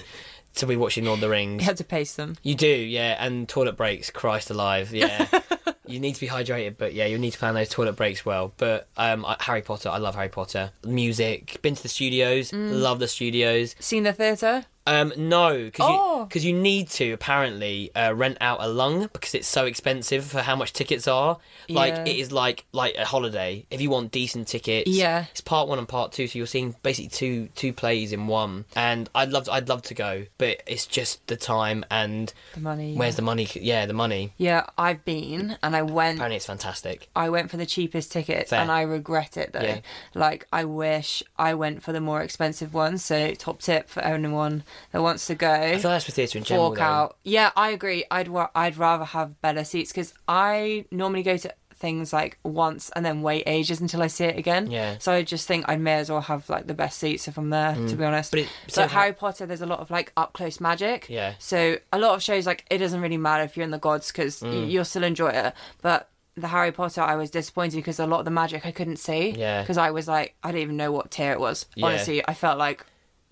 to 0.56 0.68
be 0.68 0.76
watching 0.78 1.04
Lord 1.06 1.18
of 1.18 1.22
the 1.22 1.30
Rings. 1.30 1.62
You 1.62 1.66
had 1.66 1.78
to 1.78 1.84
pace 1.84 2.14
them. 2.16 2.38
You 2.44 2.54
do, 2.56 2.68
yeah, 2.68 3.18
and 3.20 3.50
toilet 3.50 3.76
breaks, 3.76 4.10
Christ 4.12 4.50
alive, 4.52 4.94
yeah. 4.94 5.28
you 5.88 6.00
need 6.00 6.14
to 6.16 6.22
be 6.22 6.28
hydrated, 6.28 6.76
but 6.78 6.94
yeah, 6.94 7.06
you 7.08 7.18
need 7.18 7.32
to 7.32 7.38
plan 7.40 7.56
those 7.56 7.68
toilet 7.70 7.98
breaks 7.98 8.26
well. 8.26 8.54
But 8.56 8.88
um, 8.96 9.26
I- 9.26 9.36
Harry 9.42 9.62
Potter, 9.64 9.90
I 9.90 9.98
love 9.98 10.16
Harry 10.16 10.30
Potter. 10.30 10.72
Music, 10.86 11.60
been 11.62 11.76
to 11.76 11.84
the 11.84 11.90
studios, 11.90 12.52
Mm. 12.52 12.82
love 12.82 13.00
the 13.00 13.08
studios. 13.10 13.76
Seen 13.80 14.04
the 14.04 14.14
theatre? 14.14 14.66
Um, 14.88 15.12
no, 15.17 15.63
because 15.65 15.88
Oh. 15.89 16.30
you, 16.34 16.41
you 16.41 16.54
need 16.54 16.89
to 16.91 17.12
apparently 17.12 17.89
uh, 17.95 18.13
rent 18.13 18.38
out 18.39 18.60
a 18.62 18.67
lung 18.67 19.10
because 19.13 19.34
it's 19.34 19.48
so 19.48 19.65
expensive 19.65 20.26
for 20.26 20.41
how 20.41 20.56
much 20.56 20.74
tickets 20.74 21.08
are. 21.08 21.38
Like 21.67 21.93
Yeah. 21.95 22.06
it 22.06 22.15
is 22.17 22.32
like 22.32 22.65
like 22.71 22.95
a 22.95 23.06
holiday. 23.06 23.65
If 23.71 23.82
you 23.82 23.89
want 23.89 24.12
decent 24.12 24.48
tickets, 24.48 24.89
Yeah. 24.89 25.26
it's 25.32 25.41
part 25.41 25.67
one 25.67 25.80
and 25.80 25.88
part 25.88 26.12
two, 26.12 26.28
so 26.28 26.38
you're 26.38 26.45
seeing 26.48 26.76
basically 26.84 27.10
two 27.10 27.50
two 27.56 27.74
plays 27.74 28.13
in 28.13 28.28
one. 28.28 28.65
And 28.76 29.10
I'd 29.15 29.30
love 29.32 29.45
to, 29.45 29.54
I'd 29.54 29.67
love 29.69 29.82
to 29.84 29.93
go, 29.95 30.26
but 30.38 30.62
it's 30.67 30.86
just 30.86 31.26
the 31.28 31.36
time 31.36 31.84
and 31.89 32.32
The 32.54 32.60
money. 32.62 32.93
where's 32.95 33.15
the 33.15 33.21
money? 33.24 33.48
Yeah, 33.56 33.88
the 33.88 33.93
money. 33.93 34.34
Yeah, 34.38 34.65
I've 34.78 35.04
been 35.04 35.58
and 35.63 35.76
I 35.76 35.82
went. 35.82 36.17
Apparently, 36.17 36.38
it's 36.38 36.45
fantastic. 36.45 37.10
I 37.15 37.30
went 37.30 37.50
for 37.50 37.58
the 37.58 37.65
cheapest 37.65 38.12
tickets 38.12 38.52
Fair. 38.52 38.60
and 38.60 38.71
I 38.71 38.82
regret 38.82 39.36
it 39.38 39.52
though. 39.54 39.62
Yeah. 39.62 39.80
Like 40.13 40.45
I 40.54 40.65
wish 40.65 41.24
I 41.39 41.56
went 41.56 41.82
for 41.82 41.91
the 41.91 42.02
more 42.02 42.21
expensive 42.21 42.74
ones. 42.74 43.04
So 43.04 43.34
top 43.34 43.62
tip 43.62 43.89
for 43.89 44.02
anyone 44.04 44.63
that 44.92 45.02
wants 45.02 45.28
to 45.28 45.36
go. 45.36 45.52
I 45.52 45.78
feel 45.78 45.92
that's 45.92 46.06
for 46.06 46.12
theatre 46.12 46.38
in 46.38 46.44
general. 46.44 46.74
though. 46.74 46.82
out. 46.82 47.18
Yeah, 47.24 47.52
I 47.56 47.70
agree. 47.72 48.06
I'd 48.12 48.28
wa- 48.28 48.50
I'd 48.56 48.78
rather 48.78 49.06
have 49.06 49.40
better 49.42 49.64
seats 49.64 49.92
because 49.92 50.14
I 50.28 50.86
normally 50.92 51.24
go 51.24 51.38
to 51.38 51.54
things 51.78 52.14
like 52.14 52.40
once 52.44 52.90
and 52.96 53.06
then 53.06 53.22
wait 53.22 53.44
ages 53.46 53.82
until 53.82 54.02
I 54.02 54.08
see 54.08 54.24
it 54.24 54.38
again. 54.38 54.72
Yeah. 54.72 54.96
So 55.00 55.12
I 55.12 55.24
just 55.24 55.46
think 55.46 55.66
I 55.68 55.76
may 55.76 55.96
as 55.96 56.10
well 56.10 56.22
have 56.22 56.50
like 56.50 56.68
the 56.68 56.74
best 56.74 56.98
seats 57.00 57.28
if 57.28 57.38
I'm 57.38 57.50
there. 57.50 57.76
To 57.76 57.96
be 57.96 58.04
honest. 58.06 58.32
But 58.32 58.40
it- 58.42 58.50
so 58.68 58.84
how- 58.84 59.02
Harry 59.02 59.14
Potter, 59.14 59.46
there's 59.46 59.62
a 59.62 59.66
lot 59.66 59.80
of 59.80 59.92
like 59.92 60.14
up 60.16 60.34
close 60.34 60.60
magic. 60.62 61.08
Yeah. 61.10 61.34
So 61.38 61.78
a 61.92 62.00
lot 62.00 62.16
of 62.16 62.24
shows 62.24 62.46
like 62.46 62.66
it 62.72 62.78
doesn't 62.78 63.02
really 63.02 63.18
matter 63.18 63.44
if 63.44 63.58
you're 63.58 63.66
in 63.66 63.72
the 63.72 63.78
gods 63.78 64.08
because 64.08 64.40
Mm. 64.40 64.72
you'll 64.72 64.86
still 64.86 65.04
enjoy 65.04 65.30
it, 65.30 65.54
but. 65.82 66.10
The 66.38 66.50
Harry 66.50 66.74
Potter, 66.74 67.00
I 67.00 67.16
was 67.16 67.30
disappointed 67.32 67.78
because 67.78 67.98
a 67.98 68.06
lot 68.06 68.20
of 68.20 68.26
the 68.26 68.32
magic 68.32 68.66
I 68.66 68.72
couldn't 68.72 68.98
see. 68.98 69.30
Yeah. 69.30 69.62
Because 69.62 69.78
I 69.78 69.92
was 69.92 70.06
like, 70.06 70.36
I 70.44 70.52
didn't 70.52 70.64
even 70.64 70.76
know 70.76 70.92
what 70.92 71.10
tier 71.10 71.32
it 71.32 71.40
was. 71.40 71.66
Yeah. 71.78 71.86
Honestly, 71.86 72.28
I 72.28 72.34
felt 72.34 72.58
like 72.58 72.86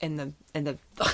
in 0.04 0.18
the 0.18 0.34
in 0.54 0.64
the 0.66 0.78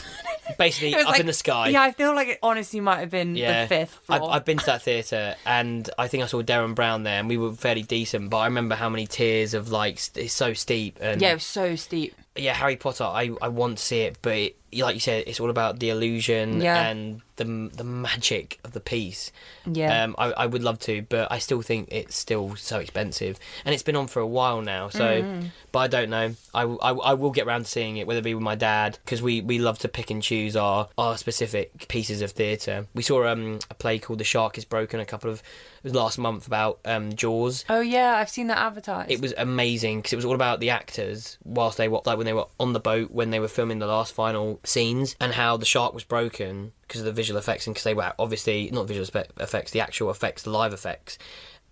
Basically, 0.57 0.95
up 0.95 1.05
like- 1.05 1.19
in 1.19 1.25
the 1.27 1.33
sky. 1.33 1.69
Yeah, 1.69 1.83
I 1.83 1.91
feel 1.91 2.13
like 2.15 2.27
it 2.27 2.39
honestly 2.41 2.79
might 2.79 2.99
have 2.99 3.11
been 3.11 3.35
Yeah. 3.35 3.61
the 3.63 3.67
fifth 3.67 3.99
I've, 4.09 4.19
floor. 4.19 4.33
I've 4.33 4.45
been 4.45 4.57
to 4.57 4.65
that 4.65 4.81
theatre 4.89 5.35
and 5.45 5.87
I 5.97 6.07
think 6.07 6.23
I 6.23 6.27
saw 6.27 6.41
Derren 6.41 6.73
Brown 6.75 7.03
there 7.03 7.19
and 7.19 7.29
we 7.29 7.37
were 7.37 7.53
fairly 7.53 7.83
decent, 7.83 8.29
but 8.31 8.37
I 8.37 8.45
remember 8.45 8.75
how 8.75 8.89
many 8.89 9.05
tiers 9.07 9.53
of 9.53 9.69
like 9.69 9.99
it's 10.15 10.33
so 10.33 10.53
steep 10.53 10.97
and 10.99 11.21
yeah, 11.21 11.31
it 11.31 11.35
was 11.35 11.43
so 11.43 11.75
steep. 11.75 12.15
Yeah, 12.35 12.53
Harry 12.53 12.75
Potter. 12.77 13.03
I, 13.03 13.31
I 13.41 13.47
want 13.49 13.77
to 13.79 13.83
see 13.83 14.01
it, 14.01 14.17
but 14.21 14.33
it, 14.37 14.55
like 14.77 14.93
you 14.93 14.99
said, 14.99 15.23
it's 15.27 15.39
all 15.39 15.49
about 15.49 15.79
the 15.79 15.89
illusion 15.89 16.61
Yeah. 16.61 16.87
and 16.89 17.21
the 17.37 17.43
the 17.73 17.83
magic 17.83 18.59
of 18.63 18.73
the 18.73 18.79
piece. 18.79 19.31
Yeah. 19.65 20.03
Um, 20.03 20.15
I, 20.17 20.31
I 20.31 20.45
would 20.45 20.61
love 20.61 20.77
to, 20.81 21.01
but 21.09 21.31
I 21.31 21.39
still 21.39 21.61
think 21.61 21.89
it's 21.91 22.15
still 22.15 22.55
so 22.55 22.79
expensive, 22.79 23.39
and 23.65 23.73
it's 23.73 23.81
been 23.83 23.95
on 23.95 24.07
for 24.07 24.19
a 24.19 24.27
while 24.27 24.61
now. 24.61 24.89
So, 24.89 25.21
Mm-hmm. 25.23 25.47
but 25.71 25.79
I 25.79 25.87
don't 25.87 26.09
know. 26.11 26.35
I 26.53 26.63
I 26.63 27.13
will 27.15 27.31
get 27.31 27.47
around 27.47 27.63
to 27.65 27.69
seeing 27.71 27.97
it, 27.97 28.05
whether 28.07 28.19
it 28.19 28.23
be 28.23 28.35
with 28.35 28.43
my 28.43 28.55
dad, 28.55 28.99
because 29.03 29.21
we, 29.21 29.41
we 29.41 29.57
love 29.57 29.79
to 29.79 29.87
pick 29.87 30.11
and 30.11 30.21
choose 30.21 30.55
our 30.55 30.87
our 30.97 31.17
specific 31.17 31.87
pieces 31.87 32.21
of 32.21 32.31
theatre. 32.31 32.85
We 32.93 33.01
saw 33.01 33.27
um 33.27 33.59
a 33.71 33.73
play 33.73 33.97
called 33.99 34.19
The 34.19 34.23
Shark 34.23 34.57
Is 34.57 34.65
Broken 34.65 34.99
a 34.99 35.05
couple 35.05 35.31
of 35.31 35.41
was 35.83 35.93
last 35.95 36.17
month 36.17 36.47
about 36.47 36.79
um 36.85 37.13
Jaws. 37.13 37.65
oh 37.69 37.81
yeah, 37.81 38.15
I've 38.15 38.29
seen 38.29 38.47
that 38.47 38.57
advertised. 38.57 39.11
It 39.11 39.21
was 39.21 39.33
amazing 39.37 39.99
because 39.99 40.13
it 40.13 40.17
was 40.17 40.25
all 40.25 40.35
about 40.35 40.59
the 40.59 40.69
actors 40.69 41.37
whilst 41.43 41.77
they 41.77 41.87
wa- 41.87 42.01
like 42.05 42.17
when 42.17 42.25
they 42.25 42.33
were 42.33 42.47
on 42.59 42.73
the 42.73 42.79
boat 42.79 43.11
when 43.11 43.29
they 43.31 43.39
were 43.39 43.47
filming 43.47 43.79
the 43.79 43.87
last 43.87 44.13
final 44.13 44.59
scenes 44.63 45.15
and 45.19 45.33
how 45.33 45.57
the 45.57 45.65
shark 45.65 45.93
was 45.93 46.03
broken 46.03 46.71
because 46.87 47.01
of 47.01 47.05
the 47.05 47.11
visual 47.11 47.37
effects 47.37 47.67
and 47.67 47.73
because 47.73 47.83
they 47.83 47.93
were 47.93 48.13
obviously 48.17 48.69
not 48.71 48.87
visual 48.87 49.07
effects, 49.39 49.71
the 49.71 49.79
actual 49.81 50.09
effects, 50.09 50.43
the 50.43 50.49
live 50.49 50.73
effects, 50.73 51.17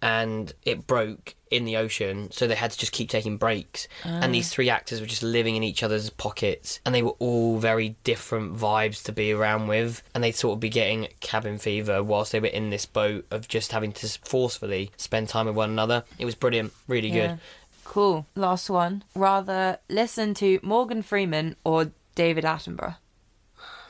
and 0.02 0.54
it 0.64 0.88
broke 0.88 1.36
in 1.50 1.66
the 1.66 1.78
ocean, 1.78 2.30
so 2.32 2.48
they 2.48 2.56
had 2.56 2.72
to 2.72 2.78
just 2.78 2.92
keep 2.92 3.10
taking 3.10 3.38
breaks. 3.38 3.88
And 4.04 4.34
these 4.34 4.52
ah. 4.52 4.54
three 4.54 4.70
actors 4.70 5.00
were 5.00 5.08
just 5.08 5.24
living 5.24 5.56
in 5.56 5.64
each 5.64 5.84
other's 5.84 6.10
pockets, 6.10 6.80
and 6.86 6.94
they 6.94 7.04
were 7.04 7.16
all 7.20 7.58
very 7.58 7.96
different 8.04 8.56
vibes 8.56 9.04
to 9.04 9.12
be 9.12 9.32
around 9.32 9.68
with, 9.68 10.04
and 10.14 10.24
they'd 10.24 10.36
sort 10.36 10.54
of 10.56 10.60
be 10.60 10.70
getting 10.70 11.08
cabin 11.20 11.58
fever 11.58 12.04
whilst 12.04 12.32
they 12.32 12.40
were 12.40 12.48
in 12.48 12.70
this 12.70 12.86
boat 12.86 13.26
of 13.32 13.48
just 13.48 13.72
having 13.72 13.92
to 13.94 14.08
forcefully 14.24 14.92
spend 14.98 15.30
time 15.30 15.46
with 15.46 15.56
one 15.56 15.70
another. 15.70 16.04
It 16.20 16.26
was 16.26 16.36
brilliant, 16.36 16.74
really 16.88 17.10
good. 17.10 17.40
Cool. 17.84 18.26
Last 18.36 18.70
one. 18.70 19.04
Rather 19.16 19.80
listen 19.90 20.34
to 20.36 20.60
Morgan 20.62 21.02
Freeman 21.02 21.56
or 21.64 21.92
David 22.16 22.44
Attenborough. 22.44 22.98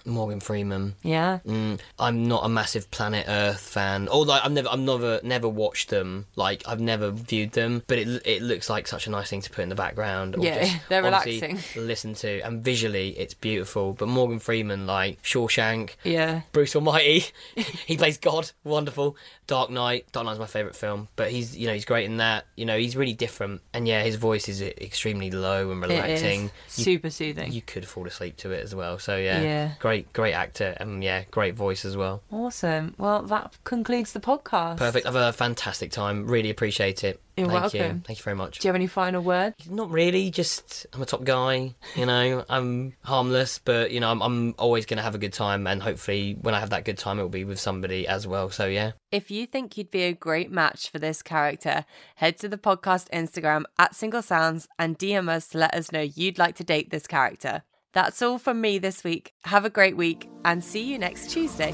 Morgan 0.07 0.39
Freeman. 0.39 0.95
Yeah. 1.03 1.39
Mm, 1.45 1.79
I'm 1.99 2.27
not 2.27 2.45
a 2.45 2.49
massive 2.49 2.89
Planet 2.91 3.25
Earth 3.27 3.59
fan. 3.59 4.07
Although 4.07 4.33
I've 4.33 4.51
never, 4.51 4.69
I've 4.69 4.79
never, 4.79 5.19
never 5.23 5.47
watched 5.49 5.89
them. 5.89 6.25
Like 6.35 6.63
I've 6.67 6.79
never 6.79 7.11
viewed 7.11 7.51
them. 7.51 7.83
But 7.87 7.99
it, 7.99 8.21
it 8.25 8.41
looks 8.41 8.69
like 8.69 8.87
such 8.87 9.07
a 9.07 9.09
nice 9.09 9.29
thing 9.29 9.41
to 9.41 9.49
put 9.49 9.61
in 9.63 9.69
the 9.69 9.75
background. 9.75 10.35
Or 10.35 10.43
Yeah, 10.43 10.63
just 10.65 10.77
they're 10.89 11.03
relaxing. 11.03 11.59
Listen 11.75 12.13
to, 12.15 12.39
and 12.41 12.63
visually 12.63 13.09
it's 13.09 13.33
beautiful. 13.33 13.93
But 13.93 14.07
Morgan 14.07 14.39
Freeman, 14.39 14.87
like 14.87 15.21
Shawshank, 15.23 15.91
Yeah. 16.03 16.41
Bruce 16.51 16.75
Almighty, 16.75 17.25
he 17.85 17.97
plays 17.97 18.17
God, 18.17 18.51
wonderful. 18.63 19.17
Dark 19.47 19.69
Knight, 19.69 20.05
Dark 20.11 20.25
Knight's 20.25 20.39
my 20.39 20.45
favourite 20.45 20.75
film. 20.75 21.07
But 21.15 21.31
he's, 21.31 21.55
you 21.57 21.67
know, 21.67 21.73
he's 21.73 21.85
great 21.85 22.05
in 22.05 22.17
that. 22.17 22.45
You 22.57 22.65
know, 22.65 22.77
he's 22.77 22.97
really 22.97 23.13
different. 23.13 23.61
And 23.73 23.87
yeah, 23.87 24.03
his 24.03 24.15
voice 24.15 24.49
is 24.49 24.61
extremely 24.61 25.31
low 25.31 25.71
and 25.71 25.81
It 25.85 25.87
relaxing. 25.87 26.51
is 26.67 26.77
You 26.79 26.83
super 26.83 27.09
soothing. 27.09 27.51
you 27.53 27.61
could 27.61 27.87
fall 27.87 28.05
asleep 28.07 28.35
to 28.37 28.51
it 28.51 28.61
as 28.63 28.75
well. 28.75 28.99
So 28.99 29.15
yeah, 29.15 29.41
Yeah. 29.41 29.71
great, 29.79 29.96
great 30.13 30.33
actor, 30.33 30.75
and 30.79 31.03
yeah, 31.03 31.23
great 31.31 31.55
voice 31.55 31.85
as 31.85 31.97
well. 31.97 32.23
Awesome. 32.31 32.95
Well, 32.97 33.23
that 33.23 33.57
concludes 33.63 34.13
the 34.13 34.19
podcast. 34.19 34.77
Perfect. 34.77 35.05
I've 35.05 35.13
had 35.13 35.23
a 35.23 35.33
fantastic 35.33 35.91
time. 35.91 36.27
Really 36.27 36.49
appreciate 36.49 37.03
it. 37.03 37.21
You're 37.37 37.47
Thank 37.47 37.73
you. 37.73 37.79
welcome. 37.79 38.01
Thank 38.01 38.17
you 38.17 38.23
very 38.23 38.35
much. 38.35 38.57
Do 38.57 38.67
you 38.67 38.69
have 38.69 38.75
any 38.75 38.87
final 38.87 39.21
word? 39.21 39.53
Not 39.69 39.91
really. 39.91 40.31
Just 40.31 40.87
I'm 40.91 41.03
a 41.03 41.05
top 41.05 41.23
guy. 41.23 41.75
You 41.95 42.05
know, 42.07 42.43
I'm 42.49 42.93
harmless, 43.03 43.59
but 43.59 43.91
you 43.91 43.99
know, 43.99 44.09
I'm, 44.09 44.21
I'm 44.23 44.55
always 44.57 44.87
going 44.87 44.97
to 44.97 45.03
have 45.03 45.13
a 45.13 45.19
good 45.19 45.33
time, 45.33 45.67
and 45.67 45.81
hopefully, 45.81 46.35
when 46.41 46.55
I 46.55 46.59
have 46.59 46.71
that 46.71 46.83
good 46.83 46.97
time, 46.97 47.19
it 47.19 47.21
will 47.21 47.29
be 47.29 47.43
with 47.43 47.59
somebody 47.59 48.07
as 48.07 48.25
well. 48.25 48.49
So 48.49 48.65
yeah. 48.65 48.93
If 49.11 49.29
you 49.29 49.45
think 49.45 49.77
you'd 49.77 49.91
be 49.91 50.03
a 50.03 50.13
great 50.13 50.51
match 50.51 50.89
for 50.89 50.99
this 50.99 51.21
character, 51.21 51.85
head 52.15 52.37
to 52.39 52.49
the 52.49 52.57
podcast 52.57 53.09
Instagram 53.11 53.63
at 53.77 53.95
Single 53.95 54.21
Sounds 54.21 54.67
and 54.79 54.97
DM 54.97 55.29
us 55.29 55.47
to 55.49 55.59
let 55.59 55.75
us 55.75 55.91
know 55.91 56.01
you'd 56.01 56.39
like 56.39 56.55
to 56.55 56.63
date 56.63 56.89
this 56.89 57.07
character. 57.07 57.61
That's 57.97 58.21
all 58.21 58.37
from 58.37 58.61
me 58.61 58.77
this 58.77 59.03
week. 59.03 59.33
Have 59.45 59.65
a 59.65 59.71
great 59.71 59.97
week 59.97 60.29
and 60.45 60.63
see 60.63 60.83
you 60.83 60.99
next 60.99 61.31
Tuesday. 61.31 61.73